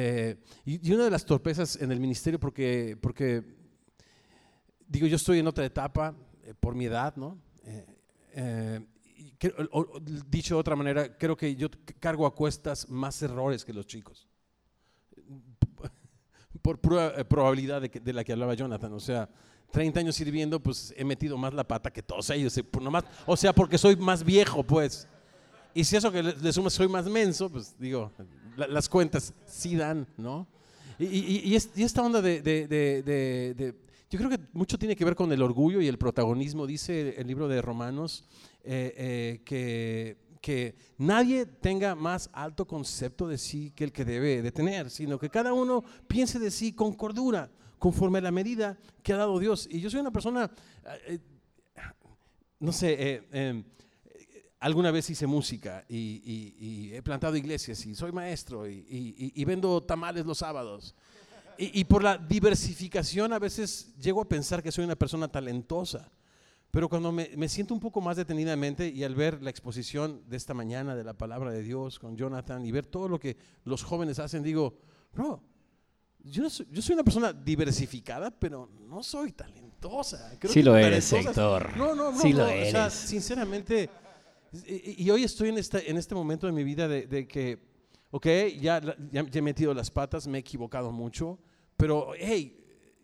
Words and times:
Eh, 0.00 0.36
y, 0.64 0.92
una 0.92 1.04
de 1.04 1.10
las 1.10 1.24
torpezas 1.24 1.74
en 1.82 1.90
el 1.90 1.98
ministerio, 1.98 2.38
porque, 2.38 2.96
porque 3.00 3.42
digo, 4.86 5.08
yo 5.08 5.16
estoy 5.16 5.40
en 5.40 5.48
otra 5.48 5.64
etapa 5.64 6.14
eh, 6.44 6.54
por 6.54 6.76
mi 6.76 6.84
edad, 6.84 7.16
¿no? 7.16 7.36
dicho 10.30 10.54
de 10.54 10.60
otra 10.60 10.76
manera, 10.76 11.18
creo 11.18 11.36
que 11.36 11.56
yo 11.56 11.68
cargo 11.98 12.26
a 12.26 12.34
cuestas 12.36 12.88
más 12.88 13.20
errores 13.22 13.64
que 13.64 13.72
los 13.72 13.86
chicos. 13.86 14.28
Por 16.62 16.80
pura 16.80 17.24
probabilidad 17.28 17.80
de, 17.82 17.88
de 17.88 18.12
la 18.12 18.22
que 18.22 18.32
hablaba 18.32 18.54
Jonathan. 18.54 18.92
O 18.92 19.00
sea, 19.00 19.28
30 19.72 19.98
años 19.98 20.14
sirviendo, 20.14 20.60
pues 20.60 20.94
he 20.96 21.04
metido 21.04 21.36
más 21.36 21.52
la 21.52 21.66
pata 21.66 21.90
que 21.90 22.02
todos 22.02 22.30
ellos. 22.30 22.56
Eh, 22.56 22.64
o 23.26 23.36
sea, 23.36 23.52
porque 23.52 23.78
soy 23.78 23.96
más 23.96 24.22
viejo, 24.22 24.62
pues. 24.62 25.08
Y 25.74 25.84
si 25.84 25.96
eso 25.96 26.10
que 26.10 26.22
le, 26.22 26.52
sumo 26.52 26.70
soy 26.70 26.88
más 26.88 27.06
menso, 27.06 27.50
pues 27.50 27.74
digo, 27.78 28.10
las 28.56 28.88
cuentas 28.88 29.32
sí 29.46 29.76
dan, 29.76 30.06
¿no? 30.16 30.46
Y, 30.98 31.54
esta 31.54 32.02
onda 32.02 32.20
de, 32.20 33.74
Yo 34.10 34.18
creo 34.18 34.30
que 34.30 34.40
mucho 34.52 34.78
tiene 34.78 34.96
que 34.96 35.04
ver 35.04 35.14
con 35.14 35.32
el 35.32 35.42
orgullo 35.42 35.80
y 35.80 35.86
el 35.86 35.98
protagonismo. 35.98 36.66
Dice 36.66 37.14
el 37.16 37.26
libro 37.28 37.46
de 37.46 37.62
Romanos 37.62 38.24
eh, 38.64 39.40
eh, 39.46 40.16
que, 40.40 40.74
nadie 40.96 41.46
tenga 41.46 41.94
más 41.94 42.30
alto 42.32 42.66
concepto 42.66 43.28
de 43.28 43.38
sí 43.38 43.70
que 43.76 43.84
el 43.84 43.92
que 43.92 44.04
debe 44.04 44.40
de 44.42 44.50
tener, 44.50 44.88
sino 44.90 45.18
que 45.18 45.28
cada 45.28 45.52
uno 45.52 45.84
piense 46.06 46.38
de 46.38 46.50
sí 46.50 46.72
con 46.72 46.94
cordura 46.94 47.50
conforme 47.78 48.18
a 48.18 48.22
la 48.22 48.30
medida 48.30 48.78
que 49.02 49.12
ha 49.12 49.18
dado 49.18 49.38
Dios. 49.38 49.68
Y 49.70 49.80
yo 49.80 49.90
soy 49.90 50.00
una 50.00 50.10
persona, 50.10 50.50
eh, 51.06 51.18
no 52.58 52.72
sé, 52.72 53.22
em, 53.30 53.62
alguna 54.60 54.90
vez 54.90 55.08
hice 55.10 55.26
música 55.26 55.84
y, 55.88 56.90
he 56.92 57.02
plantado 57.02 57.36
iglesias 57.36 57.84
y 57.86 57.94
soy 57.94 58.12
maestro 58.12 58.68
y, 58.68 59.44
vendo 59.44 59.82
tamales 59.82 60.26
los 60.26 60.38
sábados. 60.38 60.94
Y, 61.58 61.84
por 61.84 62.02
la 62.02 62.16
diversificación 62.16 63.32
a 63.32 63.38
veces 63.38 63.94
llego 63.98 64.20
a 64.20 64.28
pensar 64.28 64.62
que 64.62 64.72
soy 64.72 64.84
una 64.84 64.96
persona 64.96 65.28
talentosa. 65.28 66.10
Pero 66.70 66.88
cuando 66.88 67.10
me, 67.10 67.30
me, 67.34 67.48
siento 67.48 67.72
un 67.72 67.80
poco 67.80 68.02
más 68.02 68.18
detenidamente 68.18 68.88
y 68.88 69.02
al 69.02 69.14
ver 69.14 69.42
la 69.42 69.48
exposición 69.48 70.22
de 70.28 70.36
esta 70.36 70.52
mañana 70.52 70.94
de 70.94 71.02
la 71.02 71.14
palabra 71.14 71.50
de 71.50 71.62
Dios 71.62 71.98
con 71.98 72.14
Jonathan 72.14 72.64
y 72.66 72.72
ver 72.72 72.84
todo 72.84 73.08
lo 73.08 73.18
que 73.18 73.38
los 73.64 73.82
jóvenes 73.82 74.18
hacen, 74.18 74.42
digo, 74.42 74.76
no, 75.14 75.42
yo, 76.24 76.50
soy, 76.50 76.66
yo 76.70 76.82
soy 76.82 76.94
una 76.94 77.04
persona 77.04 77.32
diversificada, 77.32 78.30
pero 78.30 78.68
no 78.86 79.02
soy 79.02 79.32
talentosa. 79.32 80.36
sí 80.48 80.62
lo 80.62 80.76
eres, 80.76 81.12
Héctor. 81.12 81.76
No, 81.76 81.94
no, 81.94 82.12
no. 82.12 82.20
Sí 82.20 82.32
lo 82.32 82.46
eres. 82.46 82.68
O 82.68 82.70
sea, 82.72 82.90
sinceramente, 82.90 83.88
y, 84.52 85.10
hoy 85.10 85.24
estoy 85.24 85.50
en 85.50 85.58
este, 85.58 85.90
en 85.90 85.96
este 85.96 86.14
momento 86.14 86.46
de 86.46 86.52
mi 86.52 86.64
vida 86.64 86.88
de, 86.88 87.28
que, 87.28 87.58
ok, 88.10 88.26
ya, 88.60 88.80
ya, 89.12 89.26
he 89.32 89.42
metido 89.42 89.74
las 89.74 89.90
patas, 89.90 90.26
me 90.26 90.38
he 90.38 90.40
equivocado 90.40 90.90
mucho, 90.90 91.38
pero 91.76 92.12
hey, 92.18 92.58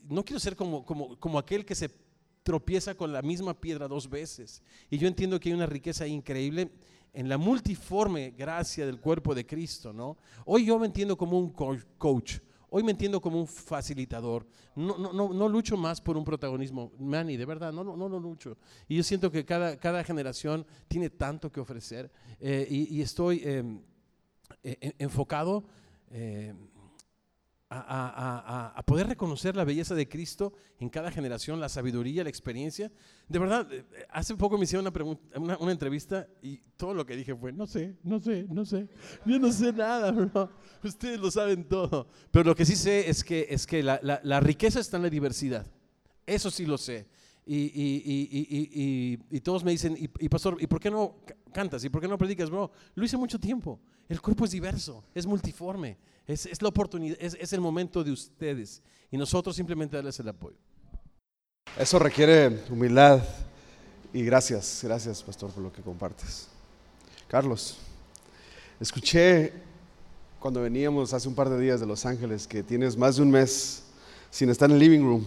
no 0.08 0.24
quiero 0.24 0.40
ser 0.40 0.56
como, 0.56 0.84
como, 0.84 1.18
como 1.18 1.38
aquel 1.38 1.64
que 1.64 1.74
se 1.74 1.90
tropieza 2.42 2.94
con 2.94 3.12
la 3.12 3.22
misma 3.22 3.58
piedra 3.58 3.88
dos 3.88 4.08
veces. 4.08 4.62
Y 4.90 4.98
yo 4.98 5.08
entiendo 5.08 5.40
que 5.40 5.48
hay 5.48 5.54
una 5.54 5.66
riqueza 5.66 6.06
increíble 6.06 6.70
en 7.12 7.28
la 7.28 7.38
multiforme 7.38 8.34
gracia 8.36 8.86
del 8.86 9.00
cuerpo 9.00 9.34
de 9.34 9.46
Cristo, 9.46 9.92
¿no? 9.92 10.16
Hoy 10.44 10.66
yo 10.66 10.78
me 10.78 10.86
entiendo 10.86 11.16
como 11.16 11.38
un 11.38 11.50
coach 11.50 12.38
Hoy 12.76 12.82
me 12.82 12.90
entiendo 12.90 13.20
como 13.20 13.38
un 13.38 13.46
facilitador. 13.46 14.44
No, 14.74 14.98
no, 14.98 15.12
no, 15.12 15.32
no 15.32 15.48
lucho 15.48 15.76
más 15.76 16.00
por 16.00 16.16
un 16.16 16.24
protagonismo. 16.24 16.90
Manny, 16.98 17.36
de 17.36 17.44
verdad, 17.44 17.72
no, 17.72 17.84
no, 17.84 17.96
no, 17.96 18.18
lucho. 18.18 18.58
Y 18.88 18.96
yo 18.96 19.04
siento 19.04 19.30
que 19.30 19.44
cada, 19.44 19.76
cada 19.76 20.02
generación 20.02 20.66
tiene 20.88 21.08
tanto 21.08 21.52
que 21.52 21.60
ofrecer 21.60 22.10
eh, 22.40 22.66
y, 22.68 23.00
estoy 23.00 23.42
em, 23.44 23.80
e, 24.64 24.92
enfocado 24.98 25.62
eh, 26.10 26.52
a, 27.76 28.82
poder 28.86 29.06
reconocer 29.06 29.56
la 29.56 29.64
belleza 29.64 29.94
de 29.94 30.08
Cristo 30.08 30.52
en 30.78 30.88
cada 30.88 31.10
generación, 31.10 31.60
la 31.60 31.68
sabiduría, 31.68 32.22
la 32.22 32.30
experiencia. 32.30 32.90
De 33.28 33.38
verdad, 33.38 33.66
eh, 33.72 33.84
hace 34.10 34.34
poco 34.36 34.58
me 34.58 34.64
hicieron 34.64 34.92
una, 35.36 35.72
entrevista 35.72 36.28
y 36.42 36.58
todo 36.76 36.94
lo 36.94 37.06
que 37.06 37.16
dije 37.16 37.34
fue, 37.34 37.52
no 37.52 37.66
sé, 37.66 37.96
no 38.02 38.20
sé, 38.20 38.46
no 38.48 38.64
sé, 38.64 38.88
yo 39.24 39.38
no 39.38 39.52
sé 39.52 39.72
nada, 39.72 40.10
bro. 40.12 40.50
Ustedes 40.82 41.18
lo 41.18 41.30
saben 41.30 41.64
todo. 41.64 42.08
Pero 42.30 42.44
lo 42.44 42.54
que 42.54 42.64
sí 42.64 42.76
sé 42.76 43.08
es 43.08 43.24
que, 43.24 43.46
es 43.50 43.66
que 43.66 43.82
la, 43.82 44.40
riqueza 44.40 44.80
está 44.80 44.96
en 44.96 45.04
la 45.04 45.10
diversidad. 45.10 45.66
Eso 46.26 46.50
sí 46.50 46.66
lo 46.66 46.78
sé. 46.78 47.06
Y, 47.46 47.56
y, 47.56 49.18
y, 49.30 49.36
y, 49.36 49.40
todos 49.40 49.62
me 49.62 49.70
dicen, 49.70 49.96
y, 49.98 50.28
pastor, 50.30 50.56
¿y 50.60 50.66
por 50.66 50.80
qué 50.80 50.90
no 50.90 51.16
cantas? 51.52 51.84
¿Y 51.84 51.90
por 51.90 52.00
qué 52.00 52.08
no 52.08 52.16
predicas? 52.16 52.48
Bro, 52.48 52.70
lo 52.94 53.04
hice 53.04 53.18
mucho 53.18 53.38
tiempo. 53.38 53.78
El 54.08 54.20
cuerpo 54.20 54.46
es 54.46 54.50
diverso, 54.50 55.04
es 55.14 55.26
multiforme. 55.26 55.98
Es, 56.26 56.62
la 56.62 56.68
oportunidad, 56.68 57.18
es, 57.20 57.52
el 57.52 57.60
momento 57.60 58.02
de 58.02 58.10
ustedes 58.10 58.82
y 59.10 59.18
nosotros 59.18 59.54
simplemente 59.54 59.96
darles 59.96 60.18
el 60.20 60.28
apoyo. 60.28 60.56
Eso 61.78 61.98
requiere 61.98 62.62
humildad 62.70 63.22
y 64.12 64.22
gracias, 64.22 64.80
gracias 64.82 65.22
pastor 65.22 65.50
por 65.50 65.62
lo 65.62 65.72
que 65.72 65.82
compartes. 65.82 66.48
Carlos, 67.28 67.76
escuché 68.80 69.52
cuando 70.40 70.62
veníamos 70.62 71.12
hace 71.12 71.28
un 71.28 71.34
par 71.34 71.50
de 71.50 71.60
días 71.60 71.80
de 71.80 71.86
Los 71.86 72.06
Ángeles 72.06 72.46
que 72.46 72.62
tienes 72.62 72.96
más 72.96 73.16
de 73.16 73.22
un 73.22 73.30
mes 73.30 73.84
sin 74.30 74.48
estar 74.48 74.70
en 74.70 74.76
el 74.76 74.80
living 74.80 75.00
room, 75.00 75.26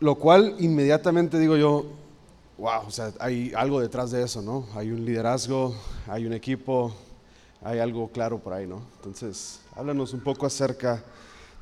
lo 0.00 0.14
cual 0.14 0.56
inmediatamente 0.58 1.38
digo 1.38 1.56
yo, 1.56 1.86
wow, 2.56 2.86
o 2.86 2.90
sea, 2.90 3.12
hay 3.18 3.52
algo 3.56 3.80
detrás 3.80 4.10
de 4.10 4.22
eso, 4.22 4.42
¿no? 4.42 4.66
Hay 4.74 4.90
un 4.90 5.04
liderazgo, 5.04 5.74
hay 6.06 6.26
un 6.26 6.32
equipo, 6.32 6.94
hay 7.62 7.80
algo 7.80 8.08
claro 8.08 8.38
por 8.38 8.52
ahí, 8.52 8.66
¿no? 8.66 8.82
Entonces, 8.96 9.60
háblanos 9.74 10.12
un 10.12 10.20
poco 10.20 10.46
acerca 10.46 11.02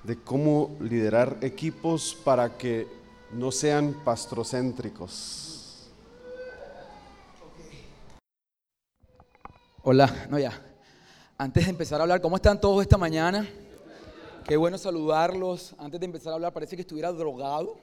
de 0.02 0.16
cómo 0.16 0.76
liderar 0.80 1.38
equipos 1.40 2.14
para 2.24 2.56
que 2.56 2.86
no 3.32 3.50
sean 3.50 3.94
pastrocéntricos. 4.04 5.88
Hola, 9.82 10.26
no 10.28 10.38
ya. 10.38 10.52
Antes 11.38 11.64
de 11.64 11.70
empezar 11.70 12.00
a 12.00 12.02
hablar, 12.02 12.20
¿cómo 12.20 12.36
están 12.36 12.60
todos 12.60 12.82
esta 12.82 12.98
mañana? 12.98 13.48
Qué 14.44 14.56
bueno 14.56 14.78
saludarlos. 14.78 15.74
Antes 15.78 16.00
de 16.00 16.06
empezar 16.06 16.32
a 16.32 16.34
hablar, 16.34 16.52
parece 16.52 16.76
que 16.76 16.82
estuviera 16.82 17.12
drogado, 17.12 17.76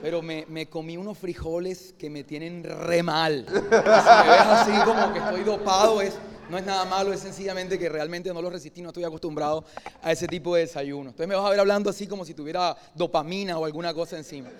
pero 0.00 0.22
me, 0.22 0.46
me 0.48 0.68
comí 0.68 0.96
unos 0.96 1.18
frijoles 1.18 1.94
que 1.98 2.10
me 2.10 2.24
tienen 2.24 2.64
re 2.64 3.02
mal. 3.02 3.46
Si 3.48 3.54
me 3.54 3.68
ves 3.68 4.46
así 4.46 4.72
como 4.84 5.12
que 5.12 5.18
estoy 5.18 5.44
dopado, 5.44 6.00
es 6.00 6.14
no 6.52 6.58
es 6.58 6.66
nada 6.66 6.84
malo, 6.84 7.14
es 7.14 7.20
sencillamente 7.20 7.78
que 7.78 7.88
realmente 7.88 8.32
no 8.32 8.42
lo 8.42 8.50
resistí, 8.50 8.82
no 8.82 8.90
estoy 8.90 9.04
acostumbrado 9.04 9.64
a 10.02 10.12
ese 10.12 10.26
tipo 10.26 10.54
de 10.54 10.62
desayuno. 10.62 11.08
Entonces 11.08 11.26
me 11.26 11.34
vas 11.34 11.46
a 11.46 11.50
ver 11.50 11.60
hablando 11.60 11.88
así 11.88 12.06
como 12.06 12.26
si 12.26 12.34
tuviera 12.34 12.76
dopamina 12.94 13.58
o 13.58 13.64
alguna 13.64 13.94
cosa 13.94 14.18
encima. 14.18 14.50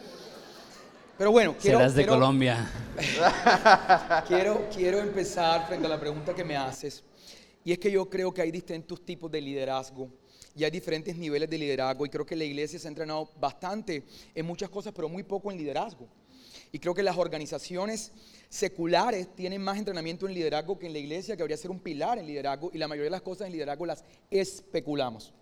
Pero 1.19 1.31
bueno, 1.33 1.55
quiero... 1.61 1.79
Serás 1.79 1.95
de 1.95 2.07
Colombia. 2.07 2.71
quiero, 4.27 4.69
quiero 4.75 5.01
empezar 5.01 5.67
frente 5.67 5.87
a 5.87 5.91
la 5.91 6.01
pregunta 6.01 6.35
que 6.35 6.45
me 6.45 6.57
haces. 6.57 7.05
Y 7.63 7.73
es 7.73 7.79
que 7.79 7.91
yo 7.91 8.09
creo 8.09 8.33
que 8.33 8.41
hay 8.41 8.51
distintos 8.51 9.05
tipos 9.05 9.31
de 9.31 9.43
liderazgo 9.43 10.09
y 10.55 10.65
hay 10.65 10.71
diferentes 10.71 11.17
niveles 11.17 11.49
de 11.49 11.59
liderazgo 11.59 12.05
y 12.05 12.09
creo 12.09 12.27
que 12.27 12.37
la 12.37 12.45
iglesia 12.45 12.79
se 12.79 12.87
ha 12.87 12.91
entrenado 12.91 13.31
bastante 13.41 14.05
en 14.35 14.47
muchas 14.47 14.69
cosas, 14.69 14.93
pero 14.95 15.09
muy 15.09 15.23
poco 15.23 15.51
en 15.51 15.59
liderazgo. 15.59 16.09
Y 16.71 16.79
creo 16.79 16.95
que 16.95 17.03
las 17.03 17.17
organizaciones 17.17 18.13
seculares 18.49 19.35
tienen 19.35 19.63
más 19.63 19.79
entrenamiento 19.79 20.27
en 20.27 20.35
liderazgo 20.35 20.79
que 20.79 20.87
en 20.87 20.93
la 20.93 20.99
iglesia, 20.99 21.37
que 21.37 21.43
habría 21.43 21.57
ser 21.57 21.71
un 21.71 21.81
pilar 21.81 22.19
en 22.19 22.27
liderazgo, 22.27 22.71
y 22.73 22.79
la 22.79 22.89
mayoría 22.89 23.07
de 23.07 23.11
las 23.11 23.23
cosas 23.23 23.47
en 23.47 23.53
liderazgo 23.53 23.85
las 23.87 24.05
especulamos. 24.31 25.33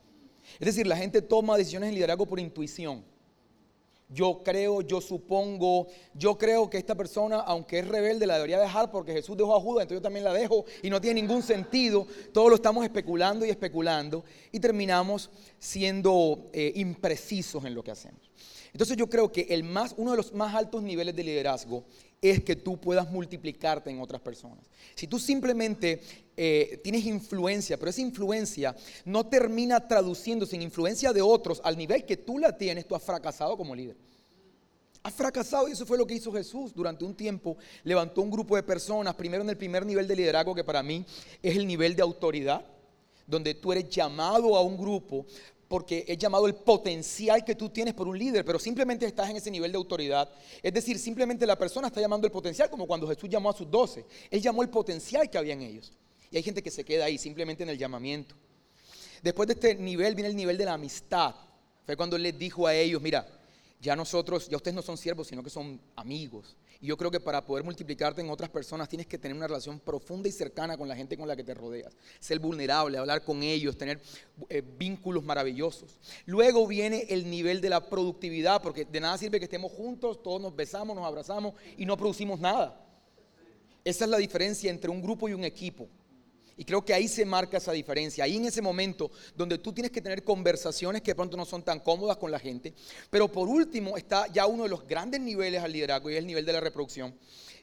Es 0.59 0.67
decir, 0.67 0.87
la 0.87 0.97
gente 0.97 1.23
toma 1.23 1.57
decisiones 1.57 1.91
en 1.91 1.95
liderazgo 1.95 2.27
por 2.27 2.41
intuición. 2.41 3.05
Yo 4.13 4.43
creo, 4.45 4.83
yo 4.83 5.01
supongo, 5.01 5.87
yo 6.15 6.37
creo 6.37 6.69
que 6.69 6.79
esta 6.79 6.97
persona, 6.97 7.37
aunque 7.41 7.79
es 7.79 7.87
rebelde, 7.87 8.27
la 8.27 8.35
debería 8.35 8.59
dejar 8.59 8.91
porque 8.91 9.13
Jesús 9.13 9.37
dejó 9.37 9.55
a 9.55 9.61
Judas, 9.61 9.83
entonces 9.83 10.01
yo 10.01 10.03
también 10.03 10.25
la 10.25 10.33
dejo 10.33 10.65
y 10.83 10.91
no 10.91 11.01
tiene 11.01 11.23
ningún 11.23 11.43
sentido. 11.43 12.07
Todo 12.33 12.49
lo 12.49 12.57
estamos 12.57 12.85
especulando 12.85 13.47
y 13.47 13.51
especulando 13.51 14.25
y 14.51 14.59
terminamos 14.59 15.31
siendo 15.61 16.51
eh, 16.53 16.73
imprecisos 16.75 17.65
en 17.65 17.75
lo 17.75 17.85
que 17.85 17.93
hacemos. 17.93 18.21
Entonces 18.73 18.97
yo 18.97 19.09
creo 19.09 19.31
que 19.31 19.47
el 19.51 19.65
más, 19.65 19.95
uno 19.97 20.13
de 20.13 20.17
los 20.17 20.33
más 20.33 20.55
altos 20.55 20.83
niveles 20.83 21.15
de 21.15 21.25
liderazgo 21.25 21.85
es 22.23 22.45
que 22.45 22.57
tú 22.57 22.79
puedas 22.79 23.11
multiplicarte 23.11 23.91
en 23.91 24.01
otras 24.01 24.21
personas. 24.21 24.69
Si 24.95 25.07
tú 25.07 25.19
simplemente 25.19 26.01
eh, 26.37 26.81
tienes 26.83 27.05
influencia, 27.07 27.79
pero 27.79 27.91
esa 27.91 28.01
influencia 28.01 28.77
no 29.05 29.27
termina 29.27 29.87
traduciéndose 29.87 30.57
en 30.57 30.63
influencia 30.63 31.13
de 31.13 31.23
otros 31.23 31.61
al 31.65 31.77
nivel 31.77 32.05
que 32.05 32.17
tú 32.17 32.39
la 32.39 32.57
tienes, 32.57 32.87
tú 32.87 32.95
has 32.95 33.03
fracasado 33.03 33.57
como 33.57 33.75
líder. 33.75 33.97
Has 35.03 35.15
fracasado 35.15 35.69
y 35.69 35.73
eso 35.73 35.87
fue 35.87 35.97
lo 35.97 36.07
que 36.07 36.15
hizo 36.15 36.31
Jesús 36.33 36.75
durante 36.75 37.05
un 37.05 37.15
tiempo. 37.15 37.57
Levantó 37.85 38.21
un 38.21 38.31
grupo 38.31 38.57
de 38.57 38.63
personas, 38.63 39.15
primero 39.15 39.43
en 39.43 39.49
el 39.49 39.57
primer 39.57 39.87
nivel 39.87 40.07
de 40.07 40.17
liderazgo 40.17 40.55
que 40.55 40.65
para 40.65 40.83
mí 40.83 41.05
es 41.43 41.57
el 41.57 41.67
nivel 41.67 41.97
de 41.97 42.03
autoridad, 42.03 42.65
donde 43.27 43.55
tú 43.55 43.73
eres 43.73 43.89
llamado 43.89 44.57
a 44.57 44.63
un 44.63 44.77
grupo 44.77 45.25
porque 45.71 46.05
es 46.09 46.19
llamado 46.19 46.49
el 46.49 46.57
potencial 46.57 47.45
que 47.45 47.55
tú 47.55 47.69
tienes 47.69 47.95
por 47.95 48.09
un 48.09 48.19
líder, 48.19 48.45
pero 48.45 48.59
simplemente 48.59 49.07
estás 49.07 49.31
en 49.31 49.37
ese 49.37 49.53
nivel 49.53 49.71
de 49.71 49.79
autoridad. 49.79 50.29
Es 50.61 50.75
decir, 50.75 50.99
simplemente 50.99 51.47
la 51.47 51.57
persona 51.57 51.87
está 51.87 52.01
llamando 52.01 52.27
el 52.27 52.33
potencial, 52.33 52.69
como 52.69 52.89
cuando 52.89 53.07
Jesús 53.07 53.31
llamó 53.31 53.51
a 53.51 53.53
sus 53.53 53.71
doce. 53.71 54.05
Él 54.33 54.43
llamó 54.43 54.63
el 54.63 54.69
potencial 54.69 55.31
que 55.31 55.39
había 55.39 55.53
en 55.53 55.63
ellos. 55.63 55.93
Y 56.29 56.37
hay 56.37 56.43
gente 56.43 56.61
que 56.61 56.73
se 56.73 56.85
queda 56.85 57.05
ahí, 57.05 57.19
simplemente 57.19 57.63
en 57.63 57.69
el 57.69 57.79
llamamiento. 57.79 58.35
Después 59.23 59.47
de 59.47 59.53
este 59.53 59.77
nivel 59.77 60.17
viene 60.17 60.31
el 60.31 60.35
nivel 60.35 60.59
de 60.59 60.65
la 60.65 60.73
amistad. 60.73 61.37
Fue 61.87 61.97
cuando 61.97 62.17
él 62.17 62.25
les 62.25 62.37
dijo 62.37 62.67
a 62.67 62.75
ellos, 62.75 63.01
mira, 63.01 63.25
ya 63.81 63.97
nosotros, 63.97 64.49
ya 64.49 64.57
ustedes 64.57 64.75
no 64.75 64.83
son 64.83 64.99
siervos, 64.99 65.29
sino 65.29 65.43
que 65.43 65.49
son 65.49 65.81
amigos. 65.97 66.57
Y 66.83 66.89
yo 66.89 66.97
creo 66.97 67.11
que 67.11 67.21
para 67.21 67.45
poder 67.45 67.65
multiplicarte 67.65 68.21
en 68.21 68.29
otras 68.29 68.51
personas 68.51 68.89
tienes 68.89 69.07
que 69.07 69.19
tener 69.19 69.35
una 69.35 69.47
relación 69.47 69.81
profunda 69.81 70.29
y 70.29 70.33
cercana 70.33 70.77
con 70.77 70.87
la 70.87 70.95
gente 70.95 71.17
con 71.17 71.27
la 71.27 71.35
que 71.35 71.45
te 71.45 71.55
rodeas. 71.55 71.97
Ser 72.19 72.39
vulnerable, 72.39 72.99
hablar 72.99 73.25
con 73.25 73.43
ellos, 73.43 73.79
tener 73.79 73.99
eh, 74.51 74.63
vínculos 74.79 75.25
maravillosos. 75.25 75.99
Luego 76.27 76.67
viene 76.67 77.07
el 77.09 77.31
nivel 77.31 77.63
de 77.63 77.71
la 77.71 77.89
productividad, 77.89 78.61
porque 78.61 78.85
de 78.85 79.01
nada 79.01 79.17
sirve 79.17 79.39
que 79.39 79.45
estemos 79.45 79.73
juntos, 79.73 80.23
todos 80.23 80.41
nos 80.41 80.55
besamos, 80.55 80.95
nos 80.95 81.07
abrazamos 81.07 81.55
y 81.79 81.87
no 81.87 81.97
producimos 81.97 82.39
nada. 82.39 82.87
Esa 83.83 84.05
es 84.05 84.11
la 84.11 84.19
diferencia 84.19 84.71
entre 84.71 84.91
un 84.91 85.01
grupo 85.01 85.27
y 85.29 85.33
un 85.33 85.45
equipo. 85.45 85.89
Y 86.57 86.65
creo 86.65 86.85
que 86.85 86.93
ahí 86.93 87.09
se 87.09 87.25
marca 87.25 87.57
esa 87.57 87.73
diferencia. 87.73 88.25
Ahí 88.25 88.37
en 88.37 88.45
ese 88.45 88.63
momento 88.63 89.11
donde 89.35 89.59
tú 89.59 89.73
tienes 89.73 89.91
que 89.91 90.03
tener 90.03 90.25
conversaciones 90.25 91.03
que 91.03 91.13
de 91.13 91.15
pronto 91.15 91.37
no 91.37 91.45
son 91.45 91.63
tan 91.63 91.81
cómodas 91.81 92.17
con 92.17 92.31
la 92.31 92.39
gente. 92.39 92.75
Pero 93.11 93.29
por 93.29 93.49
último 93.49 93.97
está 93.97 94.27
ya 94.29 94.47
uno 94.47 94.65
de 94.65 94.69
los 94.69 94.87
grandes 94.87 95.21
niveles 95.21 95.63
al 95.63 95.73
liderazgo 95.73 96.11
y 96.11 96.15
es 96.15 96.19
el 96.19 96.27
nivel 96.27 96.45
de 96.45 96.53
la 96.53 96.61
reproducción. 96.61 97.15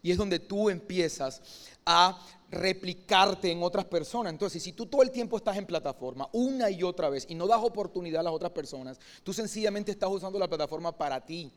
Y 0.02 0.12
es 0.12 0.18
donde 0.18 0.40
tú 0.40 0.70
empiezas 0.70 1.42
a 1.86 2.20
replicarte 2.50 3.52
en 3.52 3.62
otras 3.64 3.86
personas. 3.86 4.32
Entonces, 4.32 4.64
si 4.64 4.74
tú 4.74 4.86
todo 4.86 5.02
el 5.02 5.12
tiempo 5.12 5.38
estás 5.38 5.58
en 5.58 5.66
plataforma 5.66 6.30
una 6.34 6.70
y 6.70 6.84
otra 6.84 7.10
vez 7.10 7.26
y 7.30 7.36
no 7.36 7.48
das 7.48 7.62
oportunidad 7.62 8.22
a 8.22 8.24
las 8.24 8.34
otras 8.34 8.52
personas, 8.52 9.00
tú 9.24 9.34
sencillamente 9.34 9.92
estás 9.92 10.10
usando 10.10 10.40
la 10.40 10.48
plataforma 10.48 10.98
para 10.98 11.26
ti 11.26 11.52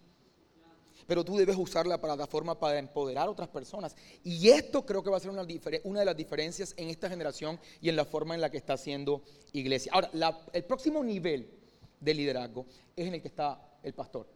pero 1.11 1.25
tú 1.25 1.37
debes 1.37 1.57
usar 1.57 1.89
la 1.89 2.01
plataforma 2.01 2.57
para 2.57 2.79
empoderar 2.79 3.27
a 3.27 3.31
otras 3.33 3.49
personas. 3.49 3.97
Y 4.23 4.49
esto 4.49 4.87
creo 4.87 5.03
que 5.03 5.11
va 5.11 5.17
a 5.17 5.21
ser 5.21 5.33
una, 5.33 5.43
de 5.43 6.07
las 6.07 6.17
diferencias 6.17 6.73
en 6.77 6.89
esta 6.89 7.09
generación 7.09 7.59
y 7.81 7.89
en 7.89 7.97
la 7.97 8.05
forma 8.05 8.37
en 8.37 8.41
la 8.41 8.49
que 8.49 8.59
está 8.59 8.75
haciendo 8.75 9.25
iglesia. 9.51 9.91
Ahora, 9.93 10.09
el 10.53 10.63
próximo 10.63 11.03
nivel 11.03 11.51
de 11.99 12.15
liderazgo 12.15 12.65
es 12.95 13.09
en 13.09 13.15
el 13.15 13.23
que 13.23 13.27
está 13.27 13.61
el 13.83 13.93
pastor. 13.93 14.29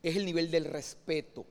Es 0.00 0.14
el 0.14 0.24
nivel 0.24 0.48
del 0.48 0.66
respeto 0.66 1.44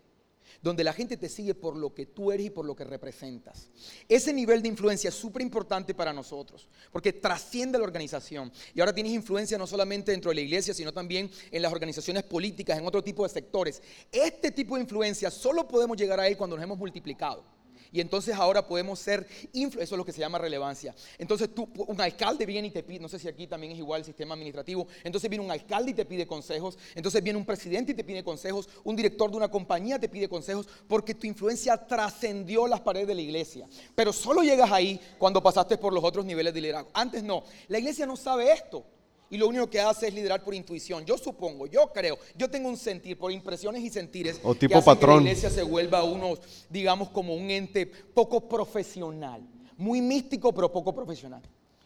donde 0.61 0.83
la 0.83 0.93
gente 0.93 1.17
te 1.17 1.29
sigue 1.29 1.55
por 1.55 1.75
lo 1.75 1.93
que 1.93 2.05
tú 2.05 2.31
eres 2.31 2.47
y 2.47 2.49
por 2.49 2.65
lo 2.65 2.75
que 2.75 2.83
representas. 2.83 3.69
Ese 4.07 4.33
nivel 4.33 4.61
de 4.61 4.69
influencia 4.69 5.09
es 5.09 5.15
súper 5.15 5.41
importante 5.41 5.93
para 5.93 6.13
nosotros, 6.13 6.67
porque 6.91 7.13
trasciende 7.13 7.77
la 7.77 7.83
organización. 7.83 8.51
Y 8.73 8.79
ahora 8.79 8.93
tienes 8.93 9.13
influencia 9.13 9.57
no 9.57 9.67
solamente 9.67 10.11
dentro 10.11 10.29
de 10.29 10.35
la 10.35 10.41
iglesia, 10.41 10.73
sino 10.73 10.93
también 10.93 11.29
en 11.51 11.61
las 11.61 11.71
organizaciones 11.71 12.23
políticas, 12.23 12.77
en 12.77 12.85
otro 12.85 13.03
tipo 13.03 13.23
de 13.23 13.29
sectores. 13.29 13.81
Este 14.11 14.51
tipo 14.51 14.75
de 14.75 14.81
influencia 14.81 15.31
solo 15.31 15.67
podemos 15.67 15.97
llegar 15.97 16.19
a 16.19 16.27
él 16.27 16.37
cuando 16.37 16.55
nos 16.55 16.63
hemos 16.63 16.77
multiplicado. 16.77 17.60
Y 17.91 17.99
entonces 17.99 18.35
ahora 18.35 18.65
podemos 18.65 18.99
ser, 18.99 19.27
eso 19.53 19.79
es 19.79 19.91
lo 19.91 20.05
que 20.05 20.13
se 20.13 20.19
llama 20.19 20.37
relevancia. 20.37 20.95
Entonces 21.17 21.53
tú, 21.53 21.69
un 21.75 21.99
alcalde 21.99 22.45
viene 22.45 22.69
y 22.69 22.71
te 22.71 22.83
pide, 22.83 22.99
no 22.99 23.09
sé 23.09 23.19
si 23.19 23.27
aquí 23.27 23.47
también 23.47 23.73
es 23.73 23.79
igual 23.79 23.99
el 23.99 24.05
sistema 24.05 24.33
administrativo, 24.33 24.87
entonces 25.03 25.29
viene 25.29 25.43
un 25.43 25.51
alcalde 25.51 25.91
y 25.91 25.93
te 25.93 26.05
pide 26.05 26.25
consejos, 26.25 26.77
entonces 26.95 27.21
viene 27.21 27.37
un 27.37 27.45
presidente 27.45 27.91
y 27.91 27.95
te 27.95 28.03
pide 28.03 28.23
consejos, 28.23 28.69
un 28.83 28.95
director 28.95 29.29
de 29.29 29.37
una 29.37 29.49
compañía 29.49 29.99
te 29.99 30.07
pide 30.07 30.29
consejos, 30.29 30.67
porque 30.87 31.13
tu 31.13 31.27
influencia 31.27 31.75
trascendió 31.77 32.67
las 32.67 32.79
paredes 32.79 33.07
de 33.07 33.15
la 33.15 33.21
iglesia. 33.21 33.67
Pero 33.93 34.13
solo 34.13 34.41
llegas 34.41 34.71
ahí 34.71 34.99
cuando 35.17 35.43
pasaste 35.43 35.77
por 35.77 35.93
los 35.93 36.03
otros 36.03 36.25
niveles 36.25 36.53
de 36.53 36.61
liderazgo. 36.61 36.89
Antes 36.93 37.23
no, 37.23 37.43
la 37.67 37.79
iglesia 37.79 38.05
no 38.05 38.15
sabe 38.15 38.51
esto 38.51 38.85
y 39.31 39.37
lo 39.37 39.47
único 39.47 39.67
que 39.69 39.79
hace 39.79 40.09
es 40.09 40.13
liderar 40.13 40.43
por 40.43 40.53
intuición. 40.53 41.05
Yo 41.05 41.17
supongo, 41.17 41.65
yo 41.65 41.91
creo, 41.93 42.19
yo 42.35 42.49
tengo 42.49 42.67
un 42.67 42.77
sentir 42.77 43.17
por 43.17 43.31
impresiones 43.31 43.81
y 43.81 43.89
sentires 43.89 44.39
o 44.43 44.53
tipo 44.53 44.77
que 44.77 44.85
patrón. 44.85 45.19
que 45.19 45.23
la 45.23 45.31
iglesia 45.31 45.49
se 45.49 45.63
vuelva 45.63 46.03
uno, 46.03 46.33
digamos, 46.69 47.09
como 47.09 47.33
un 47.33 47.49
ente 47.49 47.85
poco 47.85 48.47
profesional, 48.47 49.41
muy 49.77 50.01
místico 50.01 50.53
pero 50.53 50.69
poco 50.69 50.93
profesional. 50.93 51.41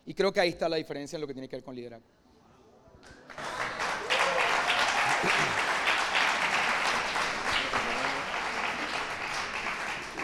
Y 0.08 0.14
creo 0.14 0.34
que 0.34 0.40
ahí 0.40 0.50
está 0.50 0.68
la 0.68 0.78
diferencia 0.78 1.18
en 1.18 1.22
lo 1.22 1.28
que 1.28 1.34
tiene 1.34 1.48
que 1.48 1.56
ver 1.56 1.64
con 1.64 1.76
liderazgo. 1.76 2.06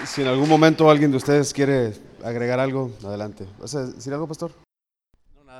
Si 0.07 0.21
en 0.21 0.27
algún 0.27 0.49
momento 0.49 0.89
alguien 0.89 1.11
de 1.11 1.17
ustedes 1.17 1.53
quiere 1.53 1.93
agregar 2.23 2.59
algo, 2.59 2.91
adelante. 3.03 3.45
¿Vas 3.59 3.75
a 3.75 3.85
decir 3.85 4.11
algo, 4.11 4.27
pastor? 4.27 4.51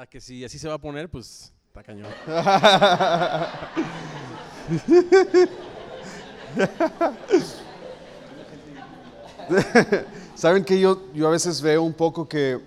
Que 0.08 0.22
si 0.22 0.44
así 0.44 0.60
se 0.60 0.68
va 0.68 0.76
a 0.76 0.78
poner, 0.78 1.10
pues 1.10 1.52
está 1.68 1.84
cañón. 1.84 2.12
Saben 10.36 10.64
que 10.64 10.80
yo, 10.80 11.12
yo 11.14 11.28
a 11.28 11.32
veces 11.32 11.62
veo 11.62 11.84
un 11.84 11.94
poco 11.94 12.28
que, 12.28 12.60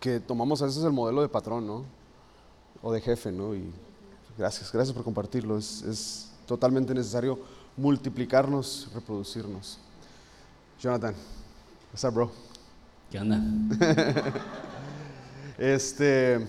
que 0.00 0.20
tomamos 0.20 0.62
a 0.62 0.66
veces 0.66 0.82
el 0.84 0.92
modelo 0.92 1.22
de 1.22 1.28
patrón, 1.28 1.66
¿no? 1.66 1.84
O 2.82 2.92
de 2.92 3.00
jefe, 3.00 3.30
¿no? 3.30 3.54
Y 3.54 3.70
gracias, 4.36 4.72
gracias 4.72 4.94
por 4.94 5.04
compartirlo. 5.04 5.58
Es, 5.58 5.82
es 5.82 6.32
totalmente 6.46 6.94
necesario 6.94 7.38
multiplicarnos, 7.76 8.88
reproducirnos. 8.94 9.78
Jonathan, 10.80 11.14
what's 11.92 12.04
up, 12.04 12.14
bro? 12.14 12.32
¿Qué 13.10 13.18
onda? 13.18 13.40
Este, 15.60 16.40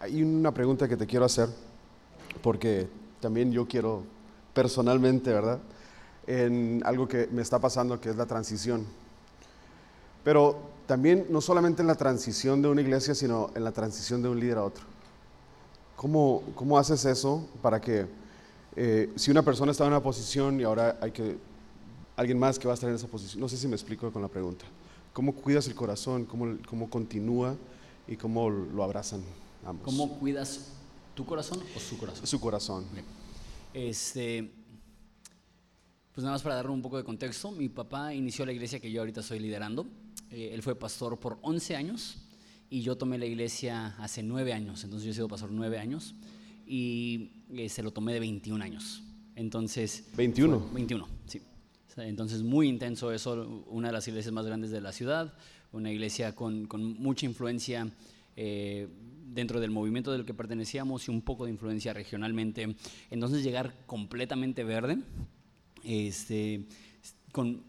hay 0.00 0.22
una 0.22 0.52
pregunta 0.52 0.86
que 0.86 0.98
te 0.98 1.06
quiero 1.06 1.24
hacer, 1.24 1.48
porque 2.42 2.86
también 3.20 3.50
yo 3.50 3.66
quiero 3.66 4.02
personalmente, 4.52 5.32
¿verdad? 5.32 5.60
En 6.26 6.82
algo 6.84 7.08
que 7.08 7.26
me 7.32 7.40
está 7.40 7.58
pasando, 7.58 7.98
que 7.98 8.10
es 8.10 8.16
la 8.16 8.26
transición. 8.26 8.84
Pero 10.22 10.58
también 10.86 11.24
no 11.30 11.40
solamente 11.40 11.80
en 11.80 11.88
la 11.88 11.94
transición 11.94 12.60
de 12.60 12.68
una 12.68 12.82
iglesia, 12.82 13.14
sino 13.14 13.48
en 13.54 13.64
la 13.64 13.72
transición 13.72 14.20
de 14.20 14.28
un 14.28 14.40
líder 14.40 14.58
a 14.58 14.64
otro. 14.64 14.84
¿Cómo, 15.96 16.42
cómo 16.54 16.76
haces 16.76 17.02
eso 17.06 17.48
para 17.62 17.80
que 17.80 18.04
eh, 18.76 19.10
si 19.16 19.30
una 19.30 19.40
persona 19.40 19.72
está 19.72 19.84
en 19.84 19.92
una 19.92 20.02
posición 20.02 20.60
y 20.60 20.64
ahora 20.64 20.98
hay 21.00 21.12
que 21.12 21.38
alguien 22.14 22.38
más 22.38 22.58
que 22.58 22.68
va 22.68 22.74
a 22.74 22.74
estar 22.74 22.90
en 22.90 22.96
esa 22.96 23.06
posición? 23.06 23.40
No 23.40 23.48
sé 23.48 23.56
si 23.56 23.66
me 23.66 23.74
explico 23.74 24.12
con 24.12 24.20
la 24.20 24.28
pregunta. 24.28 24.66
¿Cómo 25.14 25.34
cuidas 25.34 25.66
el 25.66 25.74
corazón? 25.74 26.26
¿Cómo, 26.26 26.58
cómo 26.68 26.90
continúa? 26.90 27.56
Y 28.08 28.16
cómo 28.16 28.50
lo 28.50 28.84
abrazan 28.84 29.22
ambos. 29.64 29.84
¿Cómo 29.84 30.18
cuidas 30.18 30.72
tu 31.14 31.24
corazón 31.24 31.60
o 31.74 31.80
su 31.80 31.98
corazón? 31.98 32.26
Su 32.26 32.40
corazón. 32.40 32.84
Este, 33.72 34.50
pues 36.12 36.22
nada 36.22 36.34
más 36.34 36.42
para 36.42 36.54
darle 36.56 36.72
un 36.72 36.82
poco 36.82 36.96
de 36.96 37.04
contexto, 37.04 37.50
mi 37.50 37.68
papá 37.68 38.14
inició 38.14 38.46
la 38.46 38.52
iglesia 38.52 38.80
que 38.80 38.90
yo 38.90 39.00
ahorita 39.00 39.20
estoy 39.20 39.38
liderando. 39.38 39.86
Eh, 40.30 40.50
él 40.52 40.62
fue 40.62 40.74
pastor 40.74 41.18
por 41.18 41.38
11 41.42 41.76
años 41.76 42.18
y 42.70 42.82
yo 42.82 42.96
tomé 42.96 43.18
la 43.18 43.26
iglesia 43.26 43.94
hace 43.98 44.22
9 44.22 44.52
años. 44.52 44.84
Entonces 44.84 45.04
yo 45.04 45.10
he 45.10 45.14
sido 45.14 45.28
pastor 45.28 45.50
9 45.50 45.78
años 45.78 46.14
y 46.66 47.30
eh, 47.52 47.68
se 47.68 47.82
lo 47.82 47.92
tomé 47.92 48.12
de 48.12 48.20
21 48.20 48.64
años. 48.64 49.02
Entonces... 49.34 50.04
21. 50.16 50.70
21, 50.72 51.08
sí. 51.26 51.42
Entonces 51.98 52.42
muy 52.42 52.68
intenso 52.68 53.10
eso, 53.12 53.64
una 53.68 53.88
de 53.88 53.92
las 53.92 54.06
iglesias 54.06 54.32
más 54.32 54.46
grandes 54.46 54.70
de 54.70 54.80
la 54.80 54.92
ciudad 54.92 55.34
una 55.72 55.90
iglesia 55.90 56.34
con, 56.34 56.68
mucha 56.98 57.26
influencia 57.26 57.88
eh, 58.36 58.88
dentro 59.26 59.60
del 59.60 59.70
movimiento 59.70 60.12
del 60.12 60.24
que 60.24 60.34
pertenecíamos 60.34 61.08
y 61.08 61.10
un 61.10 61.22
poco 61.22 61.44
de 61.44 61.50
influencia 61.50 61.92
regionalmente. 61.92 62.76
Entonces 63.10 63.42
llegar 63.42 63.74
completamente 63.86 64.64
verde, 64.64 64.98
este, 65.84 66.64
con, 67.32 67.62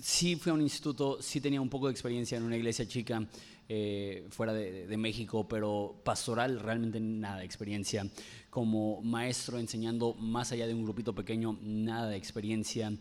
sí 0.00 0.36
fui 0.36 0.50
a 0.50 0.54
un 0.54 0.62
instituto, 0.62 1.22
sí 1.22 1.40
tenía 1.40 1.60
un 1.60 1.68
poco 1.68 1.86
de 1.86 1.92
experiencia 1.92 2.38
en 2.38 2.44
una 2.44 2.56
iglesia 2.56 2.86
chica 2.86 3.26
eh, 3.68 4.26
fuera 4.30 4.52
de, 4.52 4.96
México, 4.96 5.48
pero 5.48 6.00
pastoral 6.04 6.60
realmente 6.60 7.00
nada 7.00 7.38
de 7.38 7.44
experiencia. 7.44 8.06
Como 8.50 9.00
maestro 9.02 9.58
enseñando 9.58 10.14
más 10.14 10.52
allá 10.52 10.66
de 10.66 10.74
un 10.74 10.84
grupito 10.84 11.14
pequeño, 11.14 11.58
nada 11.62 12.08
de 12.08 12.16
experiencia. 12.16 12.92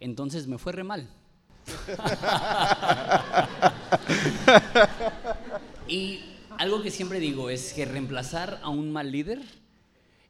Entonces 0.00 0.46
me 0.46 0.58
fue 0.58 0.72
re 0.72 0.84
mal 0.84 1.08
y 5.88 6.20
algo 6.58 6.82
que 6.82 6.90
siempre 6.90 7.20
digo 7.20 7.50
es 7.50 7.72
que 7.72 7.84
reemplazar 7.84 8.60
a 8.62 8.68
un 8.68 8.92
mal 8.92 9.10
líder 9.10 9.40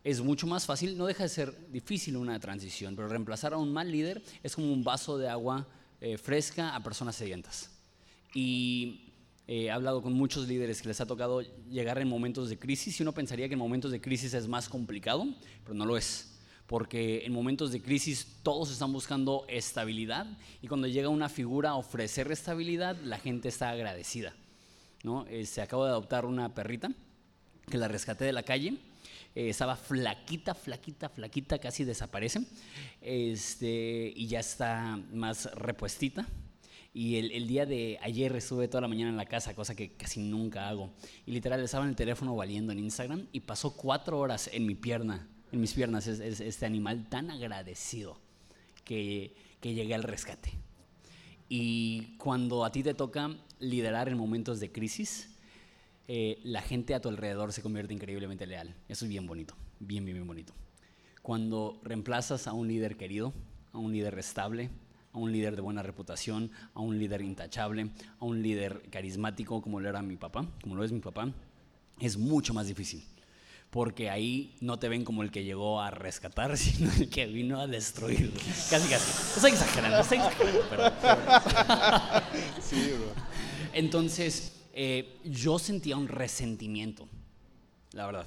es 0.04 0.20
mucho 0.20 0.46
más 0.46 0.66
fácil, 0.66 0.98
no 0.98 1.06
deja 1.06 1.22
de 1.22 1.28
ser 1.28 1.54
difícil 1.70 2.16
una 2.16 2.38
transición, 2.40 2.96
pero 2.96 3.08
reemplazar 3.08 3.52
a 3.52 3.58
un 3.58 3.72
mal 3.72 3.90
líder 3.90 4.22
es 4.42 4.54
como 4.54 4.72
un 4.72 4.82
vaso 4.82 5.16
de 5.16 5.28
agua 5.28 5.66
eh, 6.00 6.18
fresca 6.18 6.74
a 6.74 6.82
personas 6.82 7.14
sedientas. 7.14 7.70
Y 8.34 9.12
eh, 9.46 9.64
he 9.64 9.70
hablado 9.70 10.02
con 10.02 10.12
muchos 10.12 10.48
líderes 10.48 10.82
que 10.82 10.88
les 10.88 11.00
ha 11.00 11.06
tocado 11.06 11.42
llegar 11.70 11.98
en 11.98 12.08
momentos 12.08 12.48
de 12.48 12.58
crisis 12.58 12.98
y 12.98 13.02
uno 13.02 13.12
pensaría 13.12 13.46
que 13.48 13.54
en 13.54 13.60
momentos 13.60 13.92
de 13.92 14.00
crisis 14.00 14.34
es 14.34 14.48
más 14.48 14.68
complicado, 14.68 15.26
pero 15.62 15.74
no 15.74 15.86
lo 15.86 15.96
es 15.96 16.31
porque 16.72 17.26
en 17.26 17.34
momentos 17.34 17.70
de 17.70 17.82
crisis 17.82 18.26
todos 18.42 18.72
están 18.72 18.94
buscando 18.94 19.44
estabilidad 19.46 20.26
y 20.62 20.68
cuando 20.68 20.86
llega 20.86 21.10
una 21.10 21.28
figura 21.28 21.68
a 21.68 21.74
ofrecer 21.74 22.32
estabilidad, 22.32 22.96
la 23.04 23.18
gente 23.18 23.50
está 23.50 23.68
agradecida. 23.68 24.32
¿no? 25.02 25.26
Eh, 25.26 25.44
se 25.44 25.60
acaba 25.60 25.84
de 25.84 25.90
adoptar 25.90 26.24
una 26.24 26.54
perrita 26.54 26.90
que 27.70 27.76
la 27.76 27.88
rescaté 27.88 28.24
de 28.24 28.32
la 28.32 28.42
calle. 28.42 28.78
Eh, 29.34 29.50
estaba 29.50 29.76
flaquita, 29.76 30.54
flaquita, 30.54 31.10
flaquita, 31.10 31.58
casi 31.58 31.84
desaparece. 31.84 32.46
Este, 33.02 34.10
y 34.16 34.26
ya 34.28 34.40
está 34.40 34.98
más 35.12 35.54
repuestita. 35.54 36.26
Y 36.94 37.16
el, 37.16 37.32
el, 37.32 37.48
día 37.48 37.66
de 37.66 37.98
ayer 38.00 38.34
estuve 38.34 38.66
toda 38.68 38.80
la 38.80 38.88
mañana 38.88 39.10
en 39.10 39.18
la 39.18 39.26
casa, 39.26 39.54
cosa 39.54 39.74
que 39.74 39.92
casi 39.92 40.20
nunca 40.20 40.70
hago. 40.70 40.90
Y 41.26 41.32
literal 41.32 41.62
estaba 41.62 41.84
en 41.84 41.90
el 41.90 41.96
teléfono 41.96 42.34
valiendo 42.34 42.72
en 42.72 42.78
Instagram 42.78 43.26
y 43.30 43.40
pasó 43.40 43.76
cuatro 43.76 44.18
horas 44.18 44.48
en 44.50 44.64
mi 44.64 44.74
pierna, 44.74 45.28
en 45.52 45.60
mis 45.60 45.74
piernas, 45.74 46.06
es, 46.06 46.20
es, 46.20 46.40
este 46.40 46.66
animal 46.66 47.08
tan 47.08 47.30
agradecido 47.30 48.18
que, 48.84 49.34
que 49.60 49.74
llegué 49.74 49.94
al 49.94 50.02
rescate. 50.02 50.52
Y 51.48 52.16
cuando 52.16 52.64
a 52.64 52.72
ti 52.72 52.82
te 52.82 52.94
toca 52.94 53.36
liderar 53.60 54.08
en 54.08 54.16
momentos 54.16 54.58
de 54.58 54.72
crisis, 54.72 55.28
eh, 56.08 56.40
la 56.42 56.62
gente 56.62 56.94
a 56.94 57.00
tu 57.00 57.08
alrededor 57.08 57.52
se 57.52 57.62
convierte 57.62 57.94
increíblemente 57.94 58.46
leal. 58.46 58.74
Eso 58.88 59.04
es 59.04 59.10
bien 59.10 59.26
bonito, 59.26 59.54
bien, 59.78 60.04
bien, 60.04 60.16
bien 60.16 60.26
bonito. 60.26 60.52
Cuando 61.20 61.80
reemplazas 61.84 62.46
a 62.46 62.52
un 62.52 62.68
líder 62.68 62.96
querido, 62.96 63.32
a 63.72 63.78
un 63.78 63.92
líder 63.92 64.18
estable, 64.18 64.70
a 65.12 65.18
un 65.18 65.30
líder 65.30 65.54
de 65.54 65.62
buena 65.62 65.82
reputación, 65.82 66.50
a 66.74 66.80
un 66.80 66.98
líder 66.98 67.20
intachable, 67.20 67.90
a 68.18 68.24
un 68.24 68.42
líder 68.42 68.88
carismático 68.90 69.62
como 69.62 69.78
lo 69.78 69.88
era 69.88 70.02
mi 70.02 70.16
papá, 70.16 70.48
como 70.62 70.74
lo 70.74 70.84
es 70.84 70.90
mi 70.90 71.00
papá, 71.00 71.32
es 72.00 72.16
mucho 72.16 72.54
más 72.54 72.66
difícil. 72.66 73.04
Porque 73.72 74.10
ahí 74.10 74.54
no 74.60 74.78
te 74.78 74.90
ven 74.90 75.02
como 75.02 75.22
el 75.22 75.30
que 75.30 75.44
llegó 75.44 75.80
a 75.80 75.90
rescatar, 75.90 76.56
sino 76.58 76.92
el 76.92 77.08
que 77.08 77.24
vino 77.24 77.58
a 77.58 77.66
destruir. 77.66 78.30
Casi, 78.68 78.86
casi. 78.86 79.36
Estoy 79.36 79.52
exagerando, 79.52 79.98
estoy 79.98 80.18
exagerando, 80.18 80.60
pero. 80.68 80.84
sí, 82.60 82.92
bro. 82.92 83.14
Entonces, 83.72 84.60
eh, 84.74 85.16
yo 85.24 85.58
sentía 85.58 85.96
un 85.96 86.06
resentimiento, 86.06 87.08
la 87.92 88.04
verdad. 88.04 88.26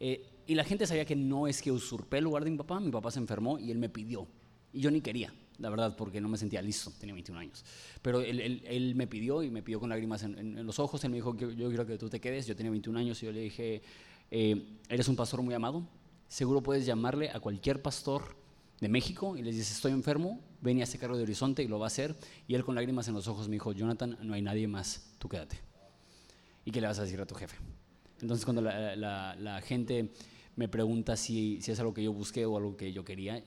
Eh, 0.00 0.26
y 0.48 0.56
la 0.56 0.64
gente 0.64 0.84
sabía 0.84 1.04
que 1.04 1.14
no 1.14 1.46
es 1.46 1.62
que 1.62 1.70
usurpé 1.70 2.18
el 2.18 2.24
lugar 2.24 2.42
de 2.42 2.50
mi 2.50 2.56
papá, 2.56 2.80
mi 2.80 2.90
papá 2.90 3.12
se 3.12 3.20
enfermó 3.20 3.60
y 3.60 3.70
él 3.70 3.78
me 3.78 3.88
pidió. 3.88 4.26
Y 4.72 4.80
yo 4.80 4.90
ni 4.90 5.00
quería, 5.00 5.32
la 5.58 5.70
verdad, 5.70 5.94
porque 5.96 6.20
no 6.20 6.28
me 6.28 6.38
sentía 6.38 6.60
listo, 6.60 6.92
tenía 6.98 7.14
21 7.14 7.40
años. 7.40 7.64
Pero 8.02 8.20
él, 8.20 8.62
él, 8.64 8.94
me 8.96 9.06
pidió 9.06 9.44
y 9.44 9.50
me 9.50 9.62
pidió 9.62 9.78
con 9.78 9.90
lágrimas 9.90 10.24
en, 10.24 10.66
los 10.66 10.80
ojos, 10.80 11.04
él 11.04 11.10
me 11.10 11.16
dijo 11.18 11.36
que 11.36 11.54
yo 11.54 11.68
quiero 11.68 11.86
que 11.86 11.98
tú 11.98 12.08
te 12.08 12.20
quedes, 12.20 12.48
yo 12.48 12.56
tenía 12.56 12.70
21 12.70 12.98
años 12.98 13.22
y 13.22 13.26
yo 13.26 13.32
le 13.32 13.40
dije, 13.40 13.82
eh, 14.30 14.78
eres 14.88 15.08
un 15.08 15.16
pastor 15.16 15.42
muy 15.42 15.54
amado, 15.54 15.86
seguro 16.28 16.62
puedes 16.62 16.86
llamarle 16.86 17.30
a 17.30 17.40
cualquier 17.40 17.82
pastor 17.82 18.36
de 18.80 18.88
México 18.88 19.36
y 19.36 19.42
les 19.42 19.56
dices, 19.56 19.76
estoy 19.76 19.92
enfermo, 19.92 20.40
ven 20.60 20.78
y 20.78 20.82
hace 20.82 20.98
cargo 20.98 21.16
de 21.16 21.22
Horizonte 21.22 21.62
y 21.62 21.68
lo 21.68 21.78
va 21.78 21.86
a 21.86 21.88
hacer. 21.88 22.16
Y 22.46 22.54
él 22.54 22.64
con 22.64 22.74
lágrimas 22.74 23.08
en 23.08 23.14
los 23.14 23.28
ojos 23.28 23.48
me 23.48 23.54
dijo, 23.54 23.72
Jonathan, 23.72 24.18
no 24.22 24.34
hay 24.34 24.42
nadie 24.42 24.68
más, 24.68 25.14
tú 25.18 25.28
quédate. 25.28 25.58
¿Y 26.64 26.70
qué 26.70 26.80
le 26.80 26.88
vas 26.88 26.98
a 26.98 27.02
decir 27.02 27.20
a 27.20 27.26
tu 27.26 27.34
jefe? 27.34 27.56
Entonces 28.20 28.44
cuando 28.44 28.62
la, 28.62 28.96
la, 29.36 29.60
gente 29.60 30.12
me 30.56 30.68
pregunta 30.68 31.16
si, 31.16 31.60
si, 31.60 31.70
es 31.70 31.80
algo 31.80 31.92
que 31.94 32.02
yo 32.02 32.12
busqué 32.12 32.46
o 32.46 32.56
algo 32.56 32.76
que 32.76 32.92
yo 32.92 33.04
quería, 33.04 33.44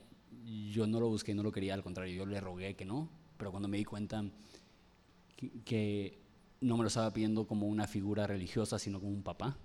yo 0.70 0.86
no 0.86 1.00
lo 1.00 1.08
busqué, 1.08 1.34
no 1.34 1.42
lo 1.42 1.52
quería, 1.52 1.74
al 1.74 1.82
contrario, 1.82 2.14
yo 2.14 2.26
le 2.26 2.40
rogué 2.40 2.76
que 2.76 2.84
no, 2.84 3.10
pero 3.36 3.50
cuando 3.50 3.68
me 3.68 3.78
di 3.78 3.84
cuenta 3.84 4.24
que, 5.64 6.18
no 6.60 6.76
me 6.76 6.82
lo 6.82 6.88
estaba 6.88 7.10
pidiendo 7.10 7.46
como 7.46 7.66
una 7.66 7.86
figura 7.86 8.26
religiosa, 8.26 8.78
sino 8.78 9.00
como 9.00 9.12
un 9.12 9.22
papá, 9.22 9.56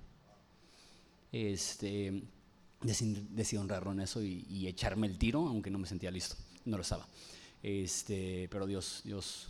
este, 1.31 2.23
decidí 2.81 3.57
honrarlo 3.57 3.91
en 3.91 4.01
eso 4.01 4.21
y, 4.21 4.67
echarme 4.67 5.07
el 5.07 5.17
tiro, 5.17 5.47
aunque 5.47 5.69
no 5.69 5.79
me 5.79 5.87
sentía 5.87 6.11
listo, 6.11 6.35
no 6.65 6.77
lo 6.77 6.81
estaba. 6.81 7.07
Este, 7.61 8.47
pero 8.49 8.67
Dios, 8.67 9.01
Dios, 9.03 9.49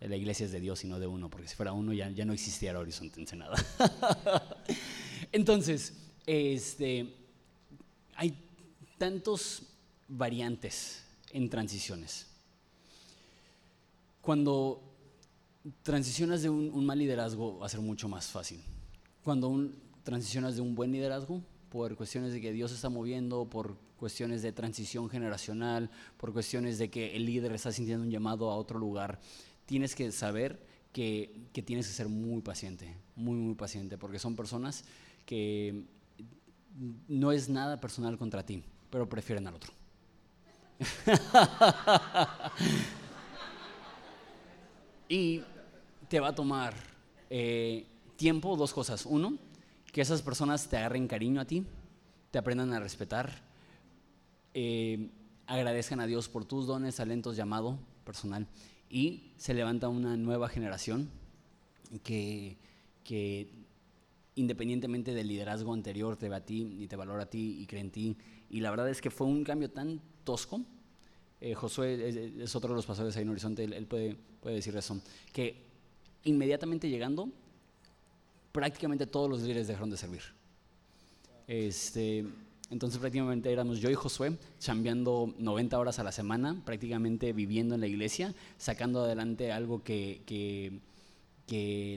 la 0.00 0.16
iglesia 0.16 0.46
es 0.46 0.52
de 0.52 0.60
Dios 0.60 0.84
y 0.84 0.88
no 0.88 0.98
de 0.98 1.06
uno, 1.06 1.28
porque 1.30 1.48
si 1.48 1.54
fuera 1.54 1.72
uno 1.72 1.92
ya, 1.92 2.10
ya 2.10 2.24
no 2.24 2.32
existiera 2.32 2.78
Horizonte 2.78 3.20
Ensenada. 3.20 3.56
Entonces, 5.32 5.92
este, 6.26 7.14
hay 8.16 8.36
tantos 8.98 9.62
variantes 10.08 11.04
en 11.32 11.48
transiciones. 11.48 12.26
Cuando 14.20 14.82
transicionas 15.82 16.42
de 16.42 16.50
un, 16.50 16.84
mal 16.84 16.98
liderazgo 16.98 17.58
va 17.58 17.66
a 17.66 17.68
ser 17.68 17.80
mucho 17.80 18.08
más 18.08 18.26
fácil. 18.26 18.60
Cuando 19.22 19.48
transicionas 20.10 20.56
de 20.56 20.60
un 20.60 20.74
buen 20.74 20.90
liderazgo, 20.90 21.40
por 21.68 21.94
cuestiones 21.94 22.32
de 22.32 22.40
que 22.40 22.52
Dios 22.52 22.72
está 22.72 22.88
moviendo, 22.88 23.48
por 23.48 23.76
cuestiones 23.96 24.42
de 24.42 24.50
transición 24.50 25.08
generacional, 25.08 25.88
por 26.16 26.32
cuestiones 26.32 26.78
de 26.78 26.90
que 26.90 27.14
el 27.14 27.26
líder 27.26 27.52
está 27.52 27.70
sintiendo 27.70 28.02
un 28.02 28.10
llamado 28.10 28.50
a 28.50 28.56
otro 28.56 28.80
lugar, 28.80 29.20
tienes 29.66 29.94
que 29.94 30.10
saber 30.10 30.66
que, 30.92 31.48
tienes 31.64 31.86
que 31.86 31.92
ser 31.92 32.08
muy 32.08 32.42
paciente, 32.42 32.96
muy, 33.14 33.36
muy 33.36 33.54
paciente, 33.54 33.98
porque 33.98 34.18
son 34.18 34.34
personas 34.34 34.84
que 35.24 35.84
no 37.06 37.30
es 37.30 37.48
nada 37.48 37.80
personal 37.80 38.18
contra 38.18 38.44
ti, 38.44 38.64
pero 38.90 39.08
prefieren 39.08 39.46
al 39.46 39.54
otro. 39.54 39.72
y 45.08 45.40
te 46.08 46.18
va 46.18 46.28
a 46.28 46.34
tomar 46.34 46.74
eh, 47.28 47.86
tiempo, 48.16 48.56
dos 48.56 48.72
cosas. 48.72 49.06
Uno, 49.06 49.38
que 49.92 50.00
esas 50.00 50.22
personas 50.22 50.68
te 50.68 50.76
agarren 50.76 51.08
cariño 51.08 51.40
a 51.40 51.44
ti, 51.44 51.66
te 52.30 52.38
aprendan 52.38 52.72
a 52.72 52.80
respetar, 52.80 53.42
eh, 54.54 55.10
agradezcan 55.46 56.00
a 56.00 56.06
Dios 56.06 56.28
por 56.28 56.44
tus 56.44 56.66
dones, 56.66 56.96
talentos, 56.96 57.36
llamado 57.36 57.78
personal 58.04 58.46
y 58.90 59.32
se 59.36 59.54
levanta 59.54 59.88
una 59.88 60.16
nueva 60.16 60.48
generación 60.48 61.08
que, 62.02 62.58
independientemente 64.34 65.14
del 65.14 65.28
liderazgo 65.28 65.72
anterior 65.72 66.16
te 66.16 66.28
ve 66.28 66.36
a 66.36 66.44
ti 66.44 66.76
y 66.80 66.88
te 66.88 66.96
valora 66.96 67.24
a 67.24 67.30
ti 67.30 67.58
y 67.60 67.66
cree 67.66 67.80
en 67.80 67.90
ti. 67.90 68.16
Y 68.50 68.60
la 68.60 68.70
verdad 68.70 68.88
es 68.90 69.00
que 69.00 69.10
fue 69.10 69.26
un 69.26 69.44
cambio 69.44 69.70
tan 69.70 70.00
tosco. 70.24 70.60
Eh, 71.40 71.54
Josué 71.54 72.42
es, 72.42 72.54
otro 72.54 72.70
de 72.70 72.76
los 72.76 72.86
pastores 72.86 73.16
ahí 73.16 73.22
en 73.22 73.30
Horizonte, 73.30 73.64
él, 73.64 73.86
puede, 73.86 74.16
puede 74.40 74.56
decir 74.56 74.76
eso, 74.76 75.00
que 75.32 75.64
inmediatamente 76.24 76.88
llegando, 76.90 77.30
prácticamente 78.52 79.06
todos 79.06 79.30
los 79.30 79.40
líderes 79.42 79.68
dejaron 79.68 79.90
de 79.90 79.96
servir. 79.96 80.22
Este, 81.46 82.24
entonces 82.70 83.00
prácticamente 83.00 83.52
éramos 83.52 83.80
yo 83.80 83.90
y 83.90 83.94
Josué 83.94 84.38
chambeando 84.60 85.34
90 85.38 85.78
horas 85.78 85.98
a 85.98 86.04
la 86.04 86.12
semana, 86.12 86.62
prácticamente 86.64 87.32
viviendo 87.32 87.74
en 87.74 87.80
la 87.80 87.88
iglesia, 87.88 88.34
sacando 88.56 89.02
adelante 89.02 89.50
algo 89.50 89.82
que, 89.82 90.22
que, 90.26 90.80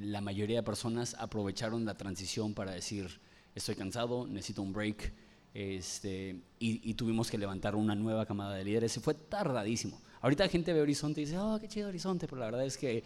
la 0.02 0.20
mayoría 0.20 0.58
de 0.58 0.64
personas 0.64 1.16
aprovecharon 1.20 1.86
la 1.86 1.94
transición 1.94 2.56
para 2.56 2.72
decir, 2.72 3.20
estoy 3.54 3.76
cansado, 3.76 4.26
necesito 4.26 4.64
un 4.64 4.74
break, 4.74 5.14
este, 5.54 6.42
y, 6.58 6.94
tuvimos 6.96 7.30
que 7.30 7.38
levantar 7.38 7.76
una 7.76 7.94
nueva 7.94 8.26
camada 8.26 8.56
de 8.56 8.64
líderes. 8.64 8.98
Y 8.98 9.00
fue 9.00 9.14
tardadísimo. 9.14 10.02
Ahorita 10.22 10.46
la 10.46 10.50
gente 10.50 10.74
ve 10.74 10.82
Horizonte 10.82 11.22
y 11.22 11.26
dice, 11.26 11.38
oh, 11.38 11.60
qué 11.62 11.68
chido 11.68 11.90
Horizonte, 11.90 12.28
pero 12.28 12.40
la 12.40 12.46
verdad 12.46 12.66
es 12.66 12.76
que 12.76 13.04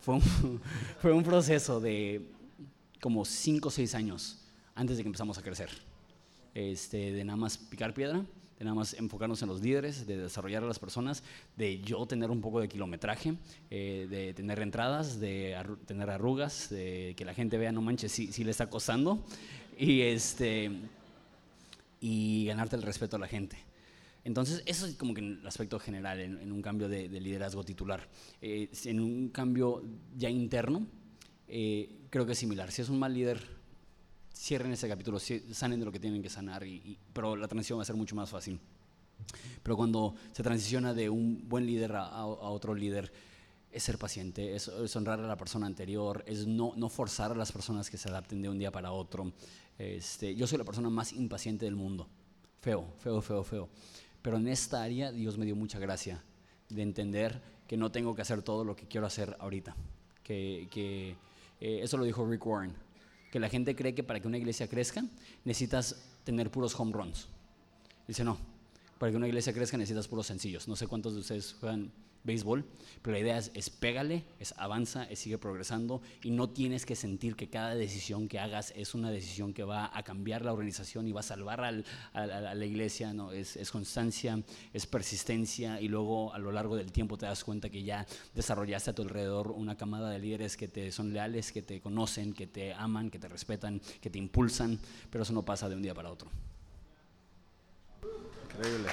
fue 0.00 0.18
fue 1.02 1.12
un 1.12 1.22
proceso 1.22 1.80
de 1.80 2.39
como 3.00 3.24
5 3.24 3.68
o 3.68 3.70
6 3.70 3.94
años 3.94 4.38
antes 4.74 4.96
de 4.96 5.02
que 5.02 5.08
empezamos 5.08 5.38
a 5.38 5.42
crecer 5.42 5.70
este, 6.54 7.12
de 7.12 7.24
nada 7.24 7.36
más 7.36 7.58
picar 7.58 7.94
piedra, 7.94 8.24
de 8.58 8.64
nada 8.64 8.74
más 8.74 8.94
enfocarnos 8.94 9.40
en 9.42 9.48
los 9.48 9.62
líderes, 9.62 10.06
de 10.06 10.16
desarrollar 10.16 10.62
a 10.62 10.66
las 10.66 10.78
personas, 10.78 11.22
de 11.56 11.80
yo 11.80 12.04
tener 12.06 12.30
un 12.30 12.40
poco 12.40 12.60
de 12.60 12.68
kilometraje, 12.68 13.34
eh, 13.70 14.06
de 14.10 14.34
tener 14.34 14.60
entradas, 14.60 15.18
de 15.18 15.56
tener 15.86 16.10
arrugas, 16.10 16.68
de 16.68 17.14
que 17.16 17.24
la 17.24 17.34
gente 17.34 17.56
vea, 17.56 17.72
no 17.72 17.80
manches, 17.80 18.12
si, 18.12 18.44
le 18.44 18.50
está 18.50 18.68
costando, 18.68 19.24
y, 19.78 20.02
este, 20.02 20.70
y 22.00 22.44
ganarte 22.46 22.76
el 22.76 22.82
respeto 22.82 23.16
a 23.16 23.18
la 23.18 23.28
gente. 23.28 23.56
Entonces, 24.24 24.62
eso 24.66 24.86
es 24.86 24.96
como 24.96 25.14
que 25.14 25.20
en 25.20 25.38
el 25.40 25.46
aspecto 25.46 25.78
general, 25.78 26.20
en, 26.20 26.52
un 26.52 26.60
cambio 26.60 26.88
de, 26.90 27.08
liderazgo 27.08 27.64
titular. 27.64 28.06
Eh, 28.42 28.68
en 28.84 29.00
un 29.00 29.30
cambio 29.30 29.82
ya 30.18 30.28
interno, 30.28 30.86
eh, 31.48 31.99
creo 32.10 32.26
que 32.26 32.32
es 32.32 32.38
similar. 32.38 32.70
Si 32.70 32.82
es 32.82 32.88
un 32.88 32.98
mal 32.98 33.14
líder, 33.14 33.40
cierren 34.34 34.72
ese 34.72 34.88
capítulo, 34.88 35.18
sanen 35.18 35.78
de 35.78 35.86
lo 35.86 35.92
que 35.92 36.00
tienen 36.00 36.22
que 36.22 36.28
sanar, 36.28 36.66
y, 36.66 36.98
pero 37.12 37.36
la 37.36 37.48
transición 37.48 37.78
va 37.78 37.82
a 37.82 37.86
ser 37.86 37.96
mucho 37.96 38.14
más 38.14 38.28
fácil. 38.28 38.60
Pero 39.62 39.76
cuando 39.76 40.14
se 40.32 40.42
transiciona 40.42 40.92
de 40.92 41.08
un 41.08 41.48
buen 41.48 41.66
líder 41.66 41.92
a, 41.94 42.26
otro 42.26 42.74
líder, 42.74 43.12
es 43.70 43.84
ser 43.84 43.98
paciente, 43.98 44.56
es, 44.56 44.68
honrar 44.96 45.20
a 45.20 45.26
la 45.26 45.36
persona 45.36 45.66
anterior, 45.66 46.24
es 46.26 46.46
no, 46.46 46.72
no, 46.76 46.88
forzar 46.88 47.30
a 47.30 47.34
las 47.34 47.52
personas 47.52 47.88
que 47.88 47.98
se 47.98 48.08
adapten 48.08 48.42
de 48.42 48.48
un 48.48 48.58
día 48.58 48.72
para 48.72 48.92
otro. 48.92 49.32
Este, 49.78 50.34
yo 50.34 50.46
soy 50.46 50.58
la 50.58 50.64
persona 50.64 50.90
más 50.90 51.12
impaciente 51.12 51.66
del 51.66 51.76
mundo, 51.76 52.08
feo, 52.60 52.92
feo, 52.98 53.22
feo, 53.22 53.44
feo. 53.44 53.68
Pero 54.22 54.38
en 54.38 54.48
esta 54.48 54.82
área 54.82 55.12
Dios 55.12 55.38
me 55.38 55.46
dio 55.46 55.54
mucha 55.54 55.78
gracia 55.78 56.24
de 56.68 56.82
entender 56.82 57.40
que 57.68 57.76
no 57.76 57.92
tengo 57.92 58.14
que 58.14 58.22
hacer 58.22 58.42
todo 58.42 58.64
lo 58.64 58.74
que 58.74 58.88
quiero 58.88 59.06
hacer 59.06 59.36
ahorita. 59.38 59.76
Que, 60.24 60.68
que 60.70 61.16
eh, 61.60 61.80
eso 61.82 61.96
lo 61.96 62.04
dijo 62.04 62.26
Rick 62.26 62.46
Warren 62.46 62.74
que 63.30 63.38
la 63.38 63.48
gente 63.48 63.76
cree 63.76 63.94
que 63.94 64.02
para 64.02 64.20
que 64.20 64.26
una 64.26 64.38
iglesia 64.38 64.68
crezca 64.68 65.04
necesitas 65.44 65.96
tener 66.24 66.50
puros 66.50 66.78
home 66.78 66.92
runs. 66.92 67.28
Dice, 68.06 68.24
no, 68.24 68.38
para 68.98 69.12
que 69.12 69.16
una 69.16 69.28
iglesia 69.28 69.52
crezca 69.52 69.76
necesitas 69.76 70.08
puros 70.08 70.26
sencillos. 70.26 70.66
No 70.66 70.76
sé 70.76 70.86
cuántos 70.86 71.14
de 71.14 71.20
ustedes 71.20 71.54
juegan 71.60 71.92
béisbol, 72.22 72.64
pero 73.00 73.14
la 73.14 73.20
idea 73.20 73.38
es, 73.38 73.50
es 73.54 73.70
pégale, 73.70 74.24
es 74.38 74.52
avanza, 74.58 75.04
es 75.04 75.18
sigue 75.20 75.38
progresando 75.38 76.02
y 76.22 76.30
no 76.30 76.50
tienes 76.50 76.84
que 76.84 76.94
sentir 76.94 77.34
que 77.34 77.48
cada 77.48 77.74
decisión 77.74 78.28
que 78.28 78.38
hagas 78.38 78.74
es 78.76 78.94
una 78.94 79.10
decisión 79.10 79.54
que 79.54 79.64
va 79.64 79.90
a 79.96 80.02
cambiar 80.02 80.44
la 80.44 80.52
organización 80.52 81.08
y 81.08 81.12
va 81.12 81.20
a 81.20 81.22
salvar 81.22 81.62
al- 81.62 81.84
a, 82.12 82.20
a- 82.20 82.50
a 82.50 82.54
la 82.54 82.64
iglesia, 82.66 83.14
no, 83.14 83.32
es, 83.32 83.56
es 83.56 83.70
constancia, 83.70 84.42
es 84.74 84.86
persistencia 84.86 85.80
y 85.80 85.88
luego 85.88 86.32
a 86.34 86.38
lo 86.38 86.52
largo 86.52 86.76
del 86.76 86.92
tiempo 86.92 87.16
te 87.16 87.24
das 87.26 87.42
cuenta 87.42 87.70
que 87.70 87.82
ya 87.82 88.06
desarrollaste 88.34 88.90
a 88.90 88.94
tu 88.94 89.02
alrededor 89.02 89.50
una 89.52 89.76
camada 89.76 90.10
de 90.10 90.18
líderes 90.18 90.56
que 90.58 90.68
te 90.68 90.92
son 90.92 91.12
leales, 91.14 91.52
que 91.52 91.62
te 91.62 91.80
conocen, 91.80 92.34
que 92.34 92.46
te 92.46 92.74
aman, 92.74 93.10
que 93.10 93.18
te 93.18 93.28
respetan, 93.28 93.80
que 94.00 94.10
te 94.10 94.18
impulsan, 94.18 94.78
pero 95.10 95.22
eso 95.22 95.32
no 95.32 95.42
pasa 95.42 95.68
de 95.70 95.74
un 95.76 95.82
día 95.82 95.94
para 95.94 96.10
otro. 96.10 96.28
Increíble. 98.52 98.88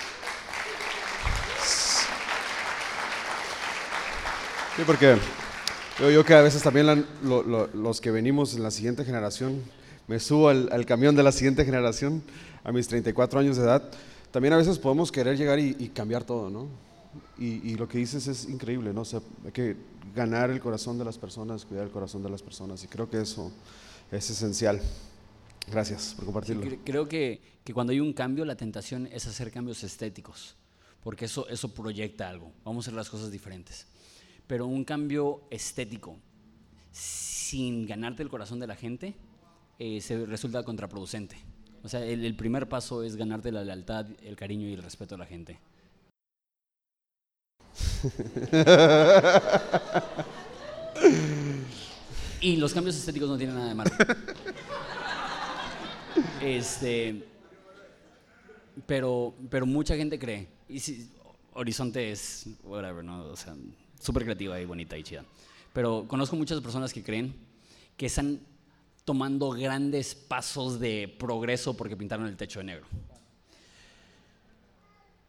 Sí, 4.77 4.83
porque 4.85 5.17
yo, 5.99 6.09
yo 6.11 6.23
que 6.23 6.33
a 6.33 6.41
veces 6.41 6.61
también 6.61 6.85
la- 6.85 7.03
lo- 7.23 7.43
lo- 7.43 7.67
los 7.67 7.99
que 8.01 8.11
venimos 8.11 8.53
en 8.55 8.63
la 8.63 8.71
siguiente 8.71 9.03
generación, 9.03 9.61
me 10.07 10.19
subo 10.19 10.49
al, 10.49 10.69
al 10.71 10.85
camión 10.85 11.15
de 11.15 11.23
la 11.23 11.31
siguiente 11.31 11.65
generación 11.65 12.23
a 12.63 12.71
mis 12.71 12.87
34 12.87 13.39
años 13.39 13.57
de 13.57 13.63
edad, 13.63 13.89
también 14.31 14.53
a 14.53 14.57
veces 14.57 14.77
podemos 14.77 15.11
querer 15.11 15.37
llegar 15.37 15.59
y, 15.59 15.75
y 15.79 15.89
cambiar 15.89 16.23
todo, 16.23 16.49
¿no? 16.49 16.67
Y, 17.39 17.67
y 17.71 17.75
lo 17.75 17.87
que 17.87 17.97
dices 17.97 18.27
es 18.27 18.47
increíble, 18.47 18.93
¿no? 18.93 19.01
O 19.01 19.05
sea, 19.05 19.21
hay 19.45 19.51
que 19.51 19.75
ganar 20.15 20.49
el 20.51 20.59
corazón 20.59 20.97
de 20.97 21.05
las 21.05 21.17
personas, 21.17 21.65
cuidar 21.65 21.85
el 21.85 21.91
corazón 21.91 22.21
de 22.23 22.29
las 22.29 22.41
personas, 22.43 22.83
y 22.83 22.87
creo 22.87 23.09
que 23.09 23.21
eso 23.21 23.51
es 24.11 24.29
esencial. 24.29 24.79
Gracias 25.69 26.13
por 26.15 26.25
compartirlo. 26.25 26.63
Cre- 26.63 26.79
Creo 26.85 27.07
que, 27.09 27.41
que 27.63 27.73
cuando 27.73 27.91
hay 27.91 27.99
un 27.99 28.13
cambio, 28.13 28.45
la 28.45 28.55
tentación 28.55 29.07
es 29.11 29.25
hacer 29.27 29.51
cambios 29.51 29.83
estéticos, 29.83 30.55
porque 31.03 31.25
eso, 31.25 31.47
eso 31.49 31.73
proyecta 31.73 32.29
algo. 32.29 32.51
Vamos 32.63 32.85
a 32.85 32.89
hacer 32.89 32.93
las 32.95 33.09
cosas 33.09 33.31
diferentes. 33.31 33.85
Pero 34.47 34.65
un 34.65 34.83
cambio 34.83 35.41
estético, 35.49 36.17
sin 36.91 37.85
ganarte 37.85 38.23
el 38.23 38.29
corazón 38.29 38.59
de 38.59 38.67
la 38.67 38.75
gente, 38.75 39.15
eh, 39.79 40.01
se 40.01 40.25
resulta 40.25 40.63
contraproducente. 40.63 41.37
O 41.83 41.89
sea, 41.89 42.03
el, 42.05 42.25
el 42.25 42.35
primer 42.35 42.67
paso 42.67 43.03
es 43.03 43.15
ganarte 43.15 43.51
la 43.51 43.63
lealtad, 43.63 44.07
el 44.23 44.35
cariño 44.35 44.67
y 44.67 44.73
el 44.73 44.81
respeto 44.81 45.15
de 45.15 45.19
la 45.19 45.25
gente. 45.25 45.59
Y 52.39 52.55
los 52.57 52.73
cambios 52.73 52.95
estéticos 52.95 53.29
no 53.29 53.37
tienen 53.37 53.55
nada 53.55 53.69
de 53.69 53.75
malo. 53.75 53.91
Este, 56.41 57.23
pero, 58.85 59.33
pero 59.49 59.65
mucha 59.65 59.95
gente 59.95 60.17
cree, 60.17 60.47
y 60.69 60.79
si, 60.79 61.09
Horizonte 61.53 62.11
es, 62.11 62.47
whatever, 62.63 63.03
¿no? 63.03 63.25
O 63.25 63.35
sea, 63.35 63.55
súper 63.99 64.23
creativa 64.23 64.59
y 64.59 64.65
bonita 64.65 64.97
y 64.97 65.03
chida. 65.03 65.23
Pero 65.73 66.05
conozco 66.07 66.35
muchas 66.35 66.59
personas 66.61 66.93
que 66.93 67.03
creen 67.03 67.35
que 67.95 68.07
están 68.07 68.39
tomando 69.05 69.51
grandes 69.51 70.15
pasos 70.15 70.79
de 70.79 71.13
progreso 71.19 71.75
porque 71.75 71.95
pintaron 71.95 72.27
el 72.27 72.35
techo 72.35 72.59
de 72.59 72.65
negro. 72.65 72.85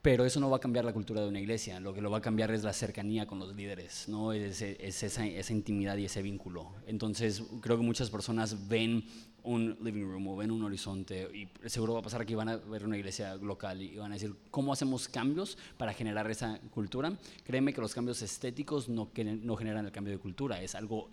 Pero 0.01 0.25
eso 0.25 0.39
no 0.39 0.49
va 0.49 0.59
a 0.59 0.61
cambiar 0.61 0.85
la 0.85 0.93
cultura 0.93 1.21
de 1.21 1.29
una 1.29 1.41
iglesia. 1.41 1.81
Lo 1.81 1.93
que 1.93 2.01
lo 2.01 2.11
va 2.11 2.19
a 2.19 2.21
cambiar 2.21 2.53
es 2.53 2.63
la 2.63 2.73
cercanía 2.73 3.27
con 3.27 3.41
los 3.41 3.55
líderes, 3.55 4.09
¿no? 4.09 4.33
Es, 4.33 4.63
es 4.63 5.03
esa, 5.03 5.27
esa 5.27 5.53
intimidad 5.53 5.97
y 5.97 6.05
ese 6.05 6.23
vínculo. 6.23 6.73
Entonces, 6.87 7.43
creo 7.61 7.77
que 7.77 7.83
muchas 7.83 8.09
personas 8.09 8.69
ven 8.69 9.05
un 9.43 9.77
living 9.81 10.05
room 10.05 10.29
o 10.29 10.37
ven 10.37 10.51
un 10.51 10.63
horizonte 10.63 11.29
y 11.35 11.49
seguro 11.69 11.95
va 11.95 12.01
a 12.01 12.03
pasar 12.03 12.27
que 12.27 12.37
van 12.37 12.49
a 12.49 12.57
ver 12.57 12.85
una 12.85 12.97
iglesia 12.97 13.35
local 13.37 13.81
y 13.81 13.97
van 13.97 14.13
a 14.13 14.15
decir, 14.15 14.35
¿cómo 14.51 14.73
hacemos 14.73 15.09
cambios 15.09 15.57
para 15.77 15.93
generar 15.93 16.31
esa 16.31 16.61
cultura? 16.71 17.13
Créeme 17.45 17.73
que 17.73 17.81
los 17.81 17.95
cambios 17.95 18.21
estéticos 18.23 18.89
no, 18.89 19.11
no 19.43 19.57
generan 19.57 19.87
el 19.87 19.93
cambio 19.93 20.13
de 20.13 20.19
cultura. 20.19 20.61
Es 20.61 20.75
algo 20.75 21.09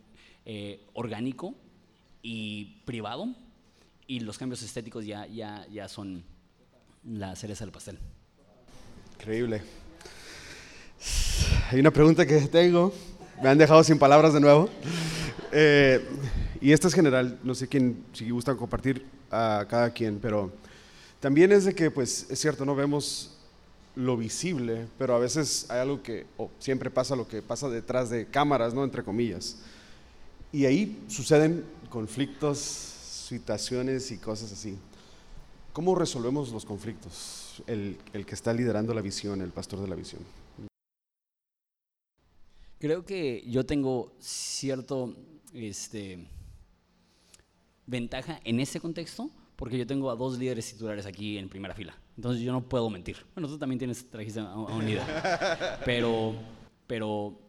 eh, 0.46 0.82
orgánico 0.94 1.56
y 2.22 2.82
privado 2.86 3.34
y 4.06 4.20
los 4.20 4.38
cambios 4.38 4.62
estéticos 4.62 5.06
ya, 5.06 5.26
ya, 5.28 5.66
ya 5.72 5.88
son 5.88 6.24
la 7.04 7.36
cereza 7.36 7.64
del 7.66 7.72
pastel. 7.72 8.00
Increíble. 9.20 9.62
Hay 11.72 11.80
una 11.80 11.92
pregunta 11.92 12.26
que 12.26 12.42
tengo. 12.42 12.94
Me 13.42 13.50
han 13.50 13.58
dejado 13.58 13.84
sin 13.84 13.98
palabras 13.98 14.34
de 14.34 14.40
nuevo. 14.40 14.70
Eh, 15.52 16.06
y 16.62 16.72
esta 16.72 16.88
es 16.88 16.94
general. 16.94 17.40
No 17.44 17.56
sé 17.56 17.68
quién, 17.68 18.04
si 18.14 18.30
gustan 18.30 18.58
compartir 18.58 19.06
a 19.32 19.66
cada 19.70 19.90
quien, 19.90 20.20
pero 20.20 20.52
también 21.20 21.52
es 21.52 21.66
de 21.66 21.74
que, 21.74 21.90
pues, 21.92 22.28
es 22.30 22.40
cierto, 22.40 22.66
no 22.66 22.76
vemos 22.76 23.38
lo 23.96 24.18
visible, 24.18 24.88
pero 24.98 25.16
a 25.16 25.20
veces 25.20 25.66
hay 25.70 25.80
algo 25.80 26.04
que, 26.04 26.26
o 26.38 26.52
siempre 26.60 26.90
pasa 26.90 27.16
lo 27.16 27.28
que 27.28 27.42
pasa 27.42 27.70
detrás 27.70 28.10
de 28.10 28.26
cámaras, 28.26 28.74
¿no? 28.74 28.84
Entre 28.84 29.04
comillas. 29.04 29.58
Y 30.52 30.66
ahí 30.66 31.04
suceden 31.08 31.64
conflictos, 31.90 32.60
situaciones 32.60 34.12
y 34.12 34.18
cosas 34.18 34.52
así. 34.52 34.78
¿Cómo 35.74 35.96
resolvemos 35.96 36.52
los 36.52 36.66
conflictos? 36.66 37.45
El, 37.68 37.98
el 38.14 38.26
que 38.26 38.36
está 38.36 38.54
liderando 38.54 38.94
la 38.94 39.02
visión, 39.02 39.42
el 39.42 39.52
pastor 39.52 39.82
de 39.82 39.88
la 39.88 39.96
visión. 39.96 40.22
Creo 42.80 43.06
que 43.06 43.44
yo 43.48 43.66
tengo 43.66 44.14
cierto 44.20 45.16
este, 45.54 46.28
ventaja 47.88 48.40
en 48.44 48.60
ese 48.60 48.80
contexto 48.80 49.30
porque 49.56 49.78
yo 49.78 49.88
tengo 49.88 50.12
a 50.12 50.16
dos 50.16 50.38
líderes 50.38 50.72
titulares 50.72 51.06
aquí 51.06 51.38
en 51.38 51.50
primera 51.50 51.74
fila. 51.74 51.96
Entonces 52.18 52.42
yo 52.42 52.52
no 52.52 52.68
puedo 52.68 52.90
mentir. 52.90 53.18
Bueno, 53.34 53.48
tú 53.48 53.58
también 53.58 53.80
tienes, 53.80 54.10
trajiste 54.10 54.42
a, 54.42 54.54
un 54.56 54.86
líder. 54.86 55.04
Pero, 55.86 56.36
pero 56.88 57.40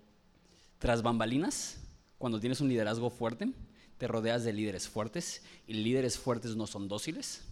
tras 0.79 1.03
bambalinas, 1.03 1.81
cuando 2.19 2.41
tienes 2.41 2.61
un 2.61 2.69
liderazgo 2.69 3.11
fuerte, 3.11 3.53
te 3.99 4.07
rodeas 4.07 4.45
de 4.45 4.53
líderes 4.53 4.89
fuertes 4.89 5.43
y 5.67 5.75
líderes 5.75 6.19
fuertes 6.19 6.55
no 6.55 6.67
son 6.67 6.89
dóciles 6.89 7.43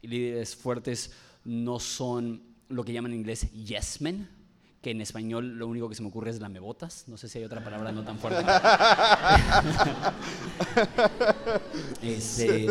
y 0.00 0.08
líderes 0.08 0.56
fuertes 0.56 1.12
no 1.44 1.78
son 1.78 2.42
lo 2.68 2.84
que 2.84 2.92
llaman 2.92 3.12
en 3.12 3.18
inglés 3.18 3.50
yes 3.52 4.00
men, 4.00 4.28
que 4.80 4.90
en 4.90 5.00
español 5.00 5.58
lo 5.58 5.66
único 5.68 5.88
que 5.88 5.94
se 5.94 6.02
me 6.02 6.08
ocurre 6.08 6.30
es 6.30 6.40
lamebotas. 6.40 7.04
No 7.06 7.16
sé 7.16 7.28
si 7.28 7.38
hay 7.38 7.44
otra 7.44 7.62
palabra 7.62 7.92
no 7.92 8.02
tan 8.04 8.18
fuerte. 8.18 8.44
Este, 12.02 12.66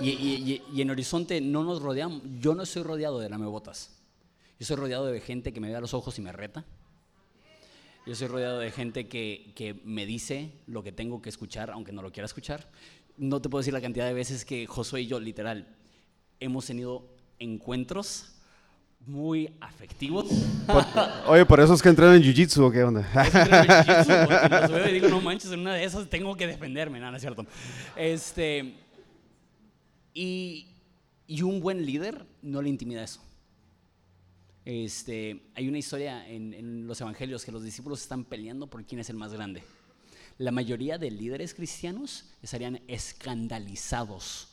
y, 0.00 0.62
y- 0.72 0.80
en 0.80 0.90
Horizonte 0.90 1.40
no 1.40 1.64
nos 1.64 1.80
rodeamos. 1.82 2.22
Yo 2.40 2.54
no 2.54 2.62
estoy 2.64 2.82
rodeado 2.82 3.18
de 3.18 3.28
lamebotas. 3.30 3.90
Yo 4.58 4.66
soy 4.66 4.76
rodeado 4.76 5.06
de 5.06 5.20
gente 5.20 5.52
que 5.52 5.60
me 5.60 5.68
ve 5.68 5.76
a 5.76 5.80
los 5.80 5.94
ojos 5.94 6.18
y 6.18 6.22
me 6.22 6.32
reta. 6.32 6.64
Yo 8.06 8.14
soy 8.14 8.28
rodeado 8.28 8.58
de 8.58 8.70
gente 8.70 9.08
que, 9.08 9.52
que 9.56 9.80
me 9.84 10.04
dice 10.04 10.52
lo 10.66 10.82
que 10.82 10.92
tengo 10.92 11.22
que 11.22 11.30
escuchar, 11.30 11.70
aunque 11.70 11.92
no 11.92 12.02
lo 12.02 12.12
quiera 12.12 12.26
escuchar. 12.26 12.70
No 13.16 13.40
te 13.40 13.48
puedo 13.48 13.60
decir 13.60 13.72
la 13.72 13.80
cantidad 13.80 14.06
de 14.06 14.12
veces 14.12 14.44
que 14.44 14.66
Josué 14.66 15.02
y 15.02 15.06
yo, 15.06 15.18
literal, 15.20 15.74
hemos 16.40 16.66
tenido 16.66 17.13
encuentros 17.38 18.30
muy 19.06 19.54
afectivos. 19.60 20.26
Oye, 21.26 21.44
por 21.44 21.60
eso 21.60 21.74
es 21.74 21.82
que 21.82 21.90
entraron 21.90 22.14
en 22.16 22.22
Jiu-Jitsu 22.22 22.62
o 22.64 22.70
qué 22.70 22.84
onda. 22.84 23.06
Porque 23.12 24.48
los 24.48 24.70
veo 24.70 24.88
y 24.88 24.92
digo, 24.92 25.08
no 25.08 25.20
manches, 25.20 25.52
en 25.52 25.60
una 25.60 25.74
de 25.74 25.84
esas 25.84 26.08
tengo 26.08 26.36
que 26.36 26.46
defenderme, 26.46 26.98
nada, 26.98 27.10
no 27.10 27.16
es 27.18 27.22
cierto. 27.22 27.44
Este, 27.96 28.74
y, 30.14 30.68
y 31.26 31.42
un 31.42 31.60
buen 31.60 31.84
líder 31.84 32.24
no 32.42 32.62
le 32.62 32.70
intimida 32.70 33.04
eso. 33.04 33.20
Este, 34.64 35.42
hay 35.54 35.68
una 35.68 35.76
historia 35.76 36.26
en, 36.26 36.54
en 36.54 36.86
los 36.86 36.98
evangelios 37.00 37.44
que 37.44 37.52
los 37.52 37.62
discípulos 37.62 38.00
están 38.00 38.24
peleando 38.24 38.66
por 38.66 38.84
quién 38.84 39.00
es 39.00 39.10
el 39.10 39.16
más 39.16 39.34
grande. 39.34 39.62
La 40.38 40.50
mayoría 40.50 40.96
de 40.96 41.10
líderes 41.10 41.52
cristianos 41.52 42.30
estarían 42.42 42.80
escandalizados 42.88 44.48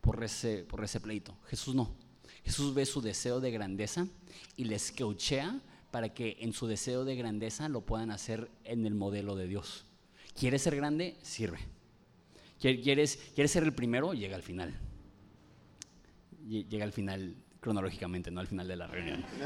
por 0.00 0.22
ese, 0.22 0.58
por 0.58 0.84
ese 0.84 1.00
pleito. 1.00 1.36
Jesús 1.48 1.74
no. 1.74 2.05
Jesús 2.46 2.74
ve 2.74 2.86
su 2.86 3.00
deseo 3.02 3.40
de 3.40 3.50
grandeza 3.50 4.06
y 4.56 4.64
les 4.64 4.92
coachea 4.92 5.58
para 5.90 6.14
que 6.14 6.36
en 6.40 6.52
su 6.52 6.66
deseo 6.66 7.04
de 7.04 7.16
grandeza 7.16 7.68
lo 7.68 7.80
puedan 7.82 8.10
hacer 8.10 8.50
en 8.64 8.86
el 8.86 8.94
modelo 8.94 9.34
de 9.36 9.46
Dios. 9.48 9.84
¿Quieres 10.38 10.62
ser 10.62 10.76
grande? 10.76 11.16
Sirve. 11.22 11.58
¿Quie- 12.60 12.82
¿Quieres, 12.82 13.18
¿Quieres 13.34 13.50
ser 13.50 13.64
el 13.64 13.72
primero? 13.74 14.14
Llega 14.14 14.36
al 14.36 14.42
final. 14.42 14.74
Lle- 16.48 16.66
Llega 16.68 16.84
al 16.84 16.92
final 16.92 17.34
cronológicamente, 17.60 18.30
no 18.30 18.40
al 18.40 18.46
final 18.46 18.68
de 18.68 18.76
la 18.76 18.86
reunión. 18.86 19.24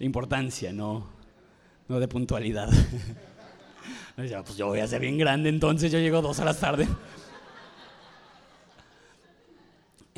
Importancia, 0.00 0.72
no, 0.72 1.06
no 1.88 2.00
de 2.00 2.08
puntualidad. 2.08 2.68
Ya, 4.28 4.42
pues 4.42 4.58
yo 4.58 4.66
voy 4.66 4.80
a 4.80 4.86
ser 4.88 5.00
bien 5.00 5.16
grande, 5.16 5.48
entonces 5.48 5.92
yo 5.92 6.00
llego 6.00 6.20
dos 6.20 6.40
horas 6.40 6.58
tarde. 6.58 6.88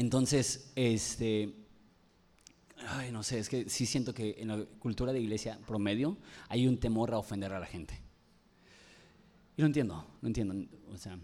Entonces, 0.00 0.72
este, 0.76 1.52
ay, 2.88 3.12
no 3.12 3.22
sé, 3.22 3.38
es 3.38 3.50
que 3.50 3.68
sí 3.68 3.84
siento 3.84 4.14
que 4.14 4.36
en 4.38 4.48
la 4.48 4.64
cultura 4.78 5.12
de 5.12 5.20
iglesia 5.20 5.58
promedio 5.66 6.16
hay 6.48 6.66
un 6.66 6.78
temor 6.78 7.12
a 7.12 7.18
ofender 7.18 7.52
a 7.52 7.60
la 7.60 7.66
gente. 7.66 8.00
Y 9.58 9.60
lo 9.60 9.66
entiendo, 9.66 10.06
lo 10.22 10.26
entiendo, 10.26 10.54
o 10.90 10.96
sea, 10.96 11.18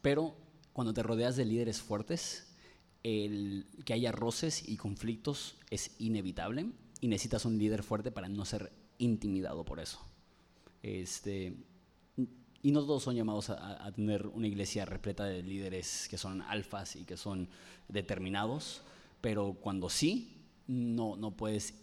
pero 0.00 0.34
cuando 0.72 0.94
te 0.94 1.02
rodeas 1.02 1.36
de 1.36 1.44
líderes 1.44 1.82
fuertes, 1.82 2.54
el 3.02 3.66
que 3.84 3.92
haya 3.92 4.12
roces 4.12 4.66
y 4.66 4.78
conflictos 4.78 5.56
es 5.68 5.90
inevitable 5.98 6.70
y 7.02 7.08
necesitas 7.08 7.44
un 7.44 7.58
líder 7.58 7.82
fuerte 7.82 8.12
para 8.12 8.30
no 8.30 8.46
ser 8.46 8.72
intimidado 8.96 9.62
por 9.62 9.78
eso. 9.78 10.00
Este, 10.82 11.54
y 12.62 12.72
no 12.72 12.80
todos 12.80 13.02
son 13.02 13.14
llamados 13.14 13.50
a, 13.50 13.90
tener 13.92 14.26
una 14.26 14.46
iglesia 14.46 14.84
repleta 14.84 15.24
de 15.24 15.42
líderes 15.42 16.08
que 16.08 16.18
son 16.18 16.42
alfas 16.42 16.96
y 16.96 17.04
que 17.04 17.16
son 17.16 17.48
determinados, 17.88 18.82
pero 19.20 19.56
cuando 19.60 19.88
sí, 19.88 20.42
no, 20.66 21.16
no 21.16 21.30
puedes 21.30 21.74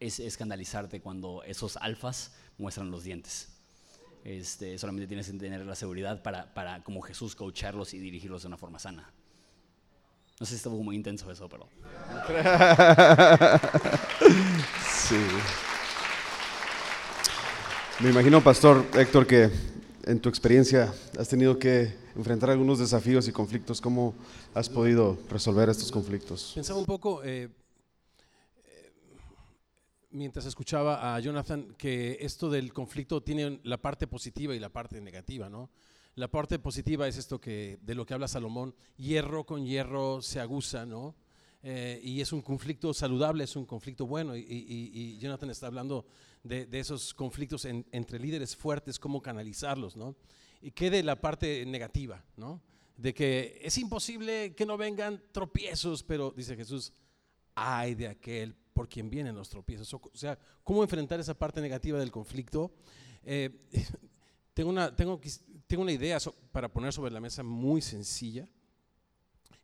escandalizarte 0.00 1.00
cuando 1.00 1.42
esos 1.44 1.76
alfas 1.76 2.34
muestran 2.58 2.90
los 2.90 3.04
dientes. 3.04 3.48
Este, 4.24 4.78
solamente 4.78 5.08
tienes 5.08 5.28
que 5.30 5.36
tener 5.36 5.66
la 5.66 5.74
seguridad 5.74 6.22
para, 6.22 6.52
para, 6.54 6.82
como 6.82 7.02
Jesús, 7.02 7.34
coacharlos 7.34 7.92
y 7.94 7.98
dirigirlos 7.98 8.42
de 8.42 8.48
una 8.48 8.56
forma 8.56 8.78
sana. 8.78 9.12
No 10.38 10.46
sé 10.46 10.50
si 10.50 10.56
estuvo 10.56 10.82
muy 10.82 10.96
intenso 10.96 11.30
eso, 11.30 11.48
pero... 11.48 11.68
sí. 14.88 15.16
Me 18.00 18.10
imagino, 18.10 18.42
Pastor 18.42 18.84
Héctor, 18.94 19.26
que 19.26 19.50
en 20.04 20.20
tu 20.20 20.28
experiencia 20.28 20.92
has 21.18 21.28
tenido 21.28 21.58
que 21.58 21.94
enfrentar 22.16 22.50
algunos 22.50 22.78
desafíos 22.78 23.28
y 23.28 23.32
conflictos. 23.32 23.80
¿Cómo 23.80 24.14
has 24.54 24.68
podido 24.68 25.18
resolver 25.30 25.68
estos 25.68 25.90
conflictos? 25.90 26.52
Pensaba 26.54 26.78
un 26.78 26.86
poco, 26.86 27.22
eh, 27.24 27.48
eh, 28.64 28.92
mientras 30.10 30.46
escuchaba 30.46 31.14
a 31.14 31.20
Jonathan, 31.20 31.74
que 31.78 32.18
esto 32.20 32.50
del 32.50 32.72
conflicto 32.72 33.22
tiene 33.22 33.60
la 33.64 33.78
parte 33.78 34.06
positiva 34.06 34.54
y 34.54 34.58
la 34.58 34.70
parte 34.70 35.00
negativa, 35.00 35.48
¿no? 35.48 35.70
La 36.14 36.28
parte 36.28 36.58
positiva 36.58 37.08
es 37.08 37.16
esto 37.16 37.40
que 37.40 37.78
de 37.80 37.94
lo 37.94 38.04
que 38.04 38.12
habla 38.12 38.28
Salomón, 38.28 38.74
hierro 38.96 39.44
con 39.44 39.64
hierro 39.64 40.20
se 40.20 40.40
aguza, 40.40 40.84
¿no? 40.84 41.14
Eh, 41.62 42.00
y 42.02 42.20
es 42.20 42.32
un 42.32 42.42
conflicto 42.42 42.92
saludable, 42.92 43.44
es 43.44 43.54
un 43.56 43.64
conflicto 43.64 44.06
bueno. 44.06 44.36
Y, 44.36 45.18
Jonathan 45.18 45.50
está 45.50 45.68
hablando 45.68 46.04
de, 46.42 46.66
esos 46.72 47.14
conflictos 47.14 47.64
entre 47.64 48.18
líderes 48.18 48.56
fuertes, 48.56 48.98
cómo 48.98 49.22
canalizarlos, 49.22 49.96
¿no? 49.96 50.16
Y 50.60 50.70
quede 50.70 51.02
la 51.02 51.20
parte 51.20 51.64
negativa, 51.66 52.24
¿no? 52.36 52.62
De 52.96 53.14
que 53.14 53.60
es 53.62 53.76
imposible 53.78 54.54
que 54.54 54.66
no 54.66 54.76
vengan 54.76 55.22
tropiezos, 55.32 56.02
pero 56.02 56.32
dice 56.36 56.56
Jesús, 56.56 56.92
ay 57.54 57.94
de 57.94 58.08
aquel 58.08 58.54
por 58.72 58.88
quien 58.88 59.10
vienen 59.10 59.34
los 59.34 59.48
tropiezos. 59.48 59.92
O 59.94 60.10
sea, 60.14 60.38
cómo 60.62 60.82
enfrentar 60.82 61.20
esa 61.20 61.34
parte 61.34 61.60
negativa 61.60 61.98
del 61.98 62.10
conflicto. 62.10 62.72
Eh, 63.24 63.68
tengo, 64.54 64.70
una, 64.70 64.94
tengo, 64.94 65.20
tengo 65.66 65.82
una 65.82 65.92
idea 65.92 66.18
para 66.52 66.72
poner 66.72 66.92
sobre 66.92 67.10
la 67.10 67.20
mesa 67.20 67.42
muy 67.42 67.82
sencilla. 67.82 68.48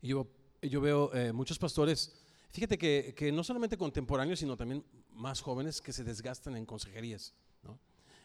Y 0.00 0.08
yo 0.08 0.28
yo 0.62 0.80
veo 0.80 1.14
eh, 1.14 1.32
muchos 1.32 1.58
pastores, 1.58 2.14
fíjate 2.50 2.78
que, 2.78 3.30
no 3.32 3.44
solamente 3.44 3.76
contemporáneos, 3.76 4.38
sino 4.38 4.56
también 4.56 4.84
más 5.18 5.40
jóvenes 5.40 5.80
que 5.80 5.92
se 5.92 6.04
desgastan 6.04 6.56
en 6.56 6.64
consejerías, 6.64 7.34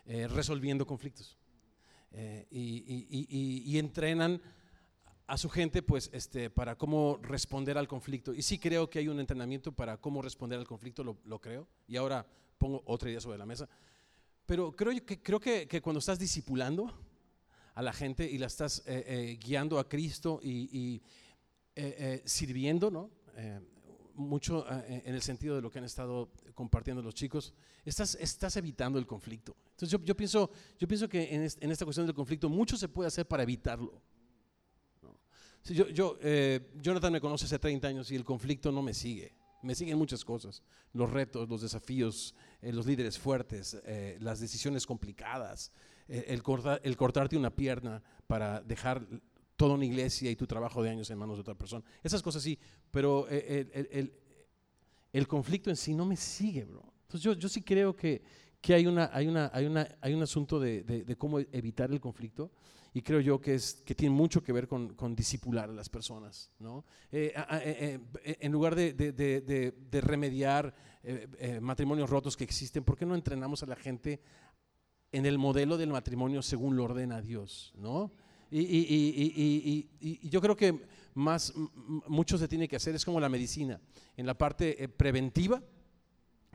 eh, 0.05 0.27
resolviendo 0.27 0.85
conflictos. 0.85 1.37
Eh, 2.11 2.47
y, 2.51 3.77
entrenan 3.79 4.39
a 5.25 5.37
su 5.37 5.49
gente 5.49 5.81
pues 5.81 6.11
este, 6.13 6.51
para 6.51 6.77
cómo 6.77 7.19
responder 7.23 7.77
al 7.77 7.87
conflicto. 7.87 8.33
Y 8.33 8.43
sí 8.43 8.59
creo 8.59 8.89
que 8.89 8.99
hay 8.99 9.07
un 9.07 9.19
entrenamiento 9.19 9.71
para 9.71 9.97
cómo 9.97 10.21
responder 10.21 10.59
al 10.59 10.67
conflicto, 10.67 11.03
lo, 11.03 11.39
creo. 11.39 11.67
Y 11.87 11.97
ahora 11.97 12.25
pongo 12.57 12.83
otra 12.85 13.09
idea 13.09 13.19
sobre 13.19 13.39
la 13.39 13.45
mesa. 13.45 13.67
Pero 14.45 14.75
creo 14.75 14.93
que, 15.05 15.21
creo 15.21 15.39
que, 15.39 15.81
cuando 15.81 15.99
estás 15.99 16.19
discipulando 16.19 16.93
a 17.73 17.81
la 17.81 17.93
gente 17.93 18.29
y 18.29 18.37
la 18.37 18.47
estás 18.47 18.83
guiando 19.39 19.79
a 19.79 19.89
Cristo 19.89 20.39
y, 20.43 21.01
eh, 21.75 21.95
eh, 21.97 22.21
sirviendo, 22.25 22.91
¿no? 22.91 23.09
Eh, 24.13 24.19
mucho 24.19 24.65
en 24.87 25.13
el 25.13 25.21
sentido 25.21 25.55
de 25.55 25.61
lo 25.61 25.69
que 25.69 25.79
han 25.79 25.85
estado 25.85 26.29
compartiendo 26.53 27.01
los 27.01 27.13
chicos, 27.13 27.53
estás, 27.83 28.15
estás 28.15 28.55
evitando 28.57 28.99
el 28.99 29.05
conflicto. 29.05 29.55
Entonces 29.71 29.89
yo, 29.89 30.03
yo 30.03 30.15
pienso, 30.15 30.51
yo 30.77 30.87
pienso 30.87 31.09
que 31.09 31.33
en, 31.33 31.71
esta 31.71 31.85
cuestión 31.85 32.05
del 32.05 32.15
conflicto 32.15 32.49
mucho 32.49 32.77
se 32.77 32.87
puede 32.87 33.07
hacer 33.07 33.27
para 33.27 33.43
evitarlo. 33.43 34.01
yo, 35.65 35.87
yo 35.89 36.17
Jonathan 36.81 37.13
me 37.13 37.21
conoce 37.21 37.45
hace 37.45 37.57
30 37.57 37.87
años 37.87 38.11
y 38.11 38.15
el 38.15 38.23
conflicto 38.23 38.71
no 38.71 38.81
me 38.81 38.93
sigue. 38.93 39.35
Me 39.61 39.75
siguen 39.75 39.97
muchas 39.97 40.25
cosas, 40.25 40.61
los 40.91 41.09
retos, 41.09 41.47
los 41.47 41.61
desafíos, 41.61 42.35
los 42.61 42.85
líderes 42.85 43.17
fuertes, 43.17 43.81
las 44.19 44.41
decisiones 44.41 44.85
complicadas, 44.85 45.71
el, 46.07 46.43
cortar, 46.43 46.81
el 46.83 46.97
cortarte 46.97 47.37
una 47.37 47.55
pierna 47.55 48.03
para 48.27 48.61
dejar 48.61 49.07
toda 49.55 49.75
una 49.75 49.85
iglesia 49.85 50.31
y 50.31 50.35
tu 50.35 50.47
trabajo 50.47 50.81
de 50.81 50.89
años 50.89 51.09
en 51.09 51.17
manos 51.17 51.37
de 51.37 51.41
otra 51.41 51.55
persona. 51.55 51.83
Esas 52.03 52.21
cosas 52.21 52.43
sí, 52.43 52.57
pero 52.91 53.27
eh, 53.29 54.11
el, 55.11 55.27
conflicto 55.27 55.69
en 55.69 55.75
sí 55.75 55.93
no 55.93 56.05
me 56.05 56.17
sigue, 56.17 56.65
bro. 56.65 56.83
Entonces 57.03 57.21
yo, 57.21 57.33
yo 57.33 57.47
sí 57.49 57.61
creo 57.61 57.95
que, 57.95 58.21
que 58.59 58.73
hay, 58.73 58.87
una, 58.87 59.09
hay, 59.13 59.27
una, 59.27 59.51
hay, 59.53 59.65
una, 59.65 59.87
hay 60.01 60.13
un 60.13 60.23
asunto 60.23 60.59
de, 60.59 60.83
de, 60.83 61.15
cómo 61.15 61.39
evitar 61.39 61.91
el 61.91 61.99
conflicto 61.99 62.51
y 62.95 63.01
creo 63.01 63.19
yo 63.19 63.39
que, 63.39 63.55
es, 63.55 63.75
que 63.85 63.95
tiene 63.95 64.15
mucho 64.15 64.43
que 64.43 64.51
ver 64.51 64.67
con, 64.67 64.95
con 64.95 65.15
disipular 65.15 65.69
a 65.69 65.73
las 65.73 65.89
personas. 65.89 66.51
¿no? 66.59 66.85
Eh, 67.11 67.33
eh, 67.35 67.99
en 68.39 68.51
lugar 68.51 68.75
de, 68.75 68.93
de 68.93 70.01
remediar 70.01 70.73
matrimonios 71.61 72.09
rotos 72.09 72.37
que 72.37 72.43
existen, 72.43 72.83
¿por 72.83 72.97
qué 72.97 73.05
no 73.05 73.15
entrenamos 73.15 73.61
a 73.61 73.67
la 73.67 73.75
gente 73.75 74.21
en 75.11 75.25
el 75.25 75.37
modelo 75.37 75.77
del 75.77 75.89
matrimonio 75.89 76.41
según 76.41 76.75
lo 76.75 76.85
ordena 76.85 77.21
Dios? 77.21 77.73
¿no? 77.75 78.11
Y, 78.55 80.29
yo 80.29 80.41
creo 80.41 80.55
que 80.55 80.79
más, 81.15 81.53
mucho 82.07 82.37
se 82.37 82.47
tiene 82.47 82.67
que 82.67 82.75
hacer, 82.75 82.93
es 82.95 83.05
como 83.05 83.19
la 83.19 83.29
medicina, 83.29 83.79
en 84.15 84.25
la 84.25 84.37
parte 84.37 84.83
eh, 84.83 84.87
preventiva 84.87 85.61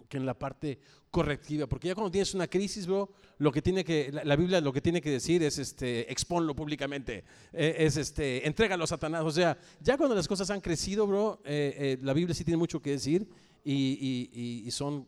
que 0.08 0.16
en 0.16 0.24
la 0.24 0.38
parte 0.38 0.78
correctiva, 1.10 1.66
porque 1.66 1.88
ya 1.88 1.94
cuando 1.94 2.10
tienes 2.10 2.32
una 2.32 2.46
crisis, 2.46 2.86
bro, 2.86 3.10
lo 3.36 3.52
que 3.52 3.60
tiene 3.60 3.84
que, 3.84 4.10
la, 4.10 4.36
Biblia 4.36 4.58
lo 4.62 4.72
que 4.72 4.80
tiene 4.80 5.02
que 5.02 5.10
decir 5.10 5.42
es, 5.42 5.58
este, 5.58 6.10
exponlo 6.10 6.56
públicamente, 6.56 7.24
eh, 7.52 7.76
es, 7.78 7.98
este, 7.98 8.46
entrégalo 8.46 8.84
a 8.84 8.86
Satanás, 8.86 9.22
o 9.22 9.30
sea, 9.30 9.58
ya 9.80 9.98
cuando 9.98 10.14
las 10.14 10.26
cosas 10.26 10.48
han 10.48 10.62
crecido, 10.62 11.06
bro, 11.06 11.42
eh, 11.44 11.98
la 12.00 12.14
Biblia 12.14 12.34
sí 12.34 12.42
tiene 12.42 12.56
mucho 12.56 12.80
que 12.80 12.92
decir 12.92 13.28
y, 13.70 14.70
son, 14.70 15.06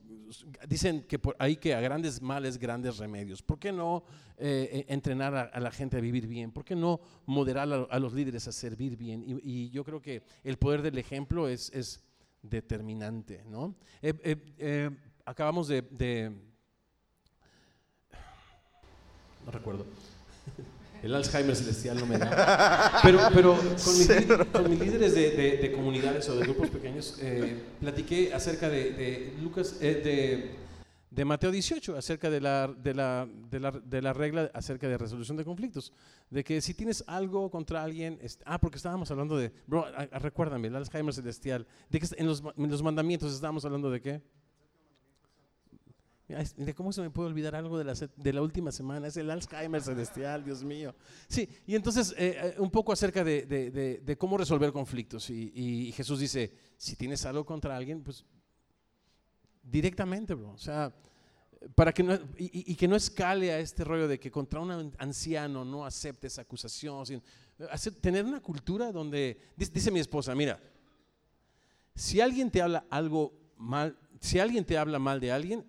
dicen 0.68 1.03
que 1.05 1.18
por 1.18 1.35
ahí 1.38 1.57
que 1.57 1.75
a 1.75 1.81
grandes 1.81 2.20
males, 2.20 2.59
grandes 2.59 2.99
remedios. 2.99 3.42
¿Por 3.42 3.59
qué 3.59 3.73
no 3.73 4.05
eh, 4.37 4.68
eh, 4.73 4.85
entrenar 4.88 5.35
a, 5.35 5.61
la 5.61 5.70
gente 5.70 5.96
a 5.96 6.01
vivir 6.01 6.27
bien? 6.27 6.53
¿Por 6.53 6.64
qué 6.64 6.77
no 6.77 7.01
moderar 7.27 7.68
a, 7.90 7.99
los 7.99 8.12
líderes 8.12 8.46
a 8.49 8.53
servir 8.53 8.96
bien? 8.96 9.25
Y, 9.27 9.70
yo 9.70 9.85
creo 9.85 10.03
que 10.03 10.23
el 10.44 10.59
poder 10.59 10.83
del 10.83 10.99
ejemplo 10.99 11.49
es, 11.49 12.03
determinante, 12.42 13.44
¿no? 13.46 13.75
Eh, 14.01 14.90
acabamos 15.27 15.68
de, 15.68 16.33
no 19.44 19.53
recuerdo. 19.53 19.85
El 21.02 21.14
Alzheimer 21.14 21.56
celestial 21.56 21.98
no 21.98 22.06
me 22.06 22.18
da. 22.18 23.00
Pero, 23.02 23.18
pero 23.34 23.56
con, 23.56 24.70
mis, 24.70 24.78
líderes 24.78 25.14
de, 25.14 25.72
comunidades 25.74 26.28
o 26.28 26.36
de 26.36 26.42
grupos 26.42 26.68
pequeños 26.68 27.18
eh, 27.20 27.62
platiqué 27.80 28.34
acerca 28.34 28.68
de, 28.68 29.32
Lucas, 29.40 29.78
eh, 29.80 30.52
de, 31.10 31.24
Mateo 31.24 31.50
18, 31.50 31.96
acerca 31.96 32.28
de 32.28 32.40
la, 32.40 32.68
de, 32.68 32.94
la, 32.94 33.26
de, 33.46 34.02
la, 34.02 34.12
regla 34.12 34.50
acerca 34.52 34.88
de 34.88 34.98
resolución 34.98 35.36
de 35.36 35.44
conflictos. 35.44 35.92
De 36.28 36.44
que 36.44 36.60
si 36.60 36.74
tienes 36.74 37.02
algo 37.06 37.50
contra 37.50 37.82
alguien, 37.82 38.18
ah, 38.44 38.58
porque 38.58 38.76
estábamos 38.76 39.10
hablando 39.10 39.36
de, 39.38 39.52
bro, 39.66 39.86
recuérdame, 40.12 40.68
el 40.68 40.76
Alzheimer 40.76 41.14
celestial, 41.14 41.66
de 41.88 42.00
que 42.00 42.06
en 42.16 42.26
los, 42.26 42.42
en 42.56 42.70
los 42.70 42.82
mandamientos 42.82 43.32
estábamos 43.32 43.64
hablando 43.64 43.90
de 43.90 44.00
qué? 44.00 44.22
¿Cómo 46.76 46.92
se 46.92 47.02
me 47.02 47.10
puede 47.10 47.28
olvidar 47.28 47.54
algo 47.54 47.78
de 47.78 47.84
la, 47.84 47.94
de 47.94 48.32
la 48.32 48.42
última 48.42 48.72
semana? 48.72 49.06
Es 49.08 49.16
el 49.16 49.30
Alzheimer 49.30 49.82
celestial, 49.82 50.44
Dios 50.44 50.62
mío. 50.62 50.94
Sí, 51.28 51.48
y 51.66 51.74
entonces 51.74 52.14
eh, 52.16 52.36
eh, 52.42 52.54
un 52.58 52.70
poco 52.70 52.92
acerca 52.92 53.24
de, 53.24 53.46
de, 53.46 54.16
cómo 54.18 54.36
resolver 54.36 54.72
conflictos. 54.72 55.30
Y, 55.30 55.92
Jesús 55.92 56.20
dice, 56.20 56.52
si 56.76 56.96
tienes 56.96 57.24
algo 57.26 57.44
contra 57.44 57.76
alguien, 57.76 58.02
pues 58.02 58.24
directamente, 59.62 60.34
bro. 60.34 60.52
O 60.52 60.58
sea, 60.58 60.92
para 61.74 61.92
que 61.92 62.02
no, 62.02 62.18
y, 62.36 62.74
que 62.74 62.88
no 62.88 62.96
escale 62.96 63.52
a 63.52 63.58
este 63.58 63.84
rollo 63.84 64.08
de 64.08 64.18
que 64.18 64.30
contra 64.30 64.60
un 64.60 64.92
anciano 64.98 65.64
no 65.64 65.84
aceptes 65.84 66.38
acusación. 66.38 67.22
tener 68.00 68.24
una 68.24 68.40
cultura 68.40 68.92
donde, 68.92 69.38
dice 69.56 69.90
mi 69.90 70.00
esposa, 70.00 70.34
mira, 70.34 70.58
si 71.94 72.20
alguien 72.20 72.50
te 72.50 72.62
habla 72.62 72.86
algo 72.88 73.34
mal, 73.56 73.98
si 74.20 74.38
alguien 74.38 74.64
te 74.64 74.78
habla 74.78 74.98
mal 74.98 75.20
de 75.20 75.32
alguien, 75.32 75.64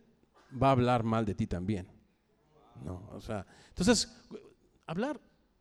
va 0.61 0.69
a 0.69 0.71
hablar 0.71 1.03
mal 1.03 1.25
de 1.25 1.35
ti 1.35 1.47
también. 1.47 1.87
No, 2.83 3.07
o 3.11 3.21
sea, 3.21 3.45
entonces, 3.69 4.11
hablar 4.87 5.19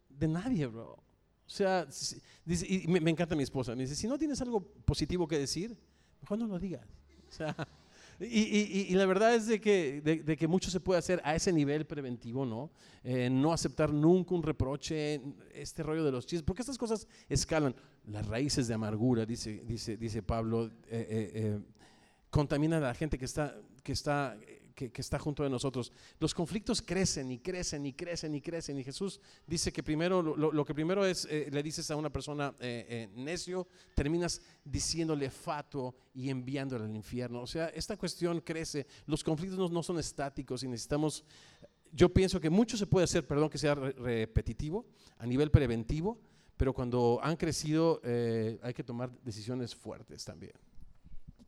de 0.08 0.28
nadie, 0.28 0.66
bro. 0.66 0.92
O 0.92 1.52
sea, 1.52 1.86
y 2.46 2.86
me, 2.88 3.10
encanta 3.10 3.34
mi 3.34 3.42
esposa, 3.42 3.74
me 3.74 3.82
dice, 3.82 3.94
si 3.96 4.06
no 4.06 4.16
tienes 4.18 4.40
algo 4.40 4.60
positivo 4.84 5.26
que 5.26 5.38
decir, 5.38 5.76
mejor 6.20 6.38
no 6.38 6.46
lo 6.46 6.58
digas. 6.58 6.86
O 7.28 7.32
sea, 7.32 7.54
Y, 8.20 8.26
y- 8.26 8.86
y 8.90 8.94
la 8.96 9.06
verdad 9.06 9.34
es 9.34 9.46
de 9.46 9.58
que, 9.62 10.02
de 10.02 10.36
que 10.36 10.46
mucho 10.46 10.70
se 10.70 10.78
puede 10.78 10.98
hacer 10.98 11.22
a 11.24 11.34
ese 11.34 11.54
nivel 11.54 11.86
preventivo, 11.86 12.44
¿no? 12.44 12.70
Eh, 13.02 13.30
no 13.30 13.50
aceptar 13.50 13.90
nunca 13.94 14.34
un 14.34 14.42
reproche, 14.42 15.22
este 15.54 15.82
rollo 15.82 16.04
de 16.04 16.12
los 16.12 16.26
chistes, 16.26 16.42
porque 16.42 16.60
estas 16.60 16.76
cosas 16.76 17.08
escalan. 17.30 17.74
Las 18.06 18.26
raíces 18.26 18.68
de 18.68 18.74
amargura, 18.74 19.24
dice, 19.24 19.62
dice, 19.64 19.96
dice 19.96 20.22
Pablo, 20.22 20.66
eh, 20.66 20.70
eh, 20.90 21.30
eh, 21.34 21.60
contaminan 22.28 22.82
a 22.82 22.88
la 22.88 22.94
gente 22.94 23.16
que 23.18 23.24
está, 23.24 23.56
que 23.82 23.92
está, 23.92 24.36
que, 24.88 25.00
está 25.02 25.18
junto 25.18 25.42
de 25.42 25.50
nosotros. 25.50 25.92
Los 26.18 26.32
conflictos 26.32 26.80
crecen 26.80 27.30
y 27.30 27.38
crecen 27.38 27.84
y 27.84 27.92
crecen 27.92 28.34
y 28.34 28.40
crecen. 28.40 28.78
Y 28.78 28.84
Jesús 28.84 29.20
dice 29.46 29.72
que 29.72 29.82
primero, 29.82 30.22
lo, 30.22 30.64
que 30.64 30.74
primero 30.74 31.04
es, 31.04 31.26
eh, 31.30 31.48
le 31.50 31.62
dices 31.62 31.90
a 31.90 31.96
una 31.96 32.10
persona 32.10 32.54
eh, 32.60 32.86
eh, 32.88 33.08
necio, 33.14 33.66
terminas 33.94 34.40
diciéndole 34.64 35.28
fatuo 35.30 35.94
y 36.14 36.30
enviándole 36.30 36.84
al 36.84 36.96
infierno. 36.96 37.42
O 37.42 37.46
sea, 37.46 37.68
esta 37.68 37.96
cuestión 37.96 38.40
crece. 38.40 38.86
Los 39.06 39.22
conflictos 39.22 39.70
no, 39.70 39.82
son 39.82 39.98
estáticos 39.98 40.62
y 40.62 40.68
necesitamos, 40.68 41.24
yo 41.92 42.08
pienso 42.12 42.40
que 42.40 42.48
mucho 42.48 42.76
se 42.76 42.86
puede 42.86 43.04
hacer, 43.04 43.26
perdón 43.26 43.50
que 43.50 43.58
sea 43.58 43.74
re- 43.74 43.92
repetitivo, 43.92 44.86
a 45.18 45.26
nivel 45.26 45.50
preventivo, 45.50 46.18
pero 46.56 46.72
cuando 46.72 47.18
han 47.22 47.36
crecido 47.36 48.00
hay 48.62 48.74
que 48.74 48.84
tomar 48.84 49.10
decisiones 49.22 49.74
fuertes 49.74 50.24
también. 50.24 50.52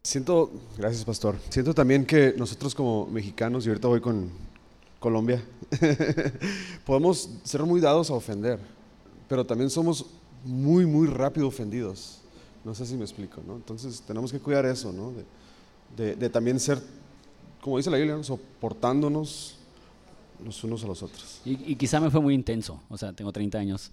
Siento, 0.05 0.51
gracias 0.77 1.05
pastor, 1.05 1.37
siento 1.49 1.75
también 1.75 2.05
que 2.05 2.35
nosotros 2.37 2.75
como 2.75 3.07
mexicanos, 3.07 3.65
y 3.65 3.69
ahorita 3.69 3.87
voy 3.87 4.01
con 4.01 4.31
Colombia, 4.99 5.41
podemos 6.85 7.29
ser 7.45 7.63
muy 7.63 7.81
dados 7.81 8.11
a 8.11 8.15
ofender, 8.15 8.59
pero 9.29 9.47
también 9.47 9.71
somos 9.71 10.07
muy, 10.45 10.87
muy 10.87 11.07
rápido 11.07 11.47
ofendidos. 11.47 12.19
No 12.65 12.75
sé 12.75 12.85
si 12.85 12.97
me 12.97 13.05
explico, 13.05 13.43
¿no? 13.47 13.55
Entonces 13.57 14.03
tenemos 14.07 14.33
que 14.33 14.41
cuidar 14.41 14.67
eso, 14.67 14.93
¿no? 14.93 15.13
De, 15.13 15.25
de- 15.97 16.17
de 16.17 16.31
también 16.31 16.59
ser, 16.59 16.81
como 17.61 17.77
dice 17.77 17.91
la 17.91 17.97
Biblia, 17.97 18.17
¿no? 18.17 18.25
soportándonos 18.25 19.57
los 20.45 20.65
unos 20.65 20.83
a 20.85 20.87
los 20.89 21.03
otros. 21.03 21.41
Y, 21.45 21.73
y 21.73 21.77
quizá 21.77 22.01
me 22.01 22.11
fue 22.11 22.21
muy 22.21 22.35
intenso, 22.35 22.83
o 22.89 22.99
sea, 22.99 23.13
tengo 23.13 23.33
30 23.33 23.59
años. 23.59 23.93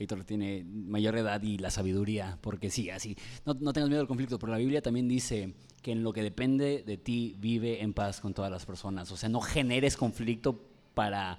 Héctor 0.00 0.24
tiene 0.24 0.64
mayor 0.64 1.16
edad 1.16 1.42
y 1.42 1.58
la 1.58 1.70
sabiduría, 1.70 2.38
porque 2.40 2.70
sí, 2.70 2.90
así, 2.90 3.16
no, 3.44 3.54
no 3.54 3.72
tengas 3.72 3.90
miedo 3.90 4.00
al 4.00 4.08
conflicto, 4.08 4.38
pero 4.38 4.50
la 4.50 4.58
Biblia 4.58 4.80
también 4.80 5.08
dice 5.08 5.54
que 5.82 5.92
en 5.92 6.02
lo 6.02 6.12
que 6.12 6.22
depende 6.22 6.82
de 6.86 6.96
ti, 6.96 7.36
vive 7.38 7.82
en 7.82 7.92
paz 7.92 8.20
con 8.20 8.34
todas 8.34 8.50
las 8.50 8.66
personas. 8.66 9.12
O 9.12 9.16
sea, 9.16 9.28
no 9.28 9.40
generes 9.40 9.96
conflicto 9.96 10.58
para 10.94 11.38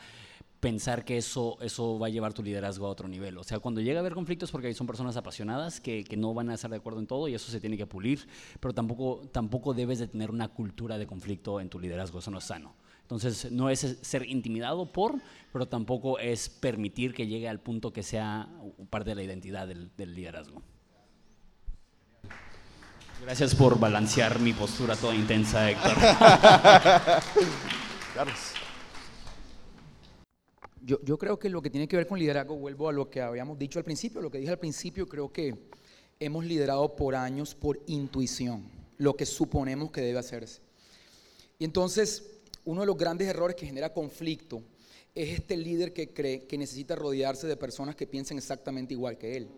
pensar 0.60 1.04
que 1.04 1.18
eso, 1.18 1.58
eso 1.62 1.98
va 1.98 2.08
a 2.08 2.10
llevar 2.10 2.34
tu 2.34 2.44
liderazgo 2.44 2.86
a 2.86 2.90
otro 2.90 3.08
nivel. 3.08 3.38
O 3.38 3.44
sea, 3.44 3.60
cuando 3.60 3.82
llega 3.82 4.00
a 4.00 4.02
haber 4.02 4.14
conflictos 4.14 4.52
porque 4.52 4.74
son 4.76 4.88
personas 4.88 5.18
apasionadas 5.18 5.82
que, 5.82 6.04
que 6.04 6.16
no 6.16 6.34
van 6.34 6.52
a 6.52 6.54
estar 6.54 6.70
de 6.70 6.78
acuerdo 6.78 7.00
en 7.00 7.08
todo 7.08 7.28
y 7.28 7.34
eso 7.34 7.52
se 7.52 7.60
tiene 7.60 7.78
que 7.78 7.88
pulir, 7.88 8.28
pero 8.60 8.74
tampoco, 8.74 9.22
tampoco 9.32 9.74
debes 9.74 10.00
de 10.00 10.08
tener 10.08 10.30
una 10.30 10.50
cultura 10.50 11.00
de 11.00 11.08
conflicto 11.08 11.60
en 11.60 11.70
tu 11.70 11.80
liderazgo, 11.80 12.20
eso 12.20 12.30
no 12.30 12.38
es 12.38 12.44
sano. 12.44 12.76
Entonces, 13.12 13.52
no 13.52 13.70
es 13.70 13.98
ser 14.02 14.26
intimidado 14.26 14.90
por, 14.94 15.16
pero 15.52 15.68
tampoco 15.68 16.18
es 16.18 16.48
permitir 16.48 17.14
que 17.14 17.28
llegue 17.28 17.50
al 17.50 17.60
punto 17.60 17.92
que 17.92 18.04
sea 18.04 18.48
parte 18.90 19.10
de 19.10 19.16
la 19.16 19.24
identidad 19.24 19.68
del, 19.68 19.92
del 19.98 20.16
liderazgo. 20.16 20.62
Gracias 23.22 23.54
por 23.54 23.78
balancear 23.78 24.40
mi 24.40 24.54
postura 24.54 24.96
toda 24.96 25.14
intensa, 25.14 25.70
Héctor. 25.70 25.92
Yo, 30.84 30.98
yo 31.04 31.18
creo 31.18 31.38
que 31.38 31.50
lo 31.50 31.62
que 31.62 31.70
tiene 31.70 31.88
que 31.90 31.98
ver 31.98 32.08
con 32.08 32.18
liderazgo, 32.18 32.56
vuelvo 32.56 32.88
a 32.88 32.94
lo 32.94 33.10
que 33.10 33.22
habíamos 33.22 33.60
dicho 33.60 33.78
al 33.78 33.86
principio, 33.86 34.22
lo 34.22 34.32
que 34.32 34.38
dije 34.38 34.52
al 34.52 34.58
principio, 34.58 35.06
creo 35.06 35.32
que 35.32 35.70
hemos 36.20 36.46
liderado 36.46 36.96
por 36.96 37.16
años 37.16 37.56
por 37.56 37.80
intuición, 37.88 38.72
lo 38.98 39.16
que 39.18 39.26
suponemos 39.26 39.92
que 39.92 40.02
debe 40.02 40.18
hacerse. 40.18 40.62
Y 41.60 41.66
entonces, 41.66 42.41
uno 42.66 42.82
de 42.82 42.88
los 42.88 42.98
grandes 42.98 43.28
errores 43.28 43.56
que 43.56 43.66
genera 43.66 43.94
conflicto 43.94 44.62
es 45.14 45.40
este 45.40 45.58
líder 45.58 45.94
que 45.94 46.14
cree 46.14 46.46
que 46.46 46.58
necesita 46.58 46.96
rodearse 46.96 47.48
de 47.48 47.58
personas 47.58 47.96
que 47.96 48.08
piensen 48.08 48.38
exactamente 48.38 48.94
igual 48.94 49.18
que 49.18 49.38
él. 49.38 49.50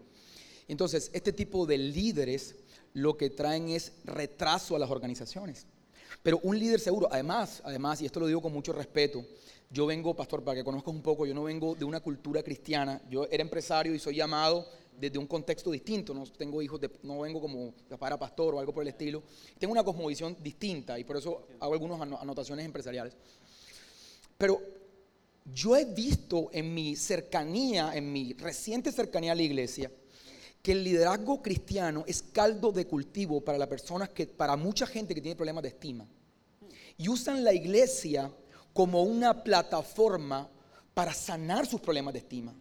Entonces, 0.68 1.12
este 1.14 1.34
tipo 1.34 1.66
de 1.66 1.78
líderes 1.78 2.56
lo 2.94 3.18
que 3.18 3.30
traen 3.30 3.70
es 3.70 3.94
retraso 4.06 4.76
a 4.76 4.80
las 4.80 4.90
organizaciones. 4.90 5.66
Pero 6.22 6.40
un 6.44 6.58
líder 6.58 6.80
seguro, 6.80 7.08
además, 7.12 7.62
además, 7.66 8.02
y 8.02 8.06
esto 8.06 8.20
lo 8.20 8.28
digo 8.28 8.42
con 8.42 8.54
mucho 8.54 8.72
respeto, 8.72 9.26
yo 9.70 9.86
vengo, 9.86 10.16
pastor, 10.16 10.44
para 10.44 10.56
que 10.56 10.64
conozcas 10.64 10.94
un 10.94 11.02
poco, 11.02 11.26
yo 11.26 11.34
no 11.34 11.44
vengo 11.44 11.76
de 11.76 11.84
una 11.84 12.00
cultura 12.00 12.44
cristiana, 12.44 13.02
yo 13.10 13.28
era 13.30 13.42
empresario 13.42 13.94
y 13.94 14.00
soy 14.00 14.16
llamado 14.16 14.68
desde 15.00 15.18
un 15.18 15.28
contexto 15.28 15.72
distinto, 15.72 16.14
no 16.14 16.24
tengo 16.26 16.62
hijos, 16.62 16.80
de- 16.80 16.90
no 17.04 17.20
vengo 17.20 17.42
como 17.42 17.74
para 18.00 18.18
pastor 18.18 18.56
o 18.56 18.60
algo 18.60 18.74
por 18.74 18.84
el 18.84 18.90
estilo, 18.90 19.24
tengo 19.60 19.72
una 19.72 19.84
cosmovisión 19.84 20.38
distinta 20.42 20.98
y 20.98 21.04
por 21.04 21.18
eso 21.18 21.48
hago 21.60 21.74
algunas 21.74 22.00
ano- 22.02 22.20
anotaciones 22.20 22.66
empresariales. 22.66 23.16
Pero 24.38 24.62
yo 25.54 25.76
he 25.76 25.86
visto 25.86 26.50
en 26.54 26.74
mi 26.74 26.96
cercanía, 26.96 27.96
en 27.96 28.12
mi 28.12 28.34
reciente 28.34 28.92
cercanía 28.92 29.34
a 29.34 29.36
la 29.36 29.42
iglesia, 29.44 29.92
que 30.62 30.72
el 30.72 30.84
liderazgo 30.84 31.42
cristiano 31.42 32.06
es 32.08 32.24
caldo 32.24 32.72
de 32.72 32.88
cultivo 32.88 33.42
para 33.42 33.58
las 33.58 33.68
personas 33.68 34.10
que, 34.10 34.26
para 34.26 34.56
mucha 34.56 34.88
gente 34.88 35.14
que 35.14 35.22
tiene 35.22 35.36
problemas 35.36 35.64
de 35.64 35.70
estima. 35.70 36.08
Y 36.98 37.10
usan 37.10 37.44
la 37.44 37.54
iglesia 37.54 38.32
como 38.74 39.04
una 39.04 39.44
plataforma 39.44 40.50
para 40.94 41.14
sanar 41.14 41.66
sus 41.66 41.82
problemas 41.82 42.14
de 42.14 42.20
estima. 42.20 42.56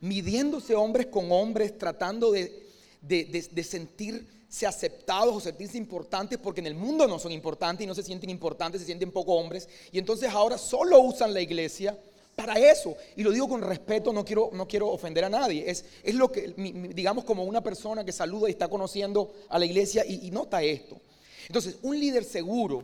Midiéndose 0.00 0.74
hombres 0.74 1.06
con 1.06 1.30
hombres, 1.32 1.76
tratando 1.78 2.30
de, 2.32 2.66
de- 3.00 3.24
de- 3.24 3.48
de 3.50 3.64
sentirse 3.64 4.66
aceptados 4.66 5.34
o 5.34 5.40
sentirse 5.40 5.76
importantes, 5.78 6.38
porque 6.38 6.60
en 6.60 6.66
el 6.66 6.74
mundo 6.74 7.06
no 7.08 7.18
son 7.18 7.32
importantes 7.32 7.84
y 7.84 7.86
no 7.86 7.94
se 7.94 8.02
sienten 8.02 8.30
importantes, 8.30 8.80
se 8.80 8.86
sienten 8.86 9.10
poco 9.10 9.32
hombres. 9.34 9.68
Y 9.92 9.98
entonces 9.98 10.28
ahora 10.30 10.58
solo 10.58 11.00
usan 11.00 11.32
la 11.34 11.40
iglesia 11.40 11.98
para 12.34 12.58
eso. 12.58 12.94
Y 13.16 13.22
lo 13.22 13.30
digo 13.30 13.48
con 13.48 13.62
respeto, 13.62 14.12
no 14.12 14.24
quiero, 14.24 14.50
no 14.52 14.68
quiero 14.68 14.88
ofender 14.88 15.24
a 15.24 15.30
nadie. 15.30 15.64
Es, 15.70 15.84
es 16.02 16.14
lo 16.14 16.30
que, 16.30 16.52
digamos, 16.94 17.24
como 17.24 17.44
una 17.44 17.62
persona 17.62 18.04
que 18.04 18.12
saluda 18.12 18.48
y 18.48 18.52
está 18.52 18.68
conociendo 18.68 19.32
a 19.48 19.58
la 19.58 19.64
iglesia 19.64 20.04
y, 20.06 20.26
y 20.26 20.30
nota 20.30 20.62
esto. 20.62 21.00
Entonces, 21.48 21.78
un 21.82 21.98
líder 21.98 22.24
seguro 22.24 22.82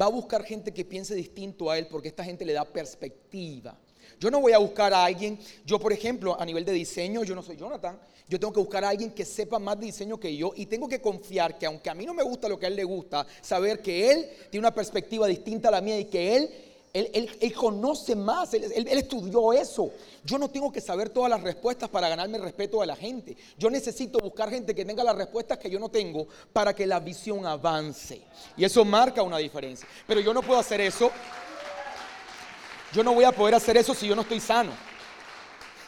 va 0.00 0.06
a 0.06 0.10
buscar 0.10 0.44
gente 0.44 0.72
que 0.72 0.84
piense 0.84 1.14
distinto 1.14 1.70
a 1.70 1.78
él 1.78 1.88
porque 1.88 2.08
esta 2.08 2.22
gente 2.24 2.44
le 2.44 2.52
da 2.52 2.64
perspectiva. 2.64 3.76
Yo 4.22 4.30
no 4.30 4.40
voy 4.40 4.52
a 4.52 4.58
buscar 4.58 4.94
a 4.94 5.04
alguien, 5.04 5.36
yo 5.66 5.80
por 5.80 5.92
ejemplo, 5.92 6.40
a 6.40 6.44
nivel 6.44 6.64
de 6.64 6.70
diseño, 6.70 7.24
yo 7.24 7.34
no 7.34 7.42
soy 7.42 7.56
Jonathan, 7.56 7.98
yo 8.28 8.38
tengo 8.38 8.52
que 8.52 8.60
buscar 8.60 8.84
a 8.84 8.90
alguien 8.90 9.10
que 9.10 9.24
sepa 9.24 9.58
más 9.58 9.80
de 9.80 9.86
diseño 9.86 10.16
que 10.20 10.36
yo 10.36 10.52
y 10.54 10.66
tengo 10.66 10.86
que 10.86 11.00
confiar 11.00 11.58
que 11.58 11.66
aunque 11.66 11.90
a 11.90 11.94
mí 11.94 12.06
no 12.06 12.14
me 12.14 12.22
gusta 12.22 12.48
lo 12.48 12.56
que 12.56 12.66
a 12.66 12.68
él 12.68 12.76
le 12.76 12.84
gusta, 12.84 13.26
saber 13.40 13.82
que 13.82 14.12
él 14.12 14.30
tiene 14.48 14.60
una 14.64 14.72
perspectiva 14.72 15.26
distinta 15.26 15.70
a 15.70 15.72
la 15.72 15.80
mía 15.80 15.98
y 15.98 16.04
que 16.04 16.36
él, 16.36 16.50
él, 16.92 17.30
él- 17.40 17.52
conoce 17.52 18.14
más, 18.14 18.54
él- 18.54 18.70
él 18.72 18.86
estudió 18.96 19.52
eso. 19.52 19.90
Yo 20.24 20.38
no 20.38 20.48
tengo 20.48 20.70
que 20.70 20.80
saber 20.80 21.08
todas 21.10 21.28
las 21.28 21.42
respuestas 21.42 21.88
para 21.88 22.08
ganarme 22.08 22.36
el 22.38 22.44
respeto 22.44 22.78
de 22.80 22.86
la 22.86 22.94
gente. 22.94 23.36
Yo 23.58 23.70
necesito 23.70 24.20
buscar 24.20 24.50
gente 24.50 24.72
que 24.72 24.84
tenga 24.84 25.02
las 25.02 25.16
respuestas 25.16 25.58
que 25.58 25.68
yo 25.68 25.80
no 25.80 25.88
tengo 25.88 26.28
para 26.52 26.72
que 26.76 26.86
la 26.86 27.00
visión 27.00 27.44
avance. 27.44 28.22
Y 28.56 28.62
eso 28.64 28.84
marca 28.84 29.20
una 29.24 29.38
diferencia. 29.38 29.88
Pero 30.06 30.20
yo 30.20 30.32
no 30.32 30.42
puedo 30.42 30.60
hacer 30.60 30.80
eso 30.80 31.10
yo 32.92 33.02
no 33.02 33.14
voy 33.14 33.24
a 33.24 33.32
poder 33.32 33.54
hacer 33.54 33.76
eso 33.76 33.94
si 33.94 34.06
yo 34.06 34.14
no 34.14 34.22
estoy 34.22 34.40
sano. 34.40 34.72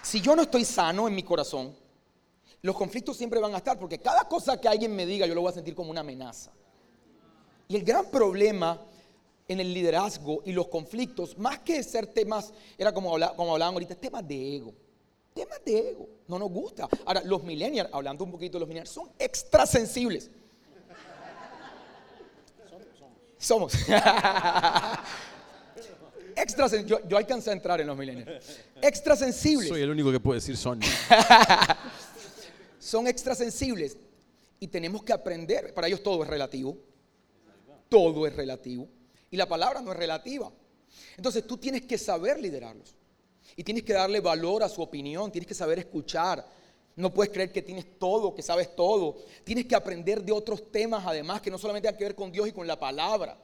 Si 0.02 0.20
yo 0.20 0.36
no 0.36 0.42
estoy 0.42 0.64
sano 0.64 1.08
en 1.08 1.14
mi 1.14 1.22
corazón, 1.22 1.74
los 2.62 2.76
conflictos 2.76 3.16
siempre 3.16 3.40
van 3.40 3.54
a 3.54 3.58
estar, 3.58 3.78
porque 3.78 3.98
cada 3.98 4.24
cosa 4.28 4.60
que 4.60 4.68
alguien 4.68 4.94
me 4.94 5.06
diga 5.06 5.26
yo 5.26 5.34
lo 5.34 5.40
voy 5.42 5.50
a 5.50 5.54
sentir 5.54 5.74
como 5.74 5.90
una 5.90 6.00
amenaza. 6.00 6.50
Y 7.68 7.76
el 7.76 7.84
gran 7.84 8.06
problema 8.10 8.80
en 9.48 9.60
el 9.60 9.72
liderazgo 9.74 10.40
y 10.44 10.52
los 10.52 10.68
conflictos, 10.68 11.36
más 11.38 11.58
que 11.60 11.82
ser 11.82 12.06
temas, 12.06 12.52
era 12.78 12.92
como, 12.92 13.12
habla- 13.12 13.34
como 13.36 13.52
hablaban 13.52 13.74
ahorita, 13.74 13.94
temas 13.94 14.26
de 14.26 14.56
ego. 14.56 14.74
Temas 15.34 15.60
de 15.64 15.90
ego. 15.90 16.08
No 16.28 16.38
nos 16.38 16.50
gusta. 16.50 16.88
Ahora, 17.04 17.22
los 17.24 17.42
millennials, 17.42 17.90
hablando 17.92 18.24
un 18.24 18.30
poquito 18.30 18.54
de 18.54 18.60
los 18.60 18.68
millennials, 18.68 18.90
son 18.94 19.10
extrasensibles. 19.18 20.30
Somos. 23.38 23.74
Extra, 26.36 26.68
yo, 26.82 27.06
yo 27.06 27.16
alcancé 27.16 27.50
a 27.50 27.52
entrar 27.52 27.80
en 27.80 27.86
los 27.86 27.96
millennials. 27.96 28.60
Extrasensibles. 28.80 29.68
Soy 29.68 29.82
el 29.82 29.90
único 29.90 30.10
que 30.10 30.20
puede 30.20 30.38
decir 30.38 30.56
Sony. 30.56 30.80
Son 32.78 33.06
extrasensibles. 33.06 33.96
Y 34.60 34.68
tenemos 34.68 35.02
que 35.02 35.12
aprender. 35.12 35.74
Para 35.74 35.88
ellos 35.88 36.02
todo 36.02 36.22
es 36.22 36.28
relativo. 36.28 36.76
Todo 37.88 38.26
es 38.26 38.34
relativo. 38.34 38.88
Y 39.30 39.36
la 39.36 39.46
palabra 39.46 39.80
no 39.80 39.92
es 39.92 39.98
relativa. 39.98 40.50
Entonces 41.16 41.46
tú 41.46 41.56
tienes 41.56 41.82
que 41.82 41.98
saber 41.98 42.40
liderarlos. 42.40 42.94
Y 43.56 43.62
tienes 43.62 43.84
que 43.84 43.92
darle 43.92 44.20
valor 44.20 44.62
a 44.62 44.68
su 44.68 44.82
opinión. 44.82 45.30
Tienes 45.30 45.48
que 45.48 45.54
saber 45.54 45.78
escuchar. 45.78 46.46
No 46.96 47.12
puedes 47.12 47.32
creer 47.32 47.50
que 47.50 47.62
tienes 47.62 47.98
todo, 47.98 48.34
que 48.34 48.42
sabes 48.42 48.74
todo. 48.76 49.16
Tienes 49.42 49.66
que 49.66 49.74
aprender 49.74 50.22
de 50.22 50.32
otros 50.32 50.70
temas 50.70 51.04
además 51.06 51.40
que 51.40 51.50
no 51.50 51.58
solamente 51.58 51.88
tienen 51.88 51.98
que 51.98 52.04
ver 52.04 52.14
con 52.14 52.30
Dios 52.30 52.48
y 52.48 52.52
con 52.52 52.66
la 52.66 52.78
palabra. 52.78 53.36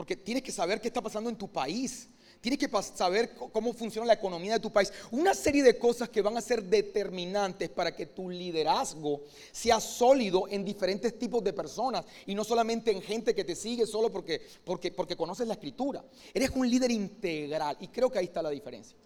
Porque 0.00 0.16
tienes 0.16 0.42
que 0.42 0.50
saber 0.50 0.80
qué 0.80 0.88
está 0.88 1.02
pasando 1.02 1.28
en 1.28 1.36
tu 1.36 1.46
país. 1.46 2.08
tienes 2.40 2.58
que 2.58 2.70
saber 2.82 3.34
cómo 3.34 3.74
funciona 3.74 4.06
la 4.06 4.14
economía 4.14 4.54
de 4.54 4.58
tu 4.58 4.72
país. 4.72 4.90
Una 5.10 5.34
serie 5.34 5.62
de 5.62 5.78
cosas 5.78 6.08
que 6.08 6.22
van 6.22 6.38
a 6.38 6.40
ser 6.40 6.62
determinantes 6.62 7.68
para 7.68 7.94
que 7.94 8.06
tu 8.06 8.30
liderazgo 8.30 9.20
sea 9.52 9.78
sólido 9.78 10.48
en 10.48 10.64
diferentes 10.64 11.18
tipos 11.18 11.44
de 11.44 11.52
personas 11.52 12.06
y 12.24 12.34
no 12.34 12.44
solamente 12.44 12.90
en 12.90 13.02
gente 13.02 13.34
que 13.34 13.44
te 13.44 13.54
sigue 13.54 13.86
solo 13.86 14.10
porque, 14.10 14.40
porque, 14.64 14.90
porque 14.90 15.16
conoces 15.16 15.46
la 15.46 15.52
escritura. 15.52 16.02
Eres 16.32 16.48
un 16.54 16.66
líder 16.70 16.90
integral 16.90 17.76
y 17.78 17.88
creo 17.88 18.10
que 18.10 18.20
ahí 18.20 18.24
está 18.24 18.40
la 18.40 18.48
diferencia. 18.48 18.96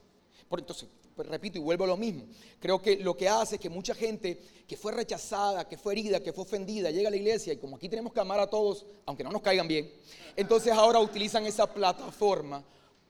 Por 0.49 0.61
entonces, 0.61 0.89
pues, 1.15 1.29
repito 1.29 1.59
y 1.59 1.61
vuelvo 1.61 1.85
a 1.85 1.87
lo 1.89 1.97
mismo. 1.97 2.25
Creo 2.61 2.81
que 2.81 2.97
lo 2.97 3.17
que 3.17 3.29
hace 3.29 3.57
es 3.57 3.61
que 3.61 3.71
mucha 3.71 3.95
gente 3.95 4.41
que 4.67 4.77
fue 4.77 4.93
rechazada, 4.93 5.69
que 5.69 5.77
fue 5.77 5.93
herida, 5.93 6.21
que 6.21 6.33
fue 6.33 6.45
ofendida, 6.45 6.91
llega 6.91 7.09
a 7.09 7.11
la 7.11 7.17
iglesia 7.17 7.53
y 7.53 7.57
como 7.57 7.77
aquí 7.77 7.89
tenemos 7.89 8.13
que 8.13 8.21
amar 8.21 8.41
a 8.41 8.47
todos, 8.47 8.87
aunque 9.07 9.23
no 9.23 9.31
nos 9.31 9.43
caigan 9.43 9.69
bien, 9.69 9.91
entonces 10.37 10.73
ahora 10.73 10.99
utilizan 10.99 11.47
esa 11.47 11.73
plataforma 11.73 12.65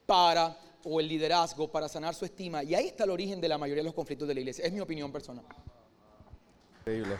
para, 0.06 0.58
o 0.84 1.00
el 1.00 1.08
liderazgo, 1.08 1.70
para 1.70 1.88
sanar 1.88 2.14
su 2.14 2.24
estima. 2.24 2.62
Y 2.62 2.74
ahí 2.74 2.88
está 2.88 3.04
el 3.04 3.10
origen 3.10 3.40
de 3.40 3.48
la 3.48 3.58
mayoría 3.58 3.82
de 3.82 3.86
los 3.86 3.94
conflictos 3.94 4.28
de 4.28 4.34
la 4.34 4.40
iglesia. 4.40 4.64
Es 4.66 4.72
mi 4.72 4.80
opinión 4.80 5.10
personal. 5.10 5.44
Increíble. 6.80 7.16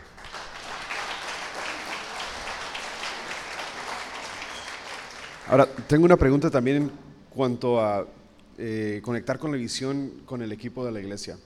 Ahora, 5.47 5.67
tengo 5.87 6.05
una 6.05 6.17
pregunta 6.17 6.49
también 6.49 6.77
en 6.77 6.91
cuanto 7.29 7.79
a 7.79 8.07
eh, 8.57 9.01
conectar 9.03 9.39
con 9.39 9.51
la 9.51 9.57
visión 9.57 10.11
con 10.25 10.41
el 10.41 10.51
equipo 10.51 10.85
de 10.85 10.91
la 10.91 10.99
iglesia. 10.99 11.37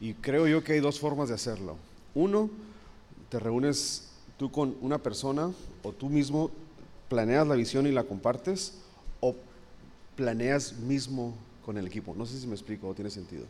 Y 0.00 0.14
creo 0.14 0.46
yo 0.46 0.62
que 0.62 0.74
hay 0.74 0.80
dos 0.80 1.00
formas 1.00 1.28
de 1.28 1.34
hacerlo. 1.34 1.76
Uno, 2.14 2.50
te 3.28 3.38
reúnes 3.38 4.10
tú 4.36 4.50
con 4.50 4.76
una 4.80 4.98
persona 4.98 5.50
o 5.82 5.92
tú 5.92 6.08
mismo 6.08 6.50
planeas 7.08 7.46
la 7.46 7.54
visión 7.54 7.86
y 7.86 7.92
la 7.92 8.04
compartes 8.04 8.74
o 9.20 9.34
planeas 10.14 10.74
mismo 10.74 11.34
con 11.64 11.78
el 11.78 11.86
equipo. 11.86 12.14
No 12.14 12.26
sé 12.26 12.38
si 12.38 12.46
me 12.46 12.54
explico 12.54 12.88
o 12.88 12.94
tiene 12.94 13.10
sentido. 13.10 13.44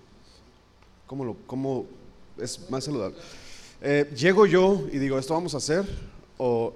¿Cómo, 1.07 1.37
cómo 1.47 1.87
es 2.39 2.71
más 2.71 2.85
saludable? 2.85 3.17
Eh, 3.81 4.11
llego 4.17 4.47
yo 4.47 4.87
y 4.93 4.99
digo, 4.99 5.19
esto 5.19 5.35
vamos 5.35 5.55
a 5.55 5.59
hacer 5.59 5.85
o 6.37 6.75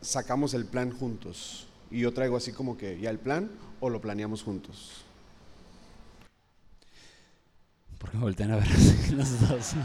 sacamos 0.00 0.54
el 0.54 0.64
plan 0.64 0.90
juntos. 0.90 1.66
Y 1.94 2.00
yo 2.00 2.12
traigo 2.12 2.36
así 2.36 2.50
como 2.50 2.76
que 2.76 2.98
ya 2.98 3.08
el 3.08 3.20
plan 3.20 3.48
o 3.78 3.88
lo 3.88 4.00
planeamos 4.00 4.42
juntos. 4.42 5.04
¿Por 7.98 8.10
qué 8.10 8.16
me 8.16 8.24
voltean 8.24 8.50
a 8.50 8.56
ver 8.56 8.68
los 9.12 9.48
dos? 9.48 9.74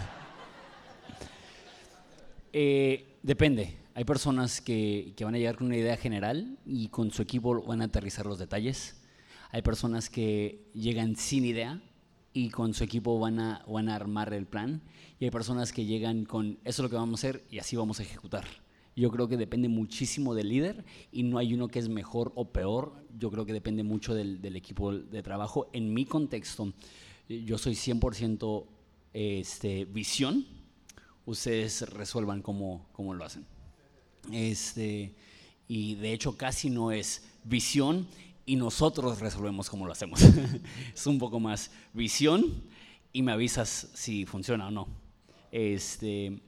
Eh, 2.52 3.19
depende. 3.22 3.78
Hay 3.93 4.06
personas 4.06 4.60
que, 4.60 5.13
que 5.15 5.24
van 5.24 5.36
a 5.36 5.38
llegar 5.38 5.56
con 5.56 5.67
una 5.67 5.78
idea 5.78 5.95
general 5.98 6.58
y 6.65 6.88
con 6.88 7.12
su 7.12 7.22
equipo 7.22 7.62
van 7.62 7.84
a 7.84 7.86
aterrizar 7.86 8.26
los 8.26 8.39
detalles. 8.39 8.95
Hay 9.52 9.62
personas 9.62 10.10
que 10.10 10.67
llegan 10.74 11.15
sin 11.15 11.45
idea 11.45 11.80
y 12.34 12.50
con 12.50 12.74
su 12.74 12.84
equipo 12.84 13.19
van 13.19 13.39
a, 13.39 13.63
van 13.67 13.88
a 13.88 13.95
armar 13.95 14.34
el 14.34 14.48
plan. 14.48 14.82
Y 15.19 15.26
hay 15.26 15.32
personas 15.32 15.72
que 15.72 15.86
llegan 15.86 16.26
con 16.26 16.58
eso 16.63 16.69
es 16.69 16.80
lo 16.80 16.89
que 16.89 16.95
vamos 16.95 17.24
a 17.24 17.28
hacer 17.28 17.43
y 17.52 17.60
así 17.60 17.76
vamos 17.76 18.00
a 18.00 18.04
ejecutar. 18.04 18.45
Yo 19.00 19.10
creo 19.12 19.30
que 19.30 19.38
depende 19.38 19.70
muchísimo 19.70 20.36
del 20.36 20.50
líder 20.50 20.84
y 21.14 21.24
no 21.24 21.38
hay 21.38 21.54
uno 21.54 21.70
que 21.70 21.80
es 21.80 21.88
mejor 21.88 22.34
o 22.36 22.52
peor. 22.52 22.92
Yo 23.18 23.32
creo 23.32 23.46
que 23.46 23.54
depende 23.54 23.82
mucho 23.82 24.14
del, 24.14 24.56
equipo 24.58 24.92
de 24.92 25.24
trabajo. 25.24 25.70
En 25.72 25.94
mi 25.94 26.04
contexto, 26.04 26.74
yo 27.30 27.58
soy 27.58 27.76
100% 27.76 28.66
este, 29.14 29.86
visión. 29.86 30.46
Ustedes 31.26 31.90
resuelvan 31.94 32.42
cómo, 32.42 32.90
cómo 32.92 33.14
lo 33.14 33.24
hacen. 33.24 33.46
Este, 34.34 35.16
y 35.70 35.96
de 35.96 36.12
hecho 36.12 36.36
casi 36.36 36.70
no 36.70 36.92
es 36.92 37.24
visión 37.46 38.06
y 38.46 38.58
nosotros 38.58 39.22
resolvemos 39.22 39.70
cómo 39.70 39.86
lo 39.86 39.94
hacemos. 39.94 40.22
es 40.94 41.08
un 41.08 41.20
poco 41.20 41.40
más 41.40 41.72
visión 41.94 42.64
y 43.14 43.22
me 43.22 43.32
avisas 43.32 43.92
si 43.94 44.26
funciona 44.26 44.68
o 44.68 44.72
no. 44.72 44.90
Este, 45.54 46.42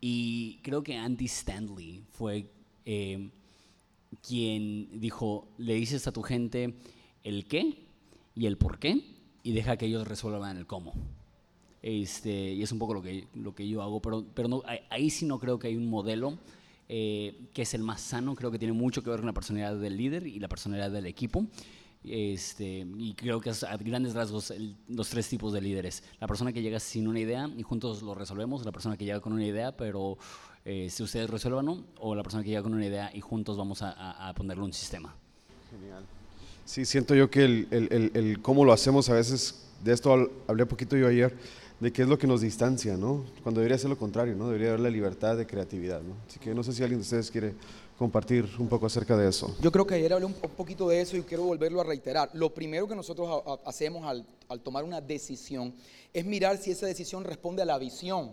y 0.00 0.58
creo 0.62 0.82
que 0.82 0.96
Andy 0.96 1.26
Stanley 1.26 2.02
fue 2.12 2.50
eh, 2.84 3.30
quien 4.26 5.00
dijo, 5.00 5.48
le 5.58 5.74
dices 5.74 6.06
a 6.06 6.12
tu 6.12 6.22
gente 6.22 6.74
el 7.24 7.46
qué 7.46 7.86
y 8.34 8.46
el 8.46 8.56
por 8.56 8.78
qué 8.78 9.00
y 9.42 9.52
deja 9.52 9.76
que 9.76 9.86
ellos 9.86 10.06
resuelvan 10.06 10.56
el 10.56 10.66
cómo. 10.66 10.94
Este, 11.82 12.52
y 12.52 12.62
es 12.62 12.72
un 12.72 12.78
poco 12.78 12.94
lo 12.94 13.02
que, 13.02 13.28
lo 13.34 13.54
que 13.54 13.68
yo 13.68 13.82
hago, 13.82 14.02
pero, 14.02 14.26
pero 14.34 14.48
no, 14.48 14.62
ahí, 14.90 15.08
sí 15.08 15.24
no 15.24 15.38
creo 15.38 15.58
que 15.58 15.68
hay 15.68 15.76
un 15.76 15.88
modelo 15.88 16.38
eh, 16.88 17.48
que 17.52 17.62
es 17.62 17.74
el 17.74 17.82
más 17.82 18.00
sano, 18.00 18.34
creo 18.34 18.50
que 18.50 18.58
tiene 18.58 18.72
mucho 18.72 19.02
que 19.02 19.10
ver 19.10 19.20
con 19.20 19.26
la 19.26 19.34
personalidad 19.34 19.76
del 19.76 19.96
líder 19.96 20.26
y 20.26 20.40
la 20.40 20.48
personalidad 20.48 20.90
del 20.90 21.06
equipo. 21.06 21.46
Este, 22.06 22.86
y 22.98 23.14
creo 23.14 23.40
que 23.40 23.50
a 23.50 23.76
grandes 23.78 24.14
rasgos 24.14 24.50
el- 24.52 24.76
los 24.88 25.08
tres 25.08 25.28
tipos 25.28 25.52
de 25.52 25.60
líderes. 25.60 26.02
La 26.20 26.26
persona 26.26 26.52
que 26.52 26.62
llega 26.62 26.78
sin 26.80 27.08
una 27.08 27.18
idea 27.20 27.50
y 27.56 27.62
juntos 27.62 28.02
lo 28.02 28.14
resolvemos, 28.14 28.64
la 28.64 28.72
persona 28.72 28.96
que 28.96 29.04
llega 29.04 29.20
con 29.20 29.32
una 29.32 29.44
idea, 29.44 29.76
pero 29.76 30.16
eh, 30.64 30.88
si 30.90 31.02
ustedes 31.02 31.30
resuelvan, 31.30 31.84
o 32.00 32.14
la 32.14 32.22
persona 32.22 32.42
que 32.42 32.50
llega 32.50 32.62
con 32.62 32.74
una 32.74 32.86
idea 32.86 33.10
y 33.14 33.20
juntos 33.20 33.56
vamos 33.56 33.82
a, 33.82 33.90
a- 33.92 34.28
a 34.28 34.34
ponerle 34.34 34.64
un 34.64 34.72
sistema. 34.72 35.14
Genial. 35.70 36.04
Sí, 36.64 36.84
siento 36.84 37.14
yo 37.14 37.30
que 37.30 37.44
el, 37.44 37.68
el- 37.70 38.10
el- 38.14 38.42
cómo 38.42 38.64
lo 38.64 38.72
hacemos 38.72 39.08
a 39.08 39.14
veces, 39.14 39.64
de 39.84 39.92
esto 39.92 40.12
hab- 40.14 40.30
hablé 40.48 40.66
poquito 40.66 40.96
yo 40.96 41.06
ayer, 41.06 41.36
de 41.78 41.92
qué 41.92 42.02
es 42.02 42.08
lo 42.08 42.18
que 42.18 42.26
nos 42.26 42.40
distancia, 42.40 42.96
¿no? 42.96 43.24
Cuando 43.42 43.60
debería 43.60 43.78
ser 43.78 43.90
lo 43.90 43.98
contrario, 43.98 44.34
¿no? 44.34 44.46
Debería 44.46 44.68
haber 44.70 44.80
la 44.80 44.90
libertad 44.90 45.36
de 45.36 45.46
creatividad, 45.46 46.00
¿no? 46.02 46.14
Así 46.26 46.38
que 46.40 46.54
no 46.54 46.62
sé 46.64 46.72
si 46.72 46.82
alguien 46.82 46.98
de 47.00 47.02
ustedes 47.04 47.30
quiere 47.30 47.54
compartir 47.98 48.48
un 48.58 48.68
poco 48.68 48.86
acerca 48.86 49.16
de 49.16 49.28
eso. 49.28 49.54
Yo 49.60 49.72
creo 49.72 49.86
que 49.86 49.94
ayer 49.94 50.12
hablé 50.12 50.26
un, 50.26 50.34
poquito 50.34 50.88
de 50.88 51.00
eso 51.00 51.16
y 51.16 51.22
quiero 51.22 51.44
volverlo 51.44 51.80
a 51.80 51.84
reiterar. 51.84 52.30
Lo 52.34 52.52
primero 52.52 52.86
que 52.86 52.94
nosotros 52.94 53.42
hacemos 53.64 54.06
al, 54.06 54.60
tomar 54.60 54.84
una 54.84 55.00
decisión 55.00 55.74
es 56.12 56.24
mirar 56.24 56.58
si 56.58 56.70
esa 56.70 56.86
decisión 56.86 57.24
responde 57.24 57.62
a 57.62 57.64
la 57.64 57.78
visión. 57.78 58.32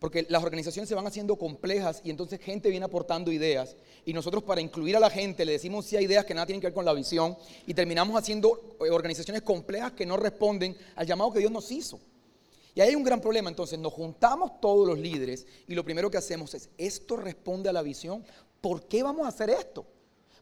Porque 0.00 0.26
las 0.28 0.42
organizaciones 0.42 0.88
se 0.88 0.94
van 0.94 1.06
haciendo 1.06 1.36
complejas 1.36 2.02
y 2.04 2.10
entonces 2.10 2.40
gente 2.40 2.68
viene 2.68 2.84
aportando 2.84 3.32
ideas 3.32 3.76
y 4.04 4.12
nosotros 4.12 4.42
para 4.42 4.60
incluir 4.60 4.96
a 4.96 5.00
la 5.00 5.08
gente 5.08 5.46
le 5.46 5.52
decimos 5.52 5.86
si 5.86 5.96
hay 5.96 6.04
ideas 6.04 6.26
que 6.26 6.34
nada 6.34 6.46
tienen 6.46 6.60
que 6.60 6.66
ver 6.66 6.74
con 6.74 6.84
la 6.84 6.92
visión 6.92 7.36
y 7.66 7.72
terminamos 7.72 8.20
haciendo 8.20 8.76
eh, 8.84 8.90
organizaciones 8.90 9.42
complejas 9.42 9.92
que 9.92 10.04
no 10.04 10.18
responden 10.18 10.76
al 10.96 11.06
llamado 11.06 11.32
que 11.32 11.38
Dios 11.38 11.50
nos 11.50 11.70
hizo. 11.70 12.00
Y 12.74 12.80
ahí 12.80 12.88
hay 12.88 12.94
un 12.96 13.04
gran 13.04 13.20
problema, 13.20 13.48
entonces 13.48 13.78
nos 13.78 13.92
juntamos 13.92 14.60
todos 14.60 14.86
los 14.86 14.98
líderes 14.98 15.46
y 15.68 15.74
lo 15.74 15.84
primero 15.84 16.10
que 16.10 16.18
hacemos 16.18 16.54
es, 16.54 16.68
¿esto 16.76 17.16
responde 17.16 17.70
a 17.70 17.72
la 17.72 17.82
visión? 17.82 18.24
¿Por 18.64 18.86
qué 18.86 19.02
vamos 19.02 19.26
a 19.26 19.28
hacer 19.28 19.50
esto? 19.50 19.84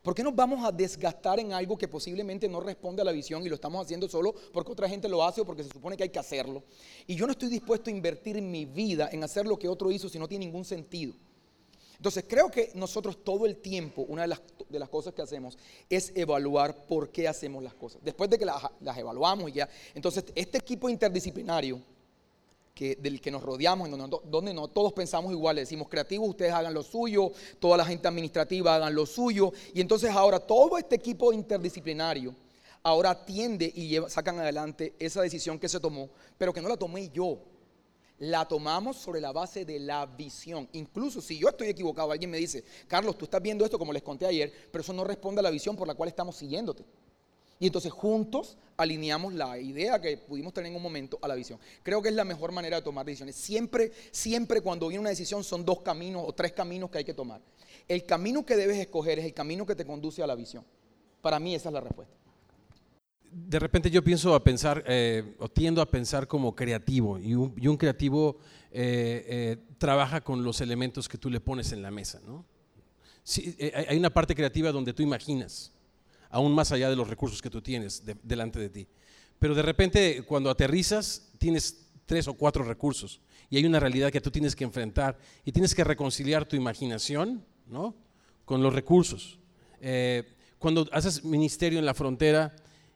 ¿Por 0.00 0.14
qué 0.14 0.22
nos 0.22 0.32
vamos 0.32 0.64
a 0.64 0.70
desgastar 0.70 1.40
en 1.40 1.52
algo 1.52 1.76
que 1.76 1.88
posiblemente 1.88 2.48
no 2.48 2.61
responde 2.61 3.02
a 3.02 3.04
la 3.04 3.11
visión 3.11 3.44
y 3.44 3.48
lo 3.48 3.56
estamos 3.56 3.85
haciendo 3.85 4.08
solo 4.08 4.32
porque 4.52 4.70
otra 4.70 4.88
gente 4.88 5.08
lo 5.08 5.24
hace 5.24 5.40
o 5.40 5.44
porque 5.44 5.64
se 5.64 5.70
supone 5.70 5.96
que 5.96 6.04
hay 6.04 6.08
que 6.08 6.20
hacerlo? 6.20 6.62
Y 7.08 7.16
yo 7.16 7.26
no 7.26 7.32
estoy 7.32 7.48
dispuesto 7.48 7.90
a 7.90 7.92
invertir 7.92 8.40
mi 8.40 8.64
vida 8.64 9.08
en 9.11 9.24
hacer 9.24 9.44
lo 9.44 9.58
que 9.58 9.66
otro 9.66 9.90
hizo 9.90 10.08
si 10.08 10.20
no 10.20 10.28
tiene 10.28 10.44
ningún 10.44 10.64
sentido. 10.64 11.14
Entonces 11.96 12.24
creo 12.28 12.48
que 12.48 12.70
nosotros 12.76 13.24
todo 13.24 13.44
el 13.44 13.56
tiempo, 13.56 14.02
una 14.02 14.22
de 14.22 14.28
las, 14.78 14.88
cosas 14.88 15.14
que 15.14 15.22
hacemos 15.22 15.58
es 15.90 16.12
evaluar 16.14 16.87
por 16.87 17.11
qué 17.11 17.26
hacemos 17.26 17.61
las 17.61 17.74
cosas. 17.74 18.00
Después 18.04 18.30
de 18.30 18.38
que 18.38 18.44
las, 18.44 18.62
las 18.82 18.96
evaluamos 18.96 19.50
y 19.50 19.54
ya, 19.54 19.68
entonces 19.94 20.26
este 20.37 20.58
equipo 20.58 20.88
interdisciplinario 20.88 21.82
que, 22.74 22.96
del 22.96 23.20
que 23.20 23.30
nos 23.30 23.42
rodeamos, 23.42 23.88
en 23.88 23.98
donde, 23.98 24.16
donde 24.24 24.54
no 24.54 24.68
todos 24.68 24.92
pensamos 24.92 25.32
igual, 25.32 25.56
decimos 25.56 25.88
creativos, 25.88 26.28
ustedes 26.28 26.52
hagan 26.52 26.74
lo 26.74 26.82
suyo, 26.82 27.32
toda 27.58 27.76
la 27.76 27.85
gente 27.85 28.08
administrativa 28.08 28.74
hagan 28.74 28.94
lo 28.94 29.06
suyo, 29.06 29.52
y 29.74 29.80
entonces 29.80 30.11
ahora 30.11 30.40
todo 30.40 30.78
este 30.78 30.96
equipo 30.96 31.32
interdisciplinario 31.32 32.35
ahora 32.82 33.11
atiende 33.11 33.72
y 33.74 33.96
sacan 34.08 34.38
adelante 34.38 34.94
esa 34.98 35.22
decisión 35.22 35.58
que 35.58 35.68
se 35.68 35.80
tomó, 35.80 36.11
pero 36.38 36.52
que 36.52 36.61
no 36.61 36.68
la 36.68 36.76
tomé 36.76 37.08
yo, 37.11 37.38
la 38.18 38.46
tomamos 38.46 38.96
sobre 38.96 39.20
la 39.20 39.32
base 39.32 39.64
de 39.64 39.80
la 39.80 40.06
visión. 40.06 40.68
Incluso 40.72 41.20
si 41.20 41.38
yo 41.38 41.48
estoy 41.48 41.68
equivocado, 41.68 42.12
alguien 42.12 42.30
me 42.30 42.38
dice, 42.38 42.64
Carlos, 42.87 43.16
tú 43.18 43.24
estás 43.24 43.42
viendo 43.42 43.64
esto 43.64 43.78
como 43.78 43.92
les 43.92 44.02
conté 44.02 44.26
ayer, 44.26 44.52
pero 44.70 44.82
eso 44.82 44.92
no 44.92 45.04
responde 45.04 45.40
a 45.40 45.42
la 45.42 45.50
visión 45.50 45.76
por 45.76 45.88
la 45.88 45.94
cual 45.94 46.08
estamos 46.08 46.37
siguiéndote. 46.37 46.85
Y 47.62 47.66
entonces 47.66 47.92
juntos 47.92 48.59
alineamos 48.77 49.35
la 49.35 49.57
idea 49.57 50.01
que 50.01 50.16
pudimos 50.16 50.53
tener 50.53 50.72
en 50.72 50.77
un 50.77 50.83
momento 50.83 51.16
a 51.22 51.29
la 51.29 51.37
visión. 51.37 51.61
Creo 51.85 52.03
que 52.03 52.09
es 52.09 52.14
la 52.16 52.25
mejor 52.25 52.51
manera 52.51 52.79
de 52.79 52.83
tomar 52.83 53.07
decisiones. 53.07 53.37
Siempre, 53.37 53.92
siempre 54.11 54.61
cuando 54.61 54.88
viene 54.88 54.98
una 54.98 55.11
decisión 55.11 55.44
son 55.44 55.64
dos 55.64 55.81
caminos 55.81 56.25
o 56.27 56.33
tres 56.33 56.51
caminos 56.51 56.90
que 56.90 56.98
hay 56.98 57.05
que 57.05 57.14
tomar. 57.14 57.40
El 57.87 58.05
camino 58.05 58.44
que 58.44 58.57
debes 58.57 58.79
escoger 58.79 59.20
es 59.20 59.27
el 59.27 59.33
camino 59.33 59.64
que 59.64 59.77
te 59.77 59.87
conduce 59.87 60.25
a 60.25 60.27
la 60.27 60.35
visión. 60.35 60.64
Para 61.20 61.38
mí 61.38 61.55
esa 61.55 61.68
es 61.68 61.72
la 61.72 61.81
respuesta. 61.81 62.12
de 63.31 63.61
repente 63.61 63.88
yo 63.92 64.03
pienso 64.03 64.35
a 64.35 64.42
pensar, 64.42 64.83
eh, 64.88 65.37
o 65.38 65.48
tiendo 65.48 65.81
a 65.81 65.88
pensar 65.88 66.27
como 66.27 66.57
creativo, 66.57 67.16
y 67.20 67.37
un, 67.37 67.77
creativo 67.77 68.38
eh, 68.72 69.25
eh, 69.29 69.57
trabaja 69.79 70.20
con 70.20 70.42
los 70.42 70.61
elementos 70.61 71.09
que 71.09 71.16
tú 71.16 71.31
le 71.31 71.38
pones 71.38 71.70
en 71.70 71.81
la 71.81 71.92
mesa, 71.92 72.20
¿no? 72.27 72.44
Sí, 73.22 73.57
hay 73.87 73.96
una 73.96 74.11
parte 74.11 74.35
creativa 74.35 74.72
donde 74.72 74.92
tú 74.92 75.05
imaginas, 75.05 75.71
aún 76.33 76.53
más 76.53 76.73
allá 76.73 76.90
de 76.90 76.97
los 76.97 77.09
recursos 77.09 77.40
que 77.40 77.49
tú 77.51 77.62
tienes 77.62 78.05
de- 78.05 78.16
delante 78.25 78.59
de 78.59 78.68
ti. 78.71 78.88
Pero 79.38 79.55
de 79.55 79.62
repente 79.62 80.23
cuando 80.27 80.51
aterrizas 80.51 81.31
tienes 81.38 81.87
tres 82.07 82.27
o 82.27 82.35
cuatro 82.35 82.64
recursos 82.64 83.21
y 83.49 83.57
hay 83.59 83.64
una 83.64 83.79
realidad 83.79 84.11
que 84.11 84.21
tú 84.21 84.31
tienes 84.31 84.57
que 84.57 84.64
enfrentar 84.64 85.16
y 85.45 85.53
tienes 85.53 85.75
que 85.75 85.85
reconciliar 85.85 86.45
tu 86.45 86.57
imaginación, 86.57 87.45
¿no? 87.68 87.95
Con 88.45 88.62
los 88.62 88.73
recursos. 88.75 89.38
Eh, 89.81 90.25
cuando 90.59 90.88
haces 90.92 91.25
ministerio 91.25 91.79
en 91.79 91.85
la 91.87 91.94
frontera 91.94 92.54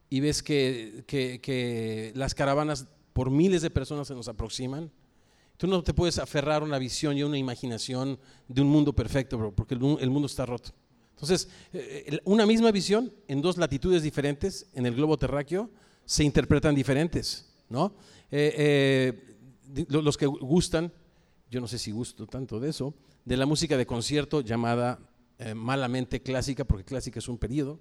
y 0.09 0.21
ves 0.21 0.43
que, 0.43 1.05
que- 1.07 2.13
las 2.15 2.35
caravanas 2.35 2.87
por 3.13 3.31
miles 3.31 3.63
de 3.63 3.71
personas 3.71 4.07
se 4.09 4.15
nos 4.15 4.29
aproximan, 4.29 4.91
tú 5.57 5.67
no 5.67 5.83
te 5.83 5.95
puedes 5.95 6.19
aferrar 6.19 6.63
a 6.63 6.65
una 6.65 6.79
visión 6.79 7.17
y 7.17 7.23
a 7.23 7.27
una 7.27 7.39
imaginación 7.39 8.19
de 8.47 8.61
un 8.63 8.69
mundo 8.69 8.93
perfecto, 8.93 9.53
porque 9.57 9.75
el 9.75 10.11
mundo 10.11 10.27
está 10.27 10.47
roto. 10.47 10.71
Entonces, 11.17 11.49
eh, 11.73 12.05
el- 12.09 12.23
una 12.25 12.45
misma 12.45 12.71
visión 12.71 13.11
en 13.27 13.41
dos 13.41 13.57
latitudes 13.57 14.03
diferentes 14.03 14.67
en 14.75 14.85
el 14.85 14.95
globo 14.95 15.17
terráqueo 15.19 15.71
se 16.05 16.23
interpretan 16.25 16.75
diferentes, 16.75 17.49
¿no? 17.71 17.95
Eh, 18.31 18.55
eh, 19.75 19.87
los 19.89 20.17
que 20.19 20.27
gustan, 20.27 20.93
yo 21.51 21.61
no 21.61 21.67
sé 21.69 21.79
si 21.79 21.91
gusto 21.91 22.27
tanto 22.27 22.61
de 22.61 22.69
eso, 22.69 22.95
de 23.25 23.37
la 23.37 23.47
música 23.47 23.77
de 23.79 23.87
concierto 23.87 24.43
llamada 24.43 24.99
eh, 25.39 25.55
malamente 25.55 26.21
clásica, 26.23 26.64
porque 26.64 26.85
clásica 26.85 27.19
es 27.19 27.29
un 27.29 27.39
periodo. 27.39 27.79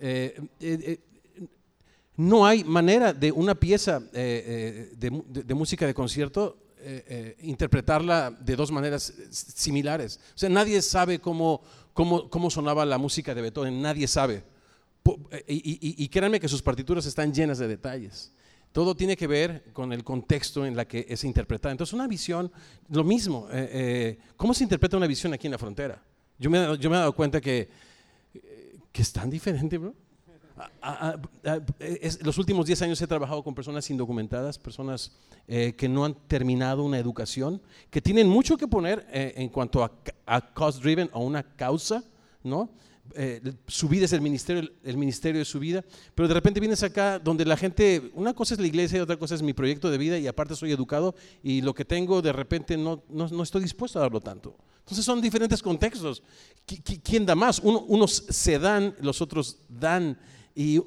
eh, 0.00 0.34
eh, 0.60 1.00
eh, 1.38 1.46
no 2.16 2.44
hay 2.46 2.62
manera 2.64 3.12
de 3.12 3.30
una 3.32 3.54
pieza 3.54 4.02
eh, 4.12 4.90
eh, 5.00 5.10
de 5.44 5.54
música 5.54 5.86
de 5.86 5.94
concierto 5.94 6.56
eh, 6.86 7.04
eh, 7.08 7.36
interpretarla 7.44 8.30
de 8.30 8.56
dos 8.56 8.70
maneras 8.70 9.08
eh, 9.08 9.26
similares. 9.30 10.20
O 10.34 10.38
sea, 10.38 10.50
nadie 10.50 10.82
sabe 10.82 11.18
cómo, 11.18 11.62
cómo, 11.94 12.28
cómo 12.28 12.50
sonaba 12.50 12.84
la 12.84 12.98
música 12.98 13.34
de 13.34 13.40
Beethoven, 13.40 13.80
nadie 13.80 14.06
sabe. 14.06 14.44
Y, 15.48 16.08
créanme 16.08 16.38
que 16.38 16.48
sus 16.48 16.60
partituras 16.60 17.06
están 17.06 17.32
llenas 17.32 17.58
de 17.58 17.68
detalles. 17.68 18.32
Todo 18.70 18.94
tiene 18.94 19.16
que 19.16 19.26
ver 19.26 19.64
con 19.72 19.94
el 19.94 20.04
contexto 20.04 20.66
en 20.66 20.76
la 20.76 20.86
que 20.86 21.06
es 21.08 21.24
interpretada. 21.24 21.72
Entonces, 21.72 21.94
una 21.94 22.06
visión, 22.06 22.52
lo 22.90 23.04
mismo. 23.04 23.48
¿Cómo 24.36 24.54
se 24.54 24.64
interpreta 24.64 24.96
una 24.96 25.06
visión 25.06 25.32
aquí 25.32 25.46
en 25.46 25.52
la 25.52 25.58
frontera? 25.58 26.02
Yo 26.38 26.50
me, 26.50 26.78
yo 26.78 26.90
me 26.90 26.96
he 26.96 26.98
dado 27.00 27.14
cuenta 27.14 27.40
que, 27.40 27.68
que 28.92 29.02
es 29.02 29.12
tan 29.12 29.28
diferente, 29.28 29.78
bro. 29.78 29.94
A- 30.56 30.70
a- 30.82 31.50
a- 31.50 31.60
es- 31.80 32.24
los 32.24 32.38
últimos 32.38 32.66
10 32.66 32.80
años 32.82 33.02
he 33.02 33.06
trabajado 33.08 33.42
con 33.42 33.54
personas 33.54 33.90
indocumentadas, 33.90 34.56
personas 34.58 35.10
eh, 35.48 35.74
que 35.76 35.88
no 35.88 36.04
han 36.04 36.14
terminado 36.28 36.84
una 36.84 36.98
educación, 36.98 37.60
que 37.90 38.00
tienen 38.00 38.28
mucho 38.28 38.56
que 38.56 38.68
poner 38.68 39.04
eh, 39.10 39.34
en 39.36 39.48
cuanto 39.48 39.82
a, 39.82 40.40
cost 40.54 40.80
driven 40.82 41.10
o 41.12 41.20
una 41.24 41.42
causa, 41.42 42.04
¿no? 42.44 42.70
Eh, 43.16 43.40
su 43.66 43.88
vida 43.88 44.06
es 44.06 44.12
el 44.14 44.22
ministerio, 44.22 44.70
el 44.82 44.96
ministerio 44.96 45.42
es 45.42 45.48
su 45.48 45.58
vida, 45.58 45.84
pero 46.14 46.26
de 46.28 46.34
repente 46.34 46.60
vienes 46.60 46.82
acá 46.82 47.18
donde 47.18 47.44
la 47.44 47.56
gente, 47.56 48.10
una 48.14 48.32
cosa 48.32 48.54
es 48.54 48.60
la 48.60 48.66
iglesia 48.66 48.96
y 48.98 49.00
otra 49.02 49.18
cosa 49.18 49.34
es 49.34 49.42
mi 49.42 49.52
proyecto 49.52 49.90
de 49.90 49.98
vida 49.98 50.18
y 50.18 50.26
aparte 50.26 50.54
soy 50.56 50.72
educado 50.72 51.14
y 51.42 51.60
lo 51.60 51.74
que 51.74 51.84
tengo 51.84 52.22
de 52.22 52.32
repente 52.32 52.76
no, 52.78 53.02
no, 53.10 53.28
no 53.28 53.42
estoy 53.42 53.60
dispuesto 53.62 53.98
a 53.98 54.02
darlo 54.02 54.20
tanto. 54.20 54.56
Entonces 54.78 55.04
son 55.04 55.20
diferentes 55.20 55.62
contextos. 55.62 56.22
¿Qui- 56.66 56.82
qui- 56.82 57.00
¿Quién 57.02 57.26
da 57.26 57.34
más? 57.34 57.58
Uno- 57.58 57.80
unos 57.88 58.24
se 58.28 58.58
dan, 58.58 58.94
los 59.00 59.20
otros 59.20 59.58
dan. 59.68 60.18
Y, 60.54 60.76
y- 60.76 60.84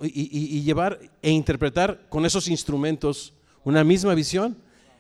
y- 0.57 0.61
llevar 0.63 0.97
e 1.21 1.29
interpretar 1.29 2.07
con 2.09 2.25
esos 2.25 2.47
instrumentos 2.47 3.33
una 3.65 3.83
misma 3.83 4.13
visión, 4.15 4.55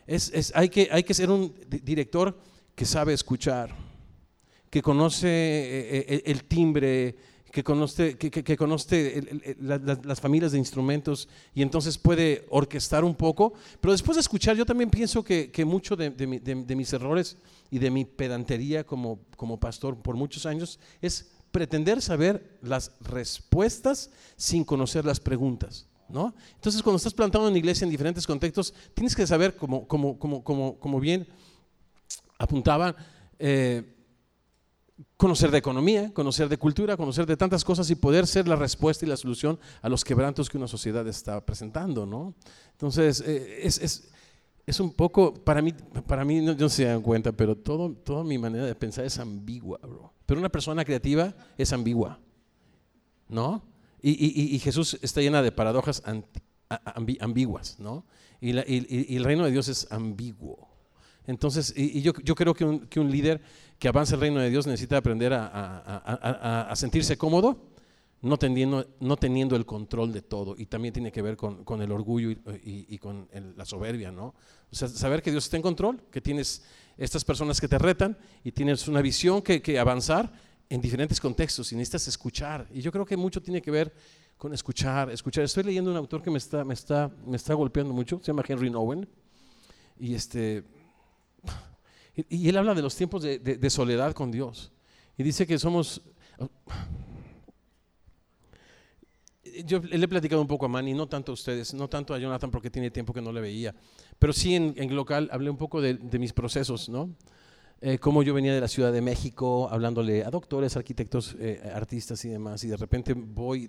es, 0.05 0.29
es- 0.33 0.51
hay, 0.55 0.67
que, 0.67 0.89
hay 0.91 1.03
que 1.03 1.13
ser 1.13 1.29
un 1.31 1.53
di- 1.69 1.79
director 1.79 2.37
que 2.75 2.83
sabe 2.85 3.13
escuchar, 3.13 3.73
que 4.69 4.81
conoce 4.81 5.27
eh, 5.29 6.05
eh, 6.09 6.23
el, 6.25 6.43
timbre, 6.43 7.15
que 7.49 7.63
conoce, 7.63 8.17
que, 8.17 8.29
que- 8.29 8.43
que 8.43 8.57
conoce 8.57 9.17
el- 9.17 9.27
el- 9.29 9.41
el- 9.45 9.57
la- 9.61 9.77
la- 9.77 9.99
las 10.03 10.19
familias 10.19 10.51
de 10.51 10.57
instrumentos 10.57 11.29
y 11.55 11.61
entonces 11.61 11.97
puede 11.97 12.45
orquestar 12.49 13.05
un 13.05 13.15
poco. 13.15 13.53
Pero 13.79 13.93
después 13.93 14.17
de 14.17 14.21
escuchar, 14.21 14.57
yo 14.57 14.65
también 14.65 14.89
pienso 14.89 15.23
que, 15.23 15.49
que 15.49 15.63
mucho 15.63 15.95
de, 15.95 16.09
de 16.09 16.27
de- 16.41 16.55
de 16.65 16.75
mis 16.75 16.91
errores 16.91 17.37
y 17.71 17.79
de 17.79 17.89
mi 17.89 18.03
pedantería 18.03 18.83
como, 18.85 19.19
como 19.37 19.57
pastor 19.59 19.95
por 20.01 20.15
muchos 20.17 20.45
años 20.45 20.77
es 21.01 21.31
pretender 21.51 22.01
saber 22.01 22.57
las 22.61 22.91
respuestas 23.01 24.09
sin 24.35 24.63
conocer 24.63 25.05
las 25.05 25.19
preguntas. 25.19 25.87
¿no? 26.09 26.33
Entonces, 26.55 26.81
cuando 26.81 26.97
estás 26.97 27.13
plantado 27.13 27.45
en 27.45 27.51
una 27.51 27.57
iglesia 27.59 27.85
en 27.85 27.91
diferentes 27.91 28.25
contextos, 28.25 28.73
tienes 28.93 29.15
que 29.15 29.27
saber, 29.27 29.55
como, 29.57 29.87
como, 29.87 30.17
como, 30.17 30.79
como 30.79 30.99
bien 30.99 31.27
apuntaba, 32.37 32.95
eh, 33.39 33.93
conocer 35.15 35.51
de 35.51 35.57
economía, 35.57 36.13
conocer 36.13 36.49
de 36.49 36.57
cultura, 36.57 36.97
conocer 36.97 37.25
de 37.25 37.37
tantas 37.37 37.63
cosas 37.63 37.89
y 37.89 37.95
poder 37.95 38.25
ser 38.25 38.47
la 38.47 38.55
respuesta 38.55 39.05
y 39.05 39.09
la 39.09 39.17
solución 39.17 39.59
a 39.81 39.89
los 39.89 40.03
quebrantos 40.03 40.49
que 40.49 40.57
una 40.57 40.67
sociedad 40.67 41.07
está 41.07 41.45
presentando, 41.45 42.05
¿no? 42.05 42.33
Entonces, 42.71 43.21
eh, 43.25 43.59
es, 43.63 43.79
es- 43.79 44.09
es 44.65 44.81
un 44.81 44.91
poco, 44.91 45.33
para 45.33 45.61
mí, 45.61 45.71
para 46.07 46.25
mí 46.25 46.41
no, 46.41 46.53
no 46.53 46.67
se 46.67 46.83
dan 46.83 47.01
cuenta, 47.01 47.31
pero 47.31 47.55
todo, 47.55 47.93
toda 47.93 48.23
mi 48.25 48.37
manera 48.37 48.65
de 48.65 48.75
pensar 48.75 49.05
es 49.05 49.17
ambigua, 49.17 49.79
bro. 49.81 50.11
Pero 50.27 50.39
una 50.39 50.49
persona 50.49 50.85
creativa 50.85 51.33
es 51.57 51.73
ambigua, 51.73 52.19
¿no? 53.27 53.63
Y, 54.01 54.11
y- 54.11 54.55
y- 54.55 54.59
Jesús 54.59 54.99
está 55.01 55.21
llena 55.21 55.41
de 55.41 55.51
paradojas 55.51 56.03
ambi- 56.03 57.17
ambiguas, 57.19 57.79
¿no? 57.79 58.05
Y, 58.39 58.53
la- 58.53 58.63
y- 58.67 59.15
el 59.15 59.23
reino 59.23 59.43
de 59.45 59.51
Dios 59.51 59.67
es 59.69 59.91
ambiguo. 59.91 60.69
Entonces, 61.25 61.73
y, 61.75 62.01
yo, 62.01 62.13
yo 62.23 62.35
creo 62.35 62.53
que 62.53 62.63
un, 62.63 62.87
que 62.87 62.99
un 62.99 63.09
líder 63.09 63.41
que 63.79 63.87
avanza 63.87 64.15
el 64.15 64.21
reino 64.21 64.39
de 64.39 64.49
Dios 64.49 64.67
necesita 64.67 64.97
aprender 64.97 65.33
a- 65.33 65.47
a- 65.47 65.97
a- 65.97 66.71
a 66.71 66.75
sentirse 66.75 67.17
cómodo, 67.17 67.71
no 68.21 68.37
teniendo, 68.37 68.85
no 68.99 69.15
teniendo 69.17 69.55
el 69.55 69.65
control 69.65 70.11
de 70.13 70.21
todo. 70.21 70.55
Y 70.57 70.65
también 70.67 70.93
tiene 70.93 71.11
que 71.11 71.21
ver 71.21 71.35
con, 71.37 71.63
con 71.63 71.81
el 71.81 71.91
orgullo 71.91 72.31
y, 72.31 72.37
y- 72.63 72.85
y 72.89 72.97
con 72.97 73.27
el- 73.31 73.57
la 73.57 73.65
soberbia, 73.65 74.11
¿no? 74.11 74.35
O 74.71 74.75
sea, 74.75 74.87
saber 74.87 75.21
que 75.21 75.31
Dios 75.31 75.45
está 75.45 75.57
en 75.57 75.63
control, 75.63 76.01
que 76.11 76.21
tienes 76.21 76.63
estas 76.97 77.23
personas 77.23 77.59
que 77.61 77.67
te 77.67 77.77
retan 77.77 78.17
y 78.43 78.51
tienes 78.51 78.87
una 78.87 79.01
visión 79.01 79.41
que, 79.41 79.61
que 79.61 79.77
avanzar 79.79 80.31
en 80.69 80.81
diferentes 80.81 81.19
contextos 81.19 81.71
y 81.71 81.75
necesitas 81.75 82.07
escuchar. 82.07 82.67
Y 82.73 82.81
yo 82.81 82.91
creo 82.91 83.05
que 83.05 83.15
mucho 83.15 83.41
tiene 83.41 83.61
que 83.61 83.71
ver 83.71 83.93
con 84.37 84.53
escuchar, 84.53 85.09
escuchar. 85.11 85.43
Estoy 85.43 85.63
leyendo 85.63 85.89
un 85.91 85.97
autor 85.97 86.21
que 86.21 86.29
me 86.29 86.37
está, 86.37 86.63
me 86.63 86.73
está, 86.73 87.09
me 87.25 87.37
está 87.37 87.53
golpeando 87.53 87.93
mucho, 87.93 88.19
se 88.19 88.27
llama 88.27 88.43
Henry 88.47 88.69
Nowen. 88.69 89.07
Y 89.99 90.13
este, 90.13 90.63
y, 92.15 92.49
él 92.49 92.57
habla 92.57 92.73
de 92.73 92.81
los 92.81 92.95
tiempos 92.95 93.23
de- 93.23 93.39
de 93.39 93.69
soledad 93.69 94.13
con 94.13 94.31
Dios. 94.31 94.71
Y 95.17 95.23
dice 95.23 95.47
que 95.47 95.57
somos... 95.57 96.01
Yo 99.65 99.79
le 99.79 100.03
he 100.03 100.07
platicado 100.07 100.41
un 100.41 100.47
poco 100.47 100.65
a 100.65 100.69
Manny, 100.69 100.93
no 100.93 101.07
tanto 101.07 101.31
a 101.31 101.33
ustedes, 101.33 101.73
no 101.73 101.87
tanto 101.87 102.13
a 102.13 102.19
Jonathan 102.19 102.51
porque 102.51 102.69
tiene 102.69 102.91
tiempo 102.91 103.13
que 103.13 103.21
no 103.21 103.31
le 103.31 103.41
veía, 103.41 103.73
pero 104.19 104.33
sí 104.33 104.55
en, 104.55 104.73
en 104.77 104.95
local 104.95 105.29
hablé 105.31 105.49
un 105.49 105.57
poco 105.57 105.81
de, 105.81 105.95
de 105.95 106.19
mis 106.19 106.33
procesos, 106.33 106.89
¿no? 106.89 107.09
Eh, 107.79 107.99
cómo 107.99 108.23
yo 108.23 108.33
venía 108.33 108.55
de 108.55 108.59
la 108.59 108.67
Ciudad 108.67 108.91
de 108.91 109.01
México 109.01 109.69
hablándole 109.69 110.23
a 110.25 110.31
doctores, 110.31 110.75
arquitectos, 110.75 111.35
eh, 111.39 111.61
artistas 111.75 112.25
y 112.25 112.29
demás, 112.29 112.63
y 112.63 112.69
de 112.69 112.75
repente 112.75 113.13
voy 113.13 113.67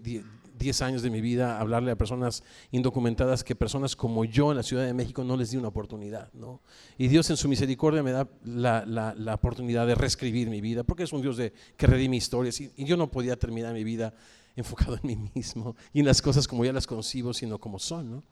10 0.59 0.81
años 0.81 1.03
de 1.03 1.11
mi 1.11 1.21
vida 1.21 1.59
a 1.59 1.61
hablarle 1.61 1.91
a 1.91 1.97
personas 1.97 2.43
indocumentadas 2.71 3.45
que 3.45 3.55
personas 3.55 3.95
como 3.97 4.25
yo 4.25 4.51
en 4.51 4.57
la 4.57 4.63
Ciudad 4.63 4.87
de 4.87 4.95
México 4.95 5.25
no 5.25 5.37
les 5.37 5.51
di 5.51 5.59
una 5.59 5.69
oportunidad, 5.69 6.33
¿no? 6.33 6.63
Y 6.97 7.09
Dios 7.09 7.29
en 7.29 7.37
su 7.37 7.51
misericordia 7.51 8.03
me 8.03 8.13
da 8.13 8.27
la, 8.45 8.87
la- 8.87 9.15
la 9.15 9.35
oportunidad 9.35 9.87
de 9.87 9.95
reescribir 9.95 10.49
mi 10.49 10.63
vida, 10.63 10.85
porque 10.85 11.03
es 11.03 11.13
un 11.13 11.21
Dios 11.21 11.37
de, 11.37 11.53
que 11.77 11.87
redime 11.87 12.17
historias, 12.17 12.59
y, 12.63 12.71
y 12.77 12.87
yo 12.87 12.97
no 12.97 13.11
podía 13.11 13.37
terminar 13.37 13.75
mi 13.75 13.85
vida 13.85 14.15
enfocado 14.59 14.97
en 14.97 15.07
mí 15.07 15.31
mismo 15.35 15.75
y 15.93 16.01
en 16.01 16.07
las 16.07 16.21
cosas 16.23 16.47
como 16.47 16.65
ya 16.65 16.73
las 16.73 16.87
concibo, 16.87 17.33
sino 17.33 17.59
como 17.59 17.79
son, 17.79 18.11
¿no? 18.11 18.23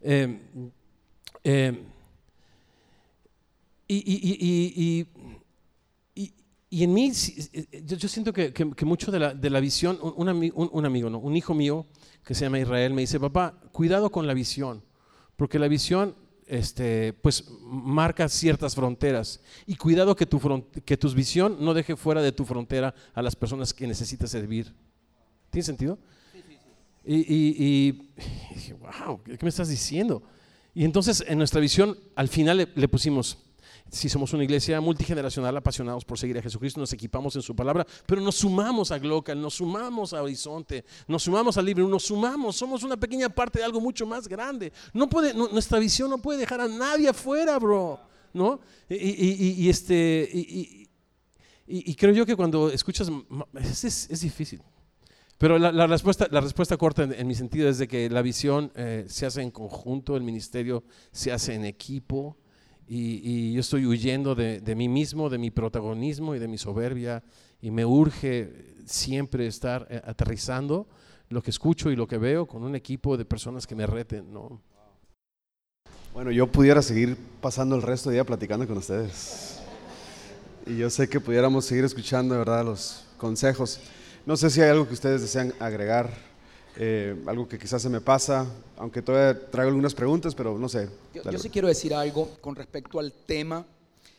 Eh, 0.00 0.38
eh, 1.44 1.82
y, 3.88 3.96
y- 3.96 5.06
y- 6.14 6.28
y- 6.70 6.84
en 6.84 6.94
mí, 6.94 7.12
sí, 7.12 7.36
eh, 7.52 7.82
yo, 7.84 8.08
siento 8.08 8.32
que, 8.32 8.52
que- 8.52 8.84
mucho 8.86 9.12
de 9.12 9.18
la, 9.18 9.34
de 9.34 9.50
la 9.50 9.60
visión, 9.60 9.98
un, 10.02 10.28
un 10.28 10.52
un- 10.72 10.86
amigo, 10.86 11.10
¿no? 11.10 11.18
un 11.18 11.36
hijo 11.36 11.52
mío 11.54 11.86
que 12.24 12.34
se 12.34 12.44
llama 12.46 12.58
Israel, 12.60 12.94
me 12.94 13.02
dice, 13.02 13.20
papá, 13.20 13.60
cuidado 13.72 14.10
con 14.10 14.26
la 14.26 14.32
visión, 14.34 14.82
porque 15.36 15.58
la 15.58 15.68
visión 15.68 16.14
este, 16.46 17.12
pues, 17.12 17.44
marca 17.62 18.28
ciertas 18.28 18.74
fronteras. 18.74 19.40
Y 19.66 19.76
cuidado 19.76 20.14
que 20.16 20.26
tu, 20.26 20.40
que 20.84 20.96
tu 20.96 21.10
visión 21.14 21.56
no 21.60 21.72
deje 21.72 21.96
fuera 21.96 22.20
de 22.20 22.32
tu 22.32 22.44
frontera 22.44 22.94
a 23.14 23.22
las 23.22 23.36
personas 23.36 23.72
que 23.72 23.86
necesitas 23.86 24.30
servir. 24.30 24.74
¿Tiene 25.52 25.64
sentido? 25.66 25.98
Y, 27.04 27.16
y- 27.16 27.56
y- 27.58 28.10
y 28.50 28.54
dije, 28.54 28.72
wow, 28.72 29.20
¿qué 29.22 29.38
me 29.42 29.48
estás 29.50 29.68
diciendo? 29.68 30.22
Y 30.74 30.84
entonces 30.84 31.22
en 31.28 31.36
nuestra 31.36 31.60
visión, 31.60 31.98
al 32.16 32.28
final 32.28 32.56
le, 32.56 32.68
le 32.74 32.88
pusimos, 32.88 33.36
si 33.90 34.08
somos 34.08 34.32
una 34.32 34.44
iglesia 34.44 34.80
multigeneracional 34.80 35.54
apasionados 35.54 36.06
por 36.06 36.18
seguir 36.18 36.38
a 36.38 36.42
Jesucristo, 36.42 36.80
nos 36.80 36.90
equipamos 36.94 37.36
en 37.36 37.42
su 37.42 37.54
palabra, 37.54 37.86
pero 38.06 38.22
nos 38.22 38.36
sumamos 38.36 38.90
a 38.92 38.98
Glocal, 38.98 39.38
nos 39.42 39.54
sumamos 39.54 40.14
a 40.14 40.22
Horizonte, 40.22 40.86
nos 41.06 41.24
sumamos 41.24 41.58
a 41.58 41.62
Libre, 41.62 41.84
nos 41.84 42.04
sumamos, 42.04 42.56
somos 42.56 42.82
una 42.82 42.96
pequeña 42.96 43.28
parte 43.28 43.58
de 43.58 43.66
algo 43.66 43.80
mucho 43.82 44.06
más 44.06 44.26
grande. 44.26 44.72
No 44.94 45.10
puede, 45.10 45.34
no- 45.34 45.48
nuestra 45.48 45.78
visión 45.78 46.08
no 46.08 46.16
puede 46.16 46.38
dejar 46.38 46.62
a 46.62 46.68
nadie 46.68 47.08
afuera, 47.10 47.58
bro. 47.58 48.00
¿No? 48.32 48.58
Y, 48.88 48.94
y- 48.94 49.68
este, 49.68 50.30
y, 50.32 51.94
creo 51.94 52.14
yo 52.14 52.24
que 52.24 52.34
cuando 52.34 52.70
escuchas, 52.70 53.10
es, 53.60 53.84
es- 53.84 54.10
es 54.10 54.20
difícil. 54.22 54.62
Pero 55.42 55.58
la, 55.58 55.88
respuesta, 55.88 56.28
la 56.30 56.40
respuesta 56.40 56.76
corta 56.76 57.02
en, 57.02 57.26
mi 57.26 57.34
sentido 57.34 57.68
es 57.68 57.76
de 57.76 57.88
que 57.88 58.08
la 58.08 58.22
visión 58.22 58.70
eh, 58.76 59.06
se 59.08 59.26
hace 59.26 59.42
en 59.42 59.50
conjunto, 59.50 60.16
el 60.16 60.22
ministerio 60.22 60.84
se 61.10 61.32
hace 61.32 61.54
en 61.54 61.64
equipo 61.64 62.36
y, 62.86 63.52
yo 63.52 63.58
estoy 63.58 63.84
huyendo 63.84 64.36
de, 64.36 64.60
de 64.60 64.76
mí 64.76 64.88
mismo, 64.88 65.28
de 65.28 65.38
mi 65.38 65.50
protagonismo 65.50 66.36
y 66.36 66.38
de 66.38 66.46
mi 66.46 66.58
soberbia 66.58 67.24
y 67.60 67.72
me 67.72 67.84
urge 67.84 68.76
siempre 68.86 69.48
estar 69.48 69.84
eh, 69.90 70.00
aterrizando 70.04 70.86
lo 71.28 71.42
que 71.42 71.50
escucho 71.50 71.90
y 71.90 71.96
lo 71.96 72.06
que 72.06 72.18
veo 72.18 72.46
con 72.46 72.62
un 72.62 72.76
equipo 72.76 73.16
de 73.16 73.24
personas 73.24 73.66
que 73.66 73.74
me 73.74 73.84
reten, 73.84 74.32
¿no? 74.32 74.62
Bueno, 76.14 76.30
yo 76.30 76.46
pudiera 76.46 76.82
seguir 76.82 77.16
pasando 77.40 77.74
el 77.74 77.82
resto 77.82 78.10
del 78.10 78.18
día 78.18 78.24
platicando 78.24 78.64
con 78.68 78.78
ustedes. 78.78 79.58
Y 80.68 80.76
yo 80.76 80.88
sé 80.88 81.08
que 81.08 81.18
pudiéramos 81.18 81.64
seguir 81.64 81.84
escuchando, 81.84 82.38
¿verdad?, 82.38 82.64
los 82.64 83.06
consejos. 83.18 83.80
No 84.24 84.36
sé 84.36 84.50
si 84.50 84.60
hay 84.60 84.70
algo 84.70 84.86
que 84.86 84.94
ustedes 84.94 85.20
desean 85.20 85.52
agregar, 85.58 86.10
eh, 86.76 87.20
algo 87.26 87.48
que 87.48 87.58
quizás 87.58 87.82
se 87.82 87.88
me 87.88 88.00
pasa, 88.00 88.46
aunque 88.76 89.02
todavía 89.02 89.50
traigo 89.50 89.68
algunas 89.70 89.94
preguntas, 89.94 90.34
pero 90.34 90.56
no 90.58 90.68
sé. 90.68 90.88
Yo, 91.12 91.38
sí 91.38 91.50
quiero 91.50 91.68
decir 91.68 91.92
algo 91.92 92.28
con 92.40 92.54
respecto 92.54 92.98
al 93.00 93.12
tema, 93.12 93.64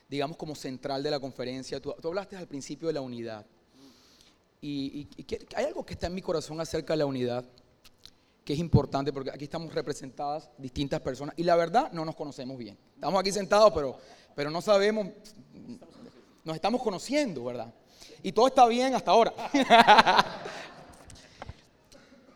digamos, 0.10 0.36
como 0.38 0.56
central 0.56 1.02
de 1.04 1.10
la 1.12 1.20
conferencia. 1.20 1.80
Tú, 1.80 1.96
tú 2.02 2.08
hablaste 2.10 2.36
al 2.36 2.48
principio 2.48 2.88
de 2.90 2.94
la 2.96 3.02
unidad. 3.02 3.46
Y, 4.62 5.08
y- 5.18 5.26
hay 5.56 5.66
algo 5.66 5.86
que 5.86 5.94
está 5.94 6.08
en 6.08 6.16
mi 6.16 6.22
corazón 6.22 6.60
acerca 6.60 6.94
de 6.94 6.98
la 6.98 7.06
unidad, 7.06 7.46
que 8.44 8.54
es 8.54 8.60
importante, 8.60 9.14
porque 9.14 9.30
aquí 9.30 9.46
estamos 9.46 9.74
representadas 9.74 10.50
distintas 10.58 11.00
personas. 11.00 11.34
Y 11.38 11.44
la 11.44 11.56
verdad, 11.56 11.92
no 11.94 12.04
nos 12.04 12.16
conocemos 12.16 12.58
bien. 12.58 12.78
Estamos 12.96 13.20
aquí 13.22 13.32
sentados, 13.32 13.72
pero, 13.74 13.98
pero 14.36 14.52
no 14.52 14.62
sabemos, 14.62 15.08
nos 16.44 16.56
estamos 16.56 16.82
conociendo, 16.84 17.46
¿verdad? 17.46 17.74
Y 18.22 18.32
todo 18.32 18.48
está 18.48 18.66
bien 18.68 18.96
hasta 18.96 19.12
ahora. 19.12 19.34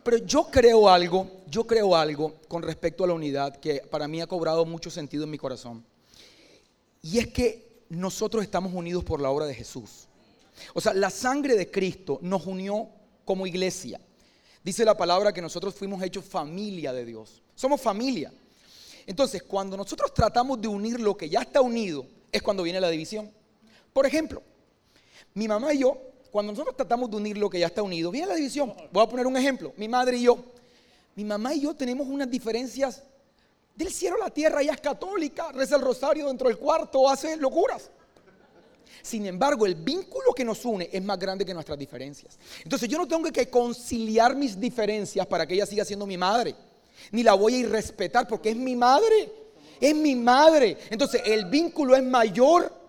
Pero 0.04 0.18
yo 0.18 0.46
creo 0.46 0.88
algo, 0.88 1.30
yo 1.48 1.68
creo 1.68 1.96
algo 1.96 2.36
con 2.48 2.64
respecto 2.64 3.04
a 3.04 3.08
la 3.08 3.14
unidad 3.14 3.58
que 3.58 3.80
para 3.90 4.08
mí 4.08 4.22
ha 4.22 4.28
cobrado 4.28 4.66
mucho 4.66 4.90
sentido 4.90 5.26
en 5.26 5.32
mi 5.32 5.38
corazón. 5.38 5.84
Y 7.02 7.20
es 7.20 7.28
que 7.28 7.84
nosotros 7.90 8.44
estamos 8.44 8.74
unidos 8.74 9.04
por 9.04 9.22
la 9.22 9.30
obra 9.30 9.46
de 9.46 9.54
Jesús. 9.54 10.08
O 10.74 10.82
sea, 10.82 10.94
la 10.94 11.10
sangre 11.10 11.56
de 11.56 11.70
Cristo 11.70 12.20
nos 12.22 12.46
unió 12.46 12.90
como 13.26 13.46
iglesia. 13.46 14.00
Dice 14.64 14.86
la 14.86 14.98
palabra 14.98 15.34
que 15.34 15.42
nosotros 15.42 15.76
fuimos 15.76 16.02
hechos 16.02 16.26
familia 16.26 16.94
de 16.94 17.06
Dios. 17.06 17.42
Somos 17.56 17.82
familia. 17.82 18.34
Entonces, 19.06 19.44
cuando 19.44 19.78
nosotros 19.78 20.14
tratamos 20.14 20.62
de 20.62 20.68
unir 20.68 21.00
lo 21.00 21.16
que 21.16 21.30
ya 21.30 21.42
está 21.42 21.62
unido, 21.62 22.06
es 22.32 22.42
cuando 22.42 22.64
viene 22.64 22.82
la 22.82 22.90
división. 22.90 23.32
Por 23.94 24.06
ejemplo, 24.06 24.44
mi 25.38 25.48
mamá 25.48 25.72
y 25.72 25.78
yo, 25.78 25.96
cuando 26.32 26.52
nosotros 26.52 26.76
tratamos 26.76 27.12
de 27.12 27.18
unir 27.18 27.38
lo 27.38 27.48
que 27.48 27.60
ya 27.60 27.68
está 27.68 27.84
unido, 27.84 28.10
viene 28.10 28.28
la 28.28 28.34
división. 28.34 28.74
Voy 28.92 29.04
a 29.04 29.08
poner 29.08 29.28
un 29.28 29.38
ejemplo. 29.38 29.72
Mi 29.78 29.88
madre 29.88 30.18
y 30.18 30.24
yo. 30.24 30.44
Mi 31.16 31.24
mamá 31.24 31.54
y 31.54 31.62
yo 31.62 31.76
tenemos 31.76 32.08
unas 32.08 32.28
diferencias 32.28 33.04
del 33.76 33.94
cielo 33.94 34.16
a 34.16 34.26
la 34.26 34.30
tierra. 34.32 34.64
Ella 34.64 34.74
es 34.74 34.82
católica, 34.82 35.52
reza 35.52 35.76
el 35.76 35.84
rosario 35.84 36.26
dentro 36.26 36.48
del 36.48 36.58
cuarto, 36.58 37.08
hace 37.08 37.38
locuras. 37.38 37.92
Sin 39.04 39.28
embargo, 39.28 39.68
el 39.68 39.76
vínculo 39.76 40.34
que 40.34 40.44
nos 40.44 40.66
une 40.66 40.90
es 40.92 41.04
más 41.04 41.20
grande 41.20 41.46
que 41.46 41.54
nuestras 41.54 41.78
diferencias. 41.78 42.40
Entonces 42.64 42.90
yo 42.90 42.98
no 42.98 43.08
tengo 43.08 43.32
que 43.32 43.48
conciliar 43.48 44.36
mis 44.36 44.60
diferencias 44.60 45.28
para 45.28 45.46
que 45.46 45.54
ella 45.54 45.68
siga 45.68 45.86
siendo 45.86 46.08
mi 46.08 46.18
madre. 46.18 46.56
Ni 47.12 47.22
la 47.22 47.36
voy 47.36 47.54
a 47.54 47.58
irrespetar 47.60 48.28
porque 48.28 48.50
es 48.50 48.58
mi 48.58 48.76
madre. 48.76 49.32
Es 49.80 49.94
mi 49.94 50.16
madre. 50.16 50.80
Entonces 50.90 51.22
el 51.26 51.46
vínculo 51.46 51.96
es 51.96 52.02
mayor 52.02 52.87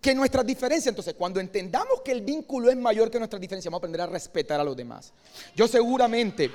que 0.00 0.14
nuestras 0.14 0.46
diferencias. 0.46 0.88
Entonces 0.88 1.14
cuando 1.14 1.40
entendamos 1.40 2.00
que 2.02 2.12
el 2.12 2.22
vínculo 2.22 2.70
es 2.70 2.76
mayor 2.76 3.10
que 3.10 3.18
nuestras 3.18 3.40
diferencias, 3.40 3.70
vamos 3.70 3.78
a 3.78 3.82
aprender 3.82 4.00
a 4.00 4.06
respetar 4.06 4.60
a 4.60 4.64
los 4.64 4.76
demás. 4.76 5.12
Yo 5.54 5.68
seguramente, 5.68 6.50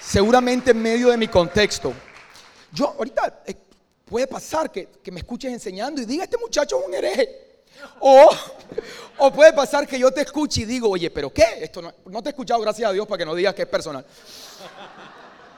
seguramente 0.00 0.72
en 0.72 0.82
medio 0.82 1.08
de 1.08 1.16
mi 1.16 1.28
contexto, 1.28 1.92
yo 2.72 2.94
ahorita 2.98 3.42
eh, 3.46 3.54
puede 4.04 4.26
pasar 4.26 4.70
que, 4.70 4.88
que 5.02 5.10
me 5.10 5.20
escuches 5.20 5.52
enseñando 5.52 6.00
y 6.00 6.04
diga, 6.04 6.24
este 6.24 6.36
muchacho 6.36 6.78
es 6.80 6.86
un 6.86 6.94
hereje. 6.94 7.46
O, 8.00 8.30
o 9.18 9.32
puede 9.32 9.52
pasar 9.52 9.86
que 9.86 9.98
yo 9.98 10.10
te 10.10 10.22
escuche 10.22 10.62
y 10.62 10.64
digo, 10.64 10.90
oye, 10.90 11.10
pero 11.10 11.32
¿qué? 11.32 11.44
Esto 11.60 11.82
no, 11.82 11.92
no 12.06 12.22
te 12.22 12.28
he 12.28 12.32
escuchado, 12.32 12.60
gracias 12.60 12.90
a 12.90 12.92
Dios, 12.92 13.06
para 13.06 13.18
que 13.18 13.24
no 13.24 13.34
digas 13.34 13.54
que 13.54 13.62
es 13.62 13.68
personal. 13.68 14.04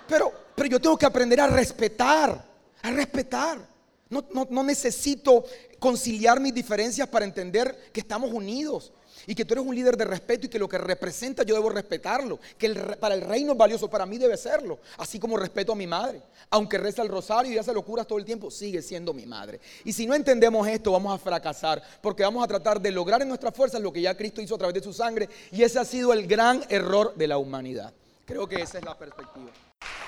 Pero, 0.07 0.33
pero 0.55 0.69
yo 0.69 0.81
tengo 0.81 0.97
que 0.97 1.07
aprender 1.07 1.41
a 1.41 1.47
respetar, 1.49 2.45
a 2.83 2.91
respetar. 2.91 3.78
No, 4.11 4.63
necesito 4.63 5.45
conciliar 5.79 6.41
mis 6.41 6.55
diferencias 6.55 7.09
para 7.09 7.25
entender 7.25 7.91
que 7.93 8.01
estamos 8.01 8.33
unidos 8.33 8.93
y 9.27 9.35
que 9.35 9.45
tú 9.45 9.53
eres 9.53 9.67
un 9.67 9.75
líder 9.75 9.97
de 9.99 10.07
respeto 10.07 10.47
y 10.47 10.49
que 10.49 10.59
lo 10.59 10.67
que 10.69 10.79
representa 10.79 11.43
yo 11.43 11.55
debo 11.55 11.69
respetarlo, 11.69 12.41
que 12.57 12.73
para 12.99 13.15
el 13.15 13.21
reino 13.21 13.53
es 13.53 13.59
valioso, 13.59 13.91
para 13.91 14.07
mí 14.07 14.17
debe 14.17 14.39
serlo, 14.39 14.79
así 14.97 15.19
como 15.19 15.37
respeto 15.37 15.73
a 15.73 15.77
mi 15.77 15.87
madre. 15.87 16.23
Aunque 16.49 16.79
reza 16.79 17.03
el 17.03 17.09
rosario 17.09 17.53
y 17.53 17.59
hace 17.59 17.75
locuras 17.75 18.07
todo 18.07 18.19
el 18.19 18.25
tiempo, 18.25 18.51
sigue 18.51 18.81
siendo 18.81 19.13
mi 19.13 19.27
madre. 19.27 19.61
Y 19.85 19.93
si 19.93 20.07
no 20.07 20.15
entendemos 20.15 20.67
esto, 20.67 20.93
vamos 20.93 21.15
a 21.15 21.19
fracasar, 21.19 21.83
porque 22.01 22.23
vamos 22.23 22.43
a 22.43 22.49
tratar 22.49 22.81
de 22.81 22.91
lograr 22.91 23.21
en 23.21 23.29
nuestras 23.29 23.55
fuerzas 23.55 23.83
lo 23.83 23.93
que 23.93 24.01
ya 24.01 24.17
Cristo 24.17 24.41
hizo 24.41 24.55
a 24.55 24.59
través 24.59 24.75
de 24.75 24.83
su 24.83 24.95
sangre, 24.95 25.29
y 25.53 25.63
ese 25.63 25.79
ha 25.79 25.85
sido 25.85 26.15
el 26.15 26.27
gran 26.27 26.65
error 26.71 27.15
de 27.15 27.27
la 27.27 27.37
humanidad. 27.37 27.93
Creo 28.25 28.49
que 28.49 28.63
esa 28.63 28.79
es 28.79 28.85
la 28.85 28.97
perspectiva. 28.97 29.51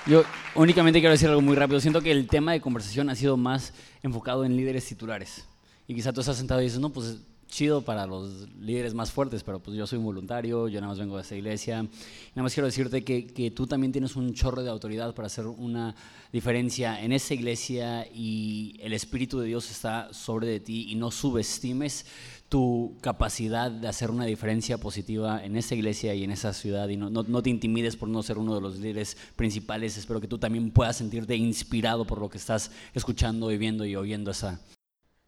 Yo 0.07 0.23
únicamente 0.55 0.99
quiero 0.99 1.11
decir 1.11 1.29
algo 1.29 1.41
muy 1.41 1.55
rápido. 1.55 1.79
Siento 1.79 2.01
que 2.01 2.11
el 2.11 2.27
tema 2.27 2.53
de 2.53 2.61
conversación 2.61 3.09
ha 3.09 3.15
sido 3.15 3.37
más 3.37 3.71
enfocado 4.01 4.43
en 4.43 4.57
líderes 4.57 4.85
titulares. 4.85 5.45
Y 5.87 5.93
quizá 5.93 6.11
tú 6.11 6.21
estás 6.21 6.37
sentado 6.37 6.59
y 6.59 6.65
dices, 6.65 6.79
no, 6.79 6.89
pues 6.89 7.19
chido 7.47 7.81
para 7.81 8.07
los 8.07 8.49
líderes 8.59 8.93
más 8.93 9.11
fuertes, 9.11 9.43
pero 9.43 9.59
pues 9.59 9.77
yo 9.77 9.85
soy 9.85 9.99
un 9.99 10.05
voluntario, 10.05 10.69
yo 10.69 10.79
nada 10.79 10.91
más 10.93 10.99
vengo 10.99 11.17
de 11.17 11.21
esta 11.21 11.35
iglesia. 11.35 11.83
Nada 11.83 12.43
más 12.43 12.53
quiero 12.53 12.65
decirte 12.65 13.03
que, 13.03 13.27
que 13.27 13.51
tú 13.51 13.67
también 13.67 13.91
tienes 13.91 14.15
un 14.15 14.33
chorro 14.33 14.63
de 14.63 14.69
autoridad 14.69 15.13
para 15.13 15.27
hacer 15.27 15.45
una 15.45 15.93
diferencia 16.31 16.99
en 17.01 17.11
esa 17.11 17.33
iglesia 17.33 18.07
y 18.11 18.77
el 18.81 18.93
Espíritu 18.93 19.39
de 19.39 19.47
Dios 19.47 19.69
está 19.69 20.11
sobre 20.13 20.47
de 20.47 20.61
ti 20.61 20.87
y 20.89 20.95
no 20.95 21.11
subestimes 21.11 22.05
tu 22.51 22.97
capacidad 22.99 23.71
de 23.71 23.87
hacer 23.87 24.11
una 24.11 24.25
diferencia 24.25 24.77
positiva 24.77 25.41
en 25.41 25.55
esa 25.55 25.73
iglesia 25.73 26.13
y 26.13 26.25
en 26.25 26.31
esa 26.31 26.51
ciudad 26.51 26.89
y 26.89 26.97
no, 26.97 27.09
no, 27.09 27.23
no 27.23 27.41
te 27.41 27.49
intimides 27.49 27.95
por 27.95 28.09
no 28.09 28.21
ser 28.23 28.37
uno 28.37 28.53
de 28.55 28.59
los 28.59 28.77
líderes 28.77 29.15
principales. 29.37 29.95
Espero 29.95 30.19
que 30.19 30.27
tú 30.27 30.37
también 30.37 30.69
puedas 30.69 30.97
sentirte 30.97 31.33
inspirado 31.33 32.03
por 32.03 32.19
lo 32.19 32.29
que 32.29 32.37
estás 32.37 32.69
escuchando, 32.93 33.47
viviendo 33.47 33.85
y 33.85 33.95
oyendo 33.95 34.31
esa. 34.31 34.59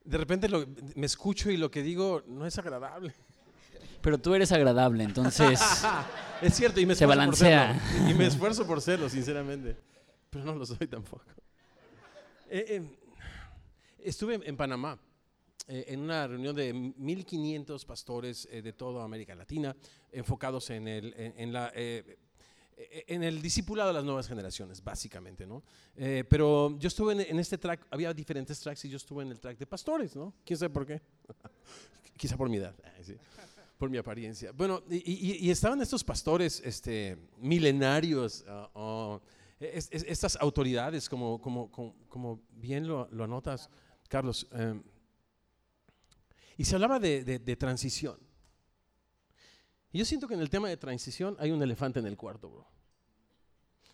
De 0.04 0.18
repente 0.18 0.50
lo- 0.50 0.66
me 0.96 1.06
escucho 1.06 1.50
y 1.50 1.56
lo 1.56 1.72
que 1.72 1.82
digo 1.82 2.24
no 2.28 2.46
es 2.46 2.58
agradable. 2.58 3.14
Pero 4.02 4.18
tú 4.18 4.36
eres 4.36 4.52
agradable, 4.52 5.06
entonces 5.06 5.62
Es 6.42 6.56
cierto, 6.56 6.82
y 6.82 6.86
me 6.86 6.94
Se 6.94 7.06
esfuerzo 7.06 7.26
por 7.26 7.38
serlo. 7.38 7.82
Y 8.10 8.14
me 8.16 8.26
esfuerzo 8.28 8.68
por 8.68 8.82
serlo, 8.82 9.08
sinceramente. 9.08 9.78
Pero 10.30 10.44
no 10.44 10.56
lo 10.56 10.66
soy 10.66 10.88
tampoco. 10.88 11.24
Eh, 12.50 12.66
eh, 12.68 12.84
estuve 14.00 14.42
en 14.44 14.58
Panamá 14.58 15.00
eh, 15.68 15.86
en 15.88 16.02
una 16.02 16.28
reunión 16.28 16.56
de 16.56 16.74
1.500 16.74 17.86
pastores 17.86 18.48
eh, 18.52 18.62
de 18.62 18.74
toda 18.74 19.04
América 19.04 19.36
Latina, 19.36 19.76
enfocados 20.12 20.70
en 20.70 20.88
el, 20.88 21.14
en, 21.18 21.34
en 21.38 21.54
la, 21.54 21.72
eh, 21.76 22.18
eh, 22.78 23.04
en 23.08 23.24
el 23.24 23.42
discipulado 23.42 23.90
de 23.90 23.94
las 23.96 24.04
nuevas 24.04 24.28
generaciones, 24.28 24.84
básicamente, 24.84 25.46
¿no? 25.46 25.64
Eh, 25.96 26.24
pero 26.30 26.78
yo 26.80 26.88
estuve 26.88 27.14
en, 27.14 27.22
en 27.22 27.40
este 27.40 27.58
track, 27.58 27.86
había 27.92 28.14
diferentes 28.14 28.60
tracks 28.60 28.86
y 28.86 28.90
yo 28.90 28.98
estuve 28.98 29.24
en 29.24 29.32
el 29.32 29.40
track 29.40 29.58
de 29.58 29.66
pastores, 29.68 30.16
¿no? 30.16 30.34
¿Quién 30.46 30.58
sabe 30.58 30.70
por 30.74 30.86
qué? 30.86 31.02
Quizá 32.18 32.38
por 32.38 32.50
mi 32.50 32.58
edad, 32.58 32.76
sí, 33.02 33.16
por 33.78 33.90
mi 33.90 33.98
apariencia. 33.98 34.52
Bueno, 34.52 34.82
y, 34.90 34.98
y- 34.98 35.48
y 35.48 35.52
estaban 35.52 35.82
estos 35.82 36.04
pastores 36.04 36.62
este, 36.64 37.18
milenarios, 37.38 38.44
ah, 38.48 38.70
oh, 38.74 39.22
es- 39.60 39.90
es- 39.92 40.06
estas 40.08 40.36
autoridades, 40.38 41.10
como, 41.10 41.40
como, 41.42 41.72
como, 41.72 41.96
como 42.10 42.42
bien 42.56 42.88
lo, 42.88 43.08
lo 43.12 43.24
anotas, 43.24 43.70
Carlos. 44.10 44.48
eh, 44.54 44.80
y 46.58 46.66
se 46.66 46.76
hablaba 46.76 47.00
de, 47.00 47.24
de- 47.24 47.40
de 47.40 47.56
transición. 47.56 48.18
Y 49.92 50.00
yo 50.00 50.06
siento 50.06 50.28
que 50.28 50.34
en 50.34 50.40
el 50.42 50.50
tema 50.50 50.70
de 50.70 50.78
transición 50.78 51.36
hay 51.40 51.52
un 51.52 51.62
elefante 51.62 52.00
en 52.00 52.08
el 52.08 52.18
cuarto, 52.18 52.50
bro. 52.50 52.68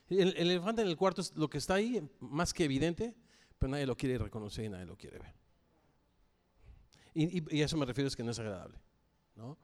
El, 0.10 0.30
el 0.38 0.50
elefante 0.52 0.82
en 0.82 0.88
el 0.88 0.98
cuarto 0.98 1.22
es 1.22 1.36
lo 1.36 1.50
que 1.50 1.58
está 1.58 1.76
ahí, 1.76 2.02
más 2.20 2.54
que 2.54 2.64
evidente, 2.64 3.16
pero 3.58 3.72
nadie 3.72 3.86
lo 3.86 3.96
quiere 3.98 4.18
reconocer 4.18 4.66
y 4.66 4.70
nadie 4.70 4.86
lo 4.86 4.98
quiere 4.98 5.20
ver. 5.20 5.34
Y, 7.14 7.40
y- 7.40 7.58
y 7.58 7.62
a 7.62 7.66
eso 7.66 7.78
me 7.78 7.86
refiero 7.86 8.08
es 8.08 8.16
que 8.16 8.24
no 8.24 8.32
es 8.32 8.40
agradable. 8.40 8.78
¿no? 9.36 9.58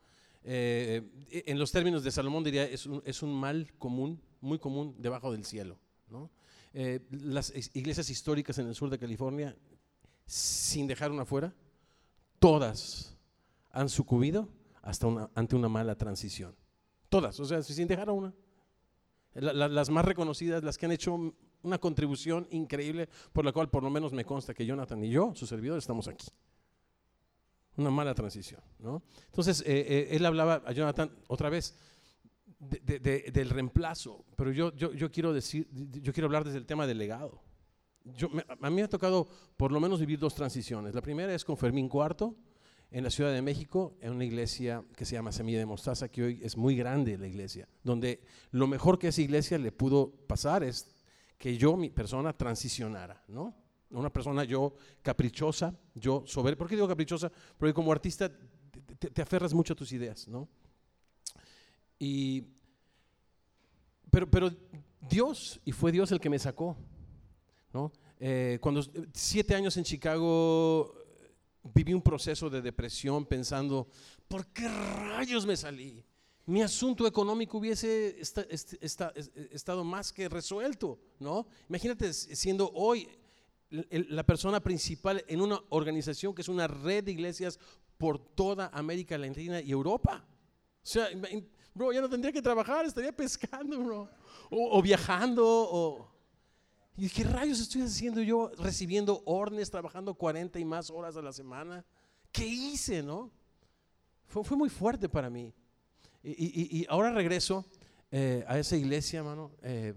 Eh, 0.44 1.02
en 1.48 1.58
los 1.58 1.72
términos 1.72 2.04
de 2.04 2.12
Salomón 2.12 2.44
diría 2.44 2.66
es 2.66 2.86
un, 2.86 3.02
es 3.06 3.24
un 3.24 3.34
mal 3.34 3.72
común, 3.78 4.22
muy 4.42 4.60
común 4.60 4.96
debajo 5.00 5.32
del 5.32 5.46
cielo. 5.46 5.80
¿no? 6.10 6.30
Eh, 6.74 7.00
las 7.10 7.54
iglesias 7.74 8.10
históricas 8.10 8.58
en 8.60 8.68
el 8.68 8.76
sur 8.76 8.90
de 8.90 9.00
California, 9.00 9.56
sin 10.26 10.86
dejar 10.88 11.12
una 11.12 11.26
fuera, 11.26 11.54
todas 12.40 13.18
han 13.72 13.90
sucumbido 13.90 14.48
hasta 14.82 15.08
ante 15.36 15.56
una 15.56 15.70
mala 15.70 15.96
transición. 15.98 16.56
Todas, 17.10 17.40
o 17.40 17.46
sea, 17.46 17.62
sin 17.64 17.88
dejar 17.88 18.10
a 18.10 18.14
una. 18.14 18.34
La- 19.34 19.54
la- 19.54 19.68
las 19.68 19.90
más 19.90 20.06
reconocidas, 20.06 20.64
las 20.64 20.78
que 20.78 20.86
han 20.86 20.92
hecho 20.92 21.34
una 21.64 21.78
contribución 21.80 22.48
increíble, 22.52 23.10
por 23.34 23.44
la 23.44 23.52
cual 23.52 23.70
por 23.70 23.84
lo 23.84 23.90
menos 23.90 24.14
me 24.14 24.24
consta 24.24 24.54
que 24.54 24.66
Jonathan 24.66 25.04
y 25.04 25.10
yo, 25.10 25.34
su 25.36 25.46
servidor, 25.48 25.78
estamos 25.78 26.08
aquí. 26.08 26.28
Una 27.78 27.90
mala 27.90 28.14
transición, 28.16 28.62
¿no? 28.80 29.02
Entonces, 29.26 29.62
eh, 29.62 29.66
eh, 29.88 30.08
él 30.12 30.26
hablaba 30.26 30.62
a 30.66 30.72
Jonathan 30.72 31.12
otra 31.28 31.50
vez 31.50 31.76
de- 32.60 32.80
de- 32.80 33.00
de- 33.00 33.32
del 33.34 33.50
reemplazo, 33.50 34.24
pero 34.38 34.52
yo, 34.52 34.72
yo 34.74 35.12
quiero 35.12 35.34
decir, 35.34 35.68
yo 35.74 36.14
quiero 36.14 36.28
hablar 36.28 36.46
desde 36.46 36.58
el 36.60 36.66
tema 36.66 36.88
del 36.88 36.98
legado. 37.00 37.42
A 38.62 38.70
mí 38.70 38.76
me 38.76 38.84
ha 38.84 38.90
tocado 38.90 39.28
por 39.58 39.72
lo 39.72 39.80
menos 39.80 40.00
vivir 40.00 40.20
dos 40.20 40.36
transiciones. 40.36 40.94
La 40.94 41.02
primera 41.02 41.34
es 41.34 41.44
con 41.44 41.58
Fermín 41.58 41.90
Cuarto 41.90 42.36
en 42.92 43.04
la 43.04 43.10
Ciudad 43.10 43.34
de 43.34 43.42
México, 43.42 43.98
en 44.00 44.14
una 44.14 44.26
iglesia 44.26 44.84
que 44.96 45.06
se 45.06 45.14
llama 45.14 45.32
Semilla 45.32 45.60
de 45.60 45.66
Mostaza, 45.66 46.08
que 46.10 46.24
hoy 46.24 46.40
es 46.44 46.56
muy 46.56 46.76
grande 46.76 47.18
la 47.18 47.28
iglesia, 47.28 47.68
donde 47.84 48.22
lo 48.52 48.68
mejor 48.68 49.00
que 49.00 49.08
esa 49.08 49.22
iglesia 49.22 49.58
le 49.58 49.72
pudo 49.72 50.12
pasar 50.28 50.64
es 50.64 50.96
que 51.38 51.58
yo, 51.58 51.76
mi 51.76 51.90
persona, 51.90 52.32
transicionara, 52.32 53.24
¿no? 53.28 53.56
Una 53.90 54.12
persona 54.12 54.44
yo 54.44 54.76
caprichosa, 55.02 55.76
yo 55.94 56.24
soberbia. 56.26 56.58
¿Por 56.58 56.68
qué 56.68 56.76
digo 56.76 56.88
caprichosa? 56.88 57.32
Porque 57.58 57.74
como 57.74 57.92
artista 57.92 58.32
te, 59.00 59.10
te 59.10 59.22
aferras 59.22 59.54
mucho 59.54 59.74
a 59.74 59.76
tus 59.76 59.92
ideas, 59.92 60.28
¿no? 60.28 60.48
Y, 62.00 62.44
pero, 64.10 64.30
pero 64.30 64.52
Dios, 65.02 65.60
y 65.66 65.72
fue 65.72 65.92
Dios 65.92 66.12
el 66.12 66.20
que 66.20 66.30
me 66.30 66.40
sacó, 66.40 66.78
¿no? 67.76 67.92
Eh, 68.22 68.58
cuando 68.62 68.82
siete 69.14 69.54
años 69.54 69.76
en 69.76 69.84
Chicago 69.84 70.96
viví 71.74 71.94
un 71.94 72.02
proceso 72.02 72.50
de 72.50 72.62
depresión 72.62 73.26
pensando, 73.26 73.90
¿por 74.30 74.48
qué 74.48 74.70
rayos 74.70 75.46
me 75.46 75.58
salí? 75.58 76.02
Mi 76.46 76.62
asunto 76.62 77.06
económico 77.06 77.58
hubiese 77.58 78.18
estado 78.22 79.84
más 79.84 80.14
que 80.14 80.30
resuelto, 80.30 80.98
¿no? 81.20 81.48
Imagínate 81.68 82.14
siendo 82.14 82.72
hoy 82.74 83.10
la 83.70 84.24
persona 84.24 84.62
principal 84.62 85.26
en 85.28 85.42
una 85.42 85.60
organización 85.70 86.34
que 86.34 86.44
es 86.44 86.48
una 86.48 86.68
red 86.68 87.04
de 87.04 87.12
iglesias 87.12 87.60
por 87.98 88.20
toda 88.20 88.70
América 88.72 89.18
Latina 89.18 89.60
y 89.60 89.72
Europa. 89.72 90.24
O 90.26 90.88
sea, 90.88 91.10
bro, 91.74 91.92
ya 91.92 92.00
no 92.00 92.08
tendría 92.08 92.32
que 92.32 92.42
trabajar, 92.42 92.86
estaría 92.86 93.12
pescando, 93.12 93.84
bro, 93.84 94.10
o, 94.50 94.78
o 94.78 94.82
viajando, 94.82 95.44
o 95.46 96.15
¿Y 96.98 97.10
qué 97.10 97.26
rayos 97.26 97.60
estoy 97.60 97.82
haciendo 97.82 98.22
yo 98.22 98.52
recibiendo 98.58 99.22
órdenes, 99.26 99.70
trabajando 99.70 100.14
40 100.14 100.60
y 100.60 100.66
más 100.66 100.90
horas 100.90 101.18
a 101.18 101.22
la 101.22 101.34
semana? 101.34 101.84
¿Qué 102.32 102.48
hice, 102.48 103.04
no? 103.04 103.32
Fue, 104.28 104.58
muy 104.58 104.70
fuerte 104.70 105.10
para 105.10 105.30
mí. 105.30 105.54
Y, 106.24 106.86
ahora 106.90 107.12
regreso 107.12 107.66
eh, 108.12 108.44
a 108.48 108.58
esa 108.58 108.78
iglesia, 108.78 109.20
hermano. 109.20 109.52
Eh, 109.62 109.94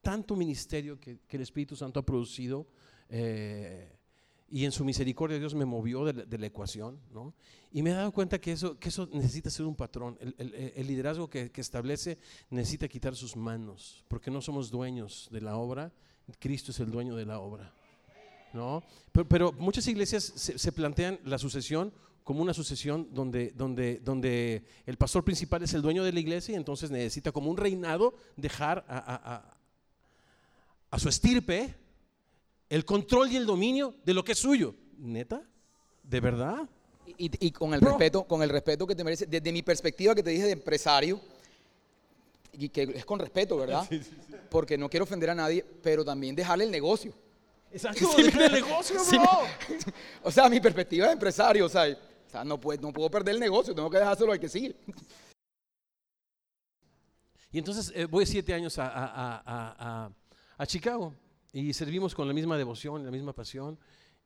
tanto 0.00 0.36
ministerio 0.36 0.98
que, 0.98 1.18
el 1.28 1.40
Espíritu 1.40 1.74
Santo 1.74 1.98
ha 1.98 2.06
producido. 2.06 2.68
Eh, 3.08 3.95
y 4.48 4.64
en 4.64 4.72
su 4.72 4.84
misericordia 4.84 5.38
Dios 5.38 5.54
me 5.54 5.64
movió 5.64 6.04
de 6.04 6.38
la, 6.38 6.46
ecuación, 6.46 7.00
¿no? 7.12 7.34
Y 7.72 7.82
me 7.82 7.90
he 7.90 7.94
dado 7.94 8.12
cuenta 8.12 8.40
que 8.40 8.52
eso, 8.52 8.78
que 8.78 8.90
eso 8.90 9.08
necesita 9.12 9.50
ser 9.50 9.66
un 9.66 9.74
patrón. 9.74 10.16
El, 10.20 10.86
liderazgo 10.86 11.28
que, 11.28 11.50
establece 11.56 12.18
necesita 12.50 12.86
quitar 12.86 13.16
sus 13.16 13.36
manos, 13.36 14.04
porque 14.08 14.30
no 14.30 14.40
somos 14.40 14.70
dueños 14.70 15.28
de 15.32 15.40
la 15.40 15.56
obra, 15.56 15.92
Cristo 16.38 16.70
es 16.70 16.80
el 16.80 16.90
dueño 16.90 17.16
de 17.16 17.26
la 17.26 17.40
obra, 17.40 17.72
¿no? 18.52 18.84
Pero, 19.28 19.52
muchas 19.52 19.86
iglesias 19.88 20.32
se, 20.36 20.72
plantean 20.72 21.18
la 21.24 21.38
sucesión 21.38 21.92
como 22.22 22.42
una 22.42 22.54
sucesión 22.54 23.08
donde, 23.12 23.50
donde, 23.50 24.00
donde 24.00 24.64
el 24.84 24.96
pastor 24.96 25.24
principal 25.24 25.62
es 25.62 25.74
el 25.74 25.82
dueño 25.82 26.04
de 26.04 26.12
la 26.12 26.20
iglesia 26.20 26.52
y 26.52 26.56
entonces 26.56 26.90
necesita 26.90 27.32
como 27.32 27.50
un 27.50 27.56
reinado 27.56 28.14
dejar 28.36 28.84
a 28.88 29.58
su 30.98 31.08
estirpe, 31.08 31.74
el 32.68 32.84
control 32.84 33.30
y 33.32 33.36
el 33.36 33.46
dominio 33.46 33.94
de 34.04 34.14
lo 34.14 34.24
que 34.24 34.32
es 34.32 34.38
suyo. 34.38 34.74
¿Neta? 34.98 35.42
¿De 36.02 36.20
verdad? 36.20 36.68
Y, 37.18 37.50
con 37.52 37.72
el 37.72 37.80
respeto, 37.80 38.24
con 38.24 38.42
el 38.42 38.50
respeto 38.50 38.86
que 38.86 38.94
te 38.94 39.04
merece, 39.04 39.26
desde 39.26 39.52
mi 39.52 39.62
perspectiva 39.62 40.14
que 40.14 40.22
te 40.22 40.30
dije 40.30 40.44
de 40.44 40.52
empresario, 40.52 41.20
y 42.52 42.68
que 42.68 42.82
es 42.94 43.04
con 43.04 43.18
respeto, 43.18 43.56
¿verdad? 43.56 43.86
Porque 44.50 44.76
no 44.76 44.88
quiero 44.88 45.04
ofender 45.04 45.30
a 45.30 45.34
nadie, 45.34 45.64
pero 45.82 46.04
también 46.04 46.34
dejarle 46.34 46.64
el 46.64 46.70
negocio. 46.70 47.12
Exacto, 47.72 48.08
el 48.18 48.52
negocio, 48.52 48.96
bro. 49.10 49.42
o 50.22 50.30
sea, 50.30 50.48
mi 50.48 50.60
perspectiva 50.60 51.06
de 51.06 51.12
empresario, 51.12 51.66
o 51.66 51.68
sea, 51.68 51.96
no, 52.44 52.60
puedo, 52.60 52.80
no 52.80 52.92
puedo 52.92 53.10
perder 53.10 53.34
el 53.34 53.40
negocio, 53.40 53.74
tengo 53.74 53.90
que 53.90 53.98
dejárselo 53.98 54.32
al 54.32 54.40
que 54.40 54.48
sigue. 54.48 54.76
Y 57.52 57.58
entonces 57.58 57.92
eh, 57.94 58.04
voy 58.06 58.26
siete 58.26 58.52
años 58.52 58.78
a, 58.78 58.90
a, 58.92 60.10
a 60.58 60.66
Chicago 60.66 61.14
y 61.60 61.72
servimos 61.72 62.14
con 62.14 62.28
la 62.28 62.34
misma 62.34 62.58
devoción, 62.58 63.02
la 63.02 63.10
misma 63.10 63.32
pasión. 63.32 63.78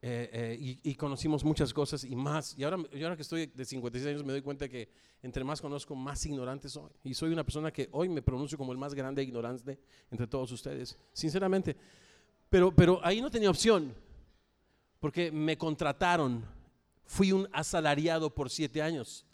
Eh, 0.03 0.31
eh, 0.33 0.79
y, 0.83 0.95
conocimos 0.95 1.45
muchas 1.45 1.73
cosas 1.73 2.03
y 2.03 2.17
más. 2.17 2.59
Y 2.59 2.65
ahora, 2.65 2.79
yo 2.93 3.07
ahora 3.07 3.17
que 3.17 3.23
estoy 3.23 3.47
de 3.47 3.65
56 3.65 4.09
años 4.09 4.25
me 4.25 4.33
doy 4.33 4.43
cuenta 4.43 4.69
que 4.69 4.89
entre 5.23 5.45
más 5.45 5.61
conozco, 5.61 5.95
más 5.95 6.25
ignorante 6.27 6.69
soy. 6.69 6.91
Y 7.05 7.15
soy 7.15 7.33
una 7.33 7.45
persona 7.45 7.71
que 7.71 7.89
hoy 7.93 8.09
me 8.09 8.21
pronuncio 8.21 8.59
como 8.59 8.73
el 8.73 8.79
más 8.79 8.95
grande 8.95 9.23
ignorante 9.23 9.79
entre 10.11 10.27
todos 10.27 10.51
ustedes, 10.51 10.99
sinceramente. 11.13 11.77
Pero, 12.49 12.75
pero 12.75 12.99
ahí 13.05 13.21
no 13.21 13.31
tenía 13.31 13.51
opción, 13.51 13.95
porque 14.99 15.31
me 15.31 15.57
contrataron. 15.57 16.45
Fui 17.05 17.31
un 17.31 17.49
asalariado 17.53 18.35
por 18.35 18.51
siete 18.51 18.83
años. 18.83 19.25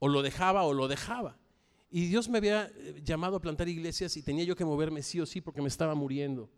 O 0.00 0.08
lo 0.08 0.22
dejaba 0.22 0.64
o 0.64 0.72
lo 0.72 0.88
dejaba. 0.88 1.36
Y 1.90 2.06
Dios 2.06 2.28
me 2.28 2.38
había 2.38 2.72
eh, 2.74 3.00
llamado 3.04 3.36
a 3.36 3.40
plantar 3.40 3.68
iglesias 3.68 4.16
y 4.16 4.22
tenía 4.22 4.44
yo 4.44 4.56
que 4.56 4.64
moverme 4.64 5.02
sí 5.02 5.20
o 5.20 5.26
sí 5.26 5.40
porque 5.40 5.62
me 5.62 5.68
estaba 5.68 5.94
muriendo. 5.94 6.50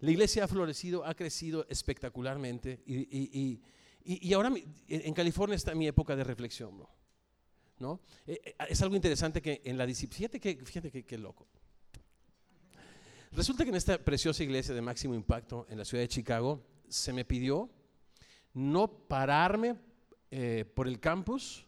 La 0.00 0.10
iglesia 0.10 0.44
ha 0.44 0.48
florecido, 0.48 1.04
ha 1.04 1.14
crecido 1.14 1.66
espectacularmente 1.68 2.82
y, 2.86 3.60
ahora 4.34 4.52
en 4.88 5.14
California 5.14 5.56
está 5.56 5.74
mi 5.74 5.86
época 5.86 6.14
de 6.14 6.24
reflexión. 6.24 6.76
¿no? 7.78 8.00
Eh, 8.26 8.40
eh, 8.44 8.54
es 8.68 8.82
algo 8.82 8.96
interesante 8.96 9.42
que 9.42 9.60
en 9.64 9.76
la 9.78 9.86
disciplina, 9.86 10.28
fíjate 10.28 10.40
que, 10.40 10.64
fíjate 10.64 11.04
que, 11.04 11.18
loco. 11.18 11.46
Resulta 13.32 13.64
que 13.64 13.70
en 13.70 13.76
esta 13.76 13.98
preciosa 13.98 14.44
iglesia 14.44 14.74
de 14.74 14.80
máximo 14.80 15.14
impacto 15.14 15.66
en 15.68 15.78
la 15.78 15.84
ciudad 15.84 16.02
de 16.02 16.08
Chicago 16.08 16.62
se 16.88 17.12
me 17.12 17.24
pidió 17.24 17.68
no 18.52 18.86
pararme 19.08 19.76
eh, 20.30 20.64
por 20.74 20.86
el 20.86 21.00
campus 21.00 21.66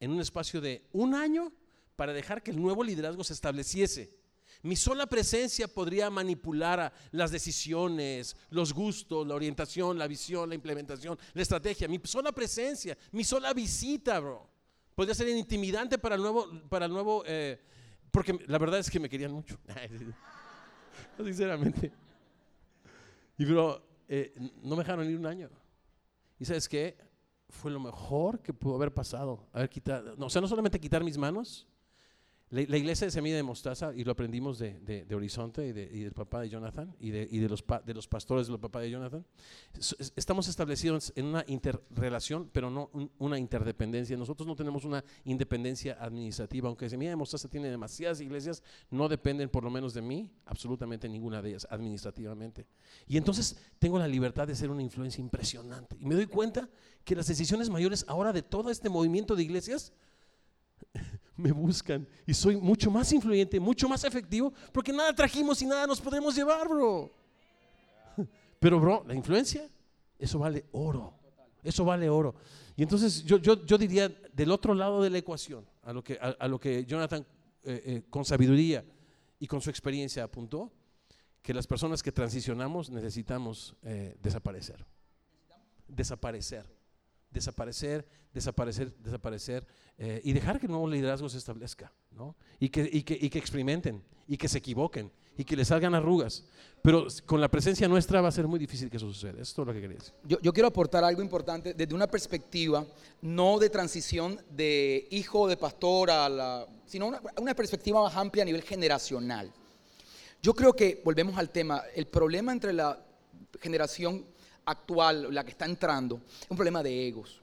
en 0.00 0.10
un 0.10 0.20
espacio 0.20 0.60
de 0.60 0.88
un 0.92 1.14
año 1.14 1.52
para 1.96 2.14
dejar 2.14 2.42
que 2.42 2.50
el 2.50 2.60
nuevo 2.60 2.82
liderazgo 2.82 3.22
se 3.22 3.34
estableciese. 3.34 4.21
Mi 4.62 4.76
sola 4.76 5.06
presencia 5.06 5.66
podría 5.66 6.08
manipular 6.08 6.92
las 7.10 7.32
decisiones, 7.32 8.36
los 8.50 8.72
gustos, 8.72 9.26
la 9.26 9.34
orientación, 9.34 9.98
la 9.98 10.06
visión, 10.06 10.48
la 10.48 10.54
implementación, 10.54 11.18
la 11.34 11.42
estrategia. 11.42 11.88
Mi 11.88 12.00
sola 12.04 12.30
presencia, 12.30 12.96
mi 13.10 13.24
sola 13.24 13.52
visita, 13.52 14.20
bro. 14.20 14.48
Podría 14.94 15.14
ser 15.14 15.28
intimidante 15.28 15.98
para 15.98 16.14
el 16.14 16.20
nuevo, 16.22 16.48
para 16.68 16.86
el 16.86 16.92
nuevo, 16.92 17.24
eh, 17.26 17.60
porque 18.12 18.38
la 18.46 18.58
verdad 18.58 18.78
es 18.78 18.88
que 18.88 19.00
me 19.00 19.08
querían 19.08 19.32
mucho. 19.32 19.58
Sinceramente. 21.16 21.92
Y 23.38 23.44
bro, 23.44 23.82
eh, 24.06 24.32
no 24.62 24.76
me 24.76 24.84
dejaron 24.84 25.10
ir 25.10 25.18
un 25.18 25.26
año. 25.26 25.50
¿Y 26.38 26.44
sabes 26.44 26.68
qué? 26.68 26.96
Fue 27.48 27.70
lo 27.70 27.80
mejor 27.80 28.40
que 28.40 28.52
pudo 28.52 28.76
haber 28.76 28.94
pasado. 28.94 29.48
Haber 29.52 29.68
quitado, 29.68 30.14
no, 30.16 30.26
o 30.26 30.30
sea, 30.30 30.40
no 30.40 30.46
solamente 30.46 30.78
quitar 30.78 31.02
mis 31.02 31.18
manos, 31.18 31.66
la, 32.52 32.76
iglesia 32.76 33.06
de 33.06 33.10
Semilla 33.10 33.36
de 33.36 33.42
Mostaza, 33.42 33.94
y 33.94 34.04
lo 34.04 34.12
aprendimos 34.12 34.58
de, 34.58 35.06
Horizonte 35.10 35.66
y, 35.66 35.72
del 35.72 36.12
papá 36.12 36.42
de 36.42 36.50
Jonathan 36.50 36.94
y, 37.00 37.10
de, 37.10 37.48
los, 37.48 37.64
de 37.86 37.94
los 37.94 38.06
pastores 38.06 38.46
del 38.46 38.60
papá 38.60 38.80
de 38.80 38.90
Jonathan, 38.90 39.24
estamos 40.16 40.48
establecidos 40.48 41.14
en 41.16 41.26
una 41.26 41.44
interrelación, 41.48 42.50
pero 42.52 42.68
no 42.68 42.90
una 43.18 43.38
interdependencia. 43.38 44.18
Nosotros 44.18 44.46
no 44.46 44.54
tenemos 44.54 44.84
una 44.84 45.02
independencia 45.24 45.96
administrativa, 45.98 46.68
aunque 46.68 46.90
Semilla 46.90 47.12
de 47.12 47.16
Mostaza 47.16 47.48
tiene 47.48 47.70
demasiadas 47.70 48.20
iglesias, 48.20 48.62
no 48.90 49.08
dependen 49.08 49.48
por 49.48 49.64
lo 49.64 49.70
menos 49.70 49.94
de 49.94 50.02
mí, 50.02 50.30
absolutamente 50.44 51.08
ninguna 51.08 51.40
de 51.40 51.50
ellas, 51.50 51.66
administrativamente. 51.70 52.66
Y 53.08 53.16
entonces 53.16 53.56
tengo 53.78 53.98
la 53.98 54.06
libertad 54.06 54.46
de 54.46 54.54
ser 54.54 54.70
una 54.70 54.82
influencia 54.82 55.22
impresionante. 55.22 55.96
Y 55.98 56.04
me 56.04 56.16
doy 56.16 56.26
cuenta 56.26 56.68
que 57.02 57.16
las 57.16 57.26
decisiones 57.28 57.70
mayores 57.70 58.04
ahora 58.08 58.30
de 58.34 58.42
todo 58.42 58.68
este 58.68 58.90
movimiento 58.90 59.36
de 59.36 59.42
iglesias, 59.42 59.94
me 61.36 61.52
buscan 61.52 62.06
y 62.26 62.34
soy 62.34 62.56
mucho 62.56 62.90
más 62.90 63.12
influyente, 63.12 63.58
mucho 63.58 63.88
más 63.88 64.04
efectivo, 64.04 64.52
porque 64.72 64.92
nada 64.92 65.14
trajimos 65.14 65.60
y 65.62 65.66
nada 65.66 65.86
nos 65.86 66.00
podemos 66.00 66.34
llevar, 66.34 66.68
bro. 66.68 67.12
Pero, 68.60 68.78
bro, 68.80 69.04
la 69.06 69.14
influencia, 69.14 69.68
eso 70.18 70.38
vale 70.38 70.64
oro. 70.72 71.14
Eso 71.62 71.84
vale 71.84 72.08
oro. 72.08 72.34
Y 72.76 72.82
entonces 72.82 73.24
yo, 73.24 73.38
yo, 73.38 73.64
yo 73.64 73.78
diría 73.78 74.08
del 74.32 74.50
otro 74.50 74.74
lado 74.74 75.02
de 75.02 75.10
la 75.10 75.18
ecuación, 75.18 75.64
a 75.82 75.92
lo 75.92 76.02
que, 76.02 76.18
a, 76.20 76.48
lo 76.48 76.58
que 76.58 76.84
Jonathan 76.84 77.24
eh, 77.64 77.82
eh, 77.84 78.02
con 78.08 78.24
sabiduría 78.24 78.84
y 79.38 79.46
con 79.46 79.60
su 79.60 79.70
experiencia 79.70 80.24
apuntó, 80.24 80.72
que 81.40 81.52
las 81.52 81.66
personas 81.66 82.02
que 82.02 82.12
transicionamos 82.12 82.90
necesitamos 82.90 83.76
eh, 83.82 84.16
desaparecer. 84.22 84.86
Desaparecer 85.88 86.81
desaparecer, 87.32 88.06
desaparecer, 88.32 88.94
desaparecer 88.98 89.66
eh, 89.98 90.20
y 90.24 90.32
dejar 90.32 90.58
que 90.58 90.66
el 90.66 90.72
nuevo 90.72 90.88
liderazgo 90.88 91.28
se 91.28 91.38
establezca, 91.38 91.92
¿no? 92.10 92.36
Y 92.60 92.68
que, 92.68 92.88
y, 92.92 93.02
que, 93.02 93.18
y 93.20 93.30
que 93.30 93.38
experimenten 93.38 94.02
y 94.28 94.36
que 94.36 94.48
se 94.48 94.58
equivoquen 94.58 95.10
y 95.36 95.44
que 95.44 95.56
les 95.56 95.68
salgan 95.68 95.94
arrugas. 95.94 96.44
Pero 96.82 97.06
con 97.26 97.40
la 97.40 97.48
presencia 97.48 97.88
nuestra 97.88 98.20
va 98.20 98.28
a 98.28 98.32
ser 98.32 98.46
muy 98.46 98.58
difícil 98.58 98.90
que 98.90 98.96
eso 98.96 99.06
suceda. 99.06 99.32
Eso 99.32 99.42
es 99.42 99.54
todo 99.54 99.66
lo 99.66 99.72
que 99.72 99.80
quería 99.80 99.98
decir. 99.98 100.12
Yo, 100.24 100.38
yo 100.40 100.52
quiero 100.52 100.68
aportar 100.68 101.04
algo 101.04 101.22
importante 101.22 101.74
desde 101.74 101.94
una 101.94 102.06
perspectiva 102.06 102.84
no 103.20 103.58
de 103.58 103.70
transición 103.70 104.40
de 104.50 105.06
hijo 105.10 105.46
de 105.48 105.56
pastor 105.56 106.10
a 106.10 106.28
la, 106.28 106.66
sino 106.86 107.12
una 107.40 107.54
perspectiva 107.54 108.02
más 108.02 108.16
amplia 108.16 108.42
a 108.42 108.46
nivel 108.46 108.62
generacional. 108.62 109.52
Yo 110.42 110.54
creo 110.54 110.74
que, 110.74 111.00
volvemos 111.04 111.38
al 111.38 111.50
tema, 111.50 111.82
el 111.94 112.06
problema 112.06 112.52
entre 112.52 112.72
la 112.72 113.00
generación 113.60 114.26
actual, 114.64 115.32
la 115.34 115.44
que 115.44 115.50
está 115.50 115.64
entrando, 115.64 116.20
es 116.40 116.50
un 116.50 116.56
problema 116.56 116.82
de 116.82 117.08
egos. 117.08 117.40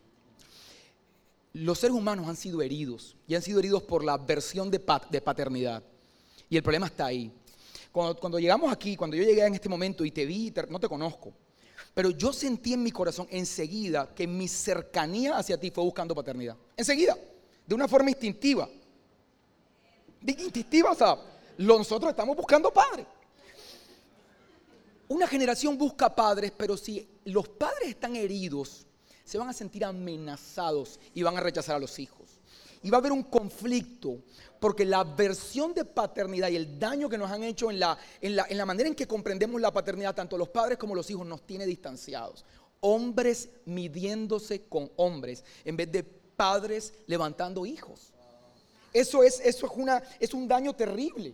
los 1.53 1.79
seres 1.79 1.95
humanos 1.95 2.27
han 2.27 2.35
sido 2.35 2.61
heridos 2.61 3.15
y 3.27 3.35
han 3.35 3.41
sido 3.41 3.59
heridos 3.59 3.83
por 3.83 4.03
la 4.03 4.17
versión 4.17 4.69
de, 4.69 4.81
de 5.09 5.21
paternidad. 5.21 5.83
Y 6.49 6.57
el 6.57 6.63
problema 6.63 6.87
está 6.87 7.07
ahí. 7.07 7.31
Cuando, 7.91 8.39
llegamos 8.39 8.71
aquí, 8.71 8.95
cuando 8.95 9.17
yo 9.17 9.23
llegué 9.23 9.45
en 9.45 9.55
este 9.55 9.67
momento 9.67 10.05
y 10.05 10.11
te 10.11 10.25
vi, 10.25 10.53
no 10.69 10.79
te 10.79 10.87
conozco, 10.87 11.33
pero 11.93 12.11
yo 12.11 12.31
sentí 12.31 12.73
en 12.73 12.83
mi 12.83 12.91
corazón 12.91 13.27
enseguida 13.31 14.13
que 14.13 14.27
mi 14.27 14.47
cercanía 14.47 15.37
hacia 15.37 15.59
ti 15.59 15.71
fue 15.71 15.83
buscando 15.83 16.13
paternidad. 16.13 16.55
Enseguida, 16.77 17.17
de 17.65 17.75
una 17.75 17.87
forma 17.87 18.11
instintiva. 18.11 18.69
Instintiva, 20.21 20.91
o 20.91 20.95
sea, 20.95 21.17
nosotros 21.57 22.11
estamos 22.11 22.37
buscando 22.37 22.71
padres. 22.71 23.05
Una 25.09 25.27
generación 25.27 25.75
busca 25.75 26.15
padres, 26.15 26.53
pero 26.55 26.77
si 26.77 27.09
los 27.25 27.47
padres 27.47 27.89
están 27.89 28.15
heridos, 28.15 28.85
se 29.25 29.39
van 29.39 29.49
a 29.49 29.53
sentir 29.53 29.83
amenazados 29.83 30.99
y 31.15 31.23
van 31.23 31.35
a 31.35 31.41
rechazar 31.41 31.75
a 31.75 31.79
los 31.79 31.97
hijos. 31.97 32.29
Y 32.83 32.91
va 32.91 32.97
a 32.97 32.99
haber 32.99 33.11
un 33.11 33.23
conflicto, 33.23 34.19
porque 34.59 34.85
la 34.85 35.03
versión 35.03 35.73
de 35.73 35.83
paternidad 35.83 36.49
y 36.49 36.57
el 36.57 36.79
daño 36.79 37.09
que 37.09 37.17
nos 37.17 37.31
han 37.31 37.43
hecho 37.43 37.71
en 37.71 37.79
la, 37.79 37.97
en 38.21 38.35
la, 38.35 38.65
manera 38.67 38.87
en 38.87 38.93
que 38.93 39.07
comprendemos 39.07 39.59
la 39.59 39.73
paternidad, 39.73 40.13
tanto 40.13 40.37
los 40.37 40.49
padres 40.49 40.77
como 40.77 40.93
los 40.93 41.09
hijos, 41.09 41.25
nos 41.25 41.41
tiene 41.41 41.65
distanciados. 41.65 42.45
Hombres 42.79 43.49
midiéndose 43.65 44.67
con 44.67 44.91
hombres, 44.95 45.43
en 45.65 45.75
vez 45.75 45.91
de 45.91 46.03
padres 46.03 46.93
levantando 47.07 47.65
hijos. 47.65 48.13
Eso 48.93 49.23
es, 49.23 49.39
eso 49.39 49.65
es, 49.65 49.71
una, 49.75 50.03
es 50.19 50.35
un 50.35 50.47
daño 50.47 50.75
terrible. 50.75 51.33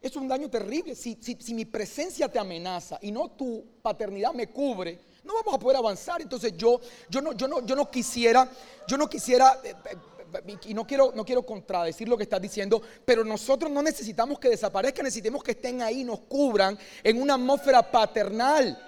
Es 0.00 0.14
un 0.16 0.28
daño 0.28 0.48
terrible. 0.48 0.94
Si, 0.94 1.18
si, 1.20 1.54
mi 1.54 1.64
presencia 1.64 2.28
te 2.30 2.38
amenaza 2.38 2.98
y 3.02 3.10
no 3.10 3.30
tu 3.30 3.64
paternidad 3.82 4.32
me 4.34 4.48
cubre, 4.48 4.98
no 5.24 5.34
vamos 5.34 5.54
a 5.54 5.58
poder 5.58 5.76
avanzar. 5.78 6.20
Entonces 6.20 6.56
yo, 6.56 6.80
yo, 7.08 7.20
no, 7.20 7.32
yo, 7.32 7.48
no, 7.48 7.64
yo 7.64 7.74
no 7.74 7.90
quisiera, 7.90 8.48
yo 8.86 8.96
no 8.96 9.08
quisiera, 9.08 9.60
eh, 9.64 9.74
eh, 9.90 10.58
y 10.66 10.74
no 10.74 10.86
quiero, 10.86 11.12
no 11.14 11.24
quiero 11.24 11.44
contradecir 11.44 12.08
lo 12.08 12.16
que 12.16 12.24
estás 12.24 12.40
diciendo, 12.40 12.82
pero 13.04 13.24
nosotros 13.24 13.70
no 13.70 13.82
necesitamos 13.82 14.38
que 14.38 14.48
desaparezcan, 14.48 15.04
necesitemos 15.04 15.42
que 15.42 15.52
estén 15.52 15.82
ahí, 15.82 16.04
nos 16.04 16.20
cubran 16.20 16.78
en 17.02 17.20
una 17.20 17.34
atmósfera 17.34 17.90
paternal, 17.90 18.78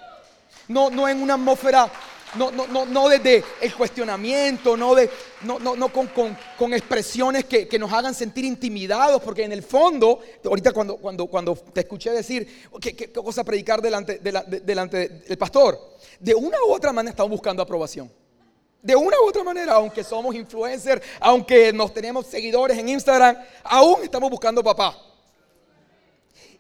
no, 0.68 0.90
no 0.90 1.08
en 1.08 1.22
una 1.22 1.34
atmósfera 1.34 1.90
no, 2.36 2.50
no, 2.50 2.66
no, 2.66 2.86
no 2.86 3.08
desde 3.08 3.42
el 3.60 3.74
cuestionamiento, 3.74 4.76
no, 4.76 4.94
de, 4.94 5.10
no, 5.42 5.58
no, 5.58 5.76
no 5.76 5.92
con, 5.92 6.08
con, 6.08 6.74
expresiones 6.74 7.44
que, 7.44 7.66
que, 7.66 7.78
nos 7.78 7.92
hagan 7.92 8.14
sentir 8.14 8.44
intimidados, 8.44 9.22
porque 9.22 9.44
en 9.44 9.52
el 9.52 9.62
fondo, 9.62 10.20
ahorita 10.44 10.72
cuando, 10.72 10.96
cuando, 10.96 11.26
cuando 11.26 11.56
te 11.56 11.80
escuché 11.80 12.10
decir 12.10 12.68
qué, 12.80 12.94
qué 12.94 13.12
cosa 13.12 13.44
predicar 13.44 13.80
delante, 13.80 14.18
delante 14.18 15.08
del 15.08 15.38
pastor, 15.38 15.96
de 16.20 16.34
una 16.34 16.58
u 16.66 16.72
otra 16.72 16.92
manera 16.92 17.10
estamos 17.10 17.30
buscando 17.30 17.62
aprobación. 17.62 18.10
De 18.82 18.94
una 18.94 19.16
u 19.20 19.28
otra 19.28 19.42
manera, 19.42 19.74
aunque 19.74 20.04
somos 20.04 20.34
influencers, 20.34 21.02
aunque 21.20 21.72
nos 21.72 21.92
tenemos 21.92 22.26
seguidores 22.26 22.78
en 22.78 22.88
Instagram, 22.88 23.36
aún 23.64 24.04
estamos 24.04 24.30
buscando 24.30 24.62
papá. 24.62 24.96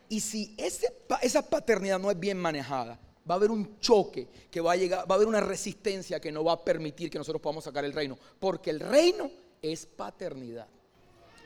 Y 0.08 0.20
si 0.20 0.54
ese, 0.56 0.92
esa 1.22 1.42
paternidad 1.42 1.98
no 1.98 2.10
es 2.10 2.18
bien 2.18 2.38
manejada, 2.38 2.98
va 3.28 3.34
a 3.34 3.36
haber 3.36 3.50
un 3.50 3.78
choque 3.80 4.28
que 4.50 4.60
va 4.60 4.72
a 4.72 4.76
llegar, 4.76 5.00
va 5.10 5.14
a 5.14 5.16
haber 5.16 5.28
una 5.28 5.40
resistencia 5.40 6.20
que 6.20 6.32
no 6.32 6.44
va 6.44 6.52
a 6.52 6.64
permitir 6.64 7.10
que 7.10 7.18
nosotros 7.18 7.42
podamos 7.42 7.64
sacar 7.64 7.84
el 7.84 7.92
reino, 7.92 8.18
porque 8.38 8.70
el 8.70 8.80
reino 8.80 9.30
es 9.60 9.86
paternidad. 9.86 10.66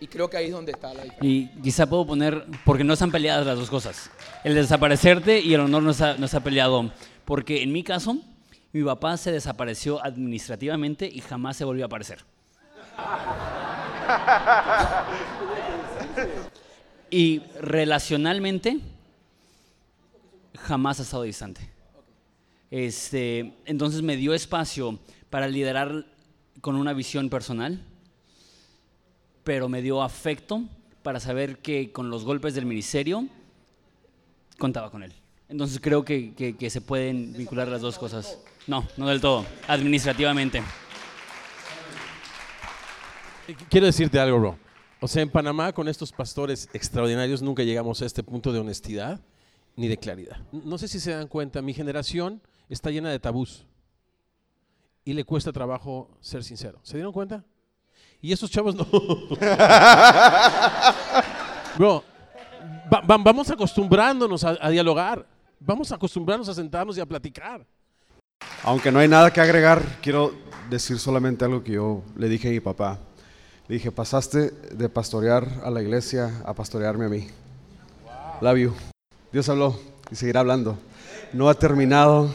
Y 0.01 0.09
creo 0.09 0.29
que 0.29 0.37
ahí 0.37 0.47
es 0.47 0.53
donde 0.53 0.73
está 0.73 0.93
la 0.93 1.05
diferencia. 1.05 1.29
Y 1.29 1.49
quizá 1.63 1.87
puedo 1.87 2.05
poner, 2.05 2.45
porque 2.65 2.83
no 2.83 2.95
están 2.95 3.13
peleadas 3.13 3.47
las 3.47 3.57
dos 3.57 3.71
cosas. 3.71 4.11
El 4.43 4.55
desaparecerte 4.57 5.39
y 5.39 5.55
el 5.55 5.61
honor 5.61 5.85
no 5.85 5.93
está, 5.93 6.17
no 6.17 6.27
está 6.27 6.41
peleado. 6.41 6.93
Porque 7.25 7.63
en 7.63 7.73
mi 7.73 7.85
caso, 7.85 8.17
mi 8.73 8.83
papá 8.83 9.17
se 9.17 9.31
desapareció 9.31 10.05
administrativamente 10.05 11.07
y 11.07 11.21
jamás 11.21 11.57
se 11.57 11.65
volvió 11.65 11.85
a 11.85 11.87
aparecer. 11.87 12.25
y 17.11 17.43
relacionalmente, 17.61 18.81
jamás 20.59 20.99
ha 20.99 21.05
estado 21.05 21.23
distante. 21.23 21.72
Este, 22.73 23.53
entonces 23.67 24.01
me 24.01 24.17
dio 24.17 24.33
espacio 24.33 24.99
para 25.29 25.47
liderar 25.47 26.07
con 26.63 26.75
una 26.75 26.95
visión 26.95 27.29
personal, 27.29 27.85
pero 29.45 29.69
me 29.69 29.83
dio 29.83 30.03
afecto 30.03 30.65
para 31.03 31.21
saber 31.21 31.59
que 31.59 31.93
con 31.93 32.09
los 32.09 32.25
golpes 32.25 32.55
del 32.55 32.65
ministerio 32.65 33.29
contaba 34.57 34.91
con 34.91 35.03
él. 35.03 35.13
Entonces 35.51 35.81
creo 35.83 36.03
que, 36.03 36.33
que, 36.35 36.71
se 36.71 36.81
pueden 36.81 37.35
vincular 37.35 37.69
las 37.69 37.83
dos 37.83 37.99
cosas. 37.99 38.39
No, 38.67 38.89
no 38.97 39.07
del 39.07 39.21
todo, 39.21 39.45
administrativamente. 39.69 40.63
Quiero 43.69 43.85
decirte 43.85 44.19
algo, 44.19 44.39
bro. 44.39 44.59
O 44.99 45.09
sea, 45.09 45.21
en 45.21 45.29
Panamá 45.29 45.75
con 45.75 45.89
estos 45.89 46.11
pastores 46.11 46.71
extraordinarios 46.73 47.43
nunca 47.43 47.65
llegamos 47.65 48.01
a 48.01 48.07
este 48.07 48.23
punto 48.23 48.51
de 48.51 48.61
honestidad 48.61 49.21
ni 49.77 49.89
de 49.89 49.99
claridad. 49.99 50.39
No 50.53 50.79
sé 50.79 50.89
si 50.89 51.01
se 51.01 51.11
dan 51.11 51.29
cuenta, 51.29 51.61
mi 51.61 51.75
generación 51.75 52.41
está 52.73 52.91
llena 52.91 53.11
de 53.11 53.19
tabús 53.19 53.67
y 55.05 55.13
le 55.13 55.25
cuesta 55.25 55.53
trabajo 55.53 56.09
ser 56.21 56.45
sincero. 56.45 56.79
¿Se 56.83 56.97
dieron 56.97 57.13
cuenta? 57.13 57.45
Y 58.21 58.33
esos 58.33 58.51
chavos 58.51 58.75
no. 58.75 58.87
Bro, 61.77 62.05
vamos 63.05 63.51
acostumbrándonos 63.51 64.45
a, 64.45 64.71
dialogar. 64.71 65.27
Vamos 65.59 65.91
acostumbrándonos 65.93 66.49
a 66.49 66.55
sentarnos 66.55 66.97
y 66.97 67.01
a 67.01 67.07
platicar. 67.07 67.67
Aunque 68.63 68.93
no 68.93 69.01
hay 69.01 69.09
nada 69.09 69.33
que 69.33 69.41
agregar, 69.41 69.83
quiero 70.01 70.33
decir 70.71 70.99
solamente 70.99 71.45
algo 71.45 71.63
que 71.63 71.73
yo 71.73 72.03
le 72.17 72.29
dije 72.29 72.49
a 72.49 72.53
mi 72.53 72.61
papá. 72.61 72.99
Le 73.69 73.75
dije, 73.75 73.91
pasaste 73.91 74.51
de 74.51 74.89
pastorear 74.89 75.47
a 75.65 75.71
la 75.71 75.83
iglesia 75.83 76.43
a 76.45 76.55
pastorearme 76.55 77.07
a 77.07 77.09
mí. 77.09 77.27
Love 78.41 78.59
you. 78.59 78.73
Dios 79.33 79.49
habló 79.49 79.79
y 80.11 80.17
seguirá 80.17 80.41
hablando. 80.41 80.79
No 81.33 81.49
ha 81.49 81.55
terminado 81.55 82.31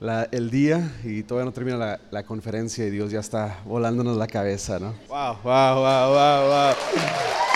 el 0.00 0.50
día 0.50 0.92
y 1.04 1.22
todavía 1.22 1.46
no 1.46 1.52
termina 1.52 1.76
la, 1.76 2.00
la, 2.10 2.22
conferencia 2.22 2.86
y 2.86 2.90
Dios 2.90 3.10
ya 3.10 3.20
está 3.20 3.58
volándonos 3.64 4.16
la 4.16 4.26
cabeza, 4.26 4.78
¿no? 4.78 4.94
Wow, 5.08 5.38
wow, 5.42 5.74
wow, 5.76 6.12
wow, 6.12 6.48
wow. 6.48 7.47